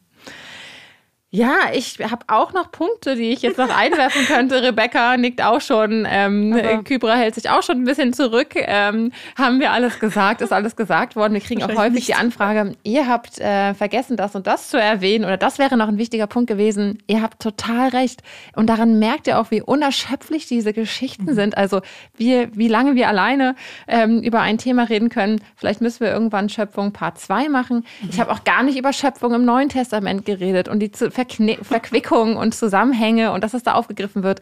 Ja, 1.35 1.55
ich 1.73 1.97
habe 1.99 2.25
auch 2.27 2.53
noch 2.53 2.71
Punkte, 2.71 3.15
die 3.15 3.31
ich 3.31 3.41
jetzt 3.41 3.57
noch 3.57 3.69
einwerfen 3.75 4.23
könnte. 4.27 4.61
Rebecca 4.61 5.17
nickt 5.17 5.43
auch 5.43 5.61
schon. 5.61 6.05
Ähm, 6.07 6.83
Kybra 6.83 7.15
hält 7.15 7.33
sich 7.33 7.49
auch 7.49 7.63
schon 7.63 7.79
ein 7.79 7.85
bisschen 7.85 8.13
zurück. 8.13 8.53
Ähm, 8.55 9.11
haben 9.35 9.59
wir 9.59 9.71
alles 9.71 9.99
gesagt? 9.99 10.41
Ist 10.41 10.53
alles 10.53 10.75
gesagt 10.75 11.15
worden? 11.15 11.33
Wir 11.33 11.41
kriegen 11.41 11.63
auch 11.63 11.75
häufig 11.75 11.93
nicht. 11.93 12.07
die 12.09 12.13
Anfrage, 12.13 12.73
ihr 12.83 13.07
habt 13.07 13.39
äh, 13.39 13.73
vergessen, 13.73 14.15
das 14.15 14.35
und 14.35 14.45
das 14.45 14.69
zu 14.69 14.79
erwähnen 14.79 15.25
oder 15.25 15.37
das 15.37 15.57
wäre 15.57 15.75
noch 15.75 15.87
ein 15.87 15.97
wichtiger 15.97 16.27
Punkt 16.27 16.47
gewesen. 16.47 16.99
Ihr 17.07 17.23
habt 17.23 17.41
total 17.41 17.89
recht. 17.89 18.21
Und 18.55 18.67
daran 18.67 18.99
merkt 18.99 19.25
ihr 19.25 19.39
auch, 19.39 19.49
wie 19.49 19.63
unerschöpflich 19.63 20.45
diese 20.45 20.71
Geschichten 20.71 21.31
mhm. 21.31 21.33
sind. 21.33 21.57
Also 21.57 21.81
wie, 22.15 22.47
wie 22.53 22.67
lange 22.67 22.93
wir 22.93 23.07
alleine 23.07 23.55
ähm, 23.87 24.21
über 24.21 24.41
ein 24.41 24.59
Thema 24.59 24.83
reden 24.83 25.09
können. 25.09 25.41
Vielleicht 25.55 25.81
müssen 25.81 26.01
wir 26.01 26.11
irgendwann 26.11 26.47
Schöpfung 26.49 26.93
Part 26.93 27.17
2 27.17 27.49
machen. 27.49 27.85
Mhm. 28.03 28.09
Ich 28.11 28.19
habe 28.19 28.31
auch 28.31 28.43
gar 28.43 28.61
nicht 28.61 28.77
über 28.77 28.93
Schöpfung 28.93 29.33
im 29.33 29.45
Neuen 29.45 29.69
Testament 29.69 30.27
geredet 30.27 30.67
und 30.67 30.79
die 30.79 30.91
Verkne 31.23 31.57
Verquickungen 31.61 32.35
und 32.35 32.53
Zusammenhänge 32.53 33.31
und 33.31 33.43
dass 33.43 33.53
es 33.53 33.63
da 33.63 33.73
aufgegriffen 33.73 34.23
wird. 34.23 34.41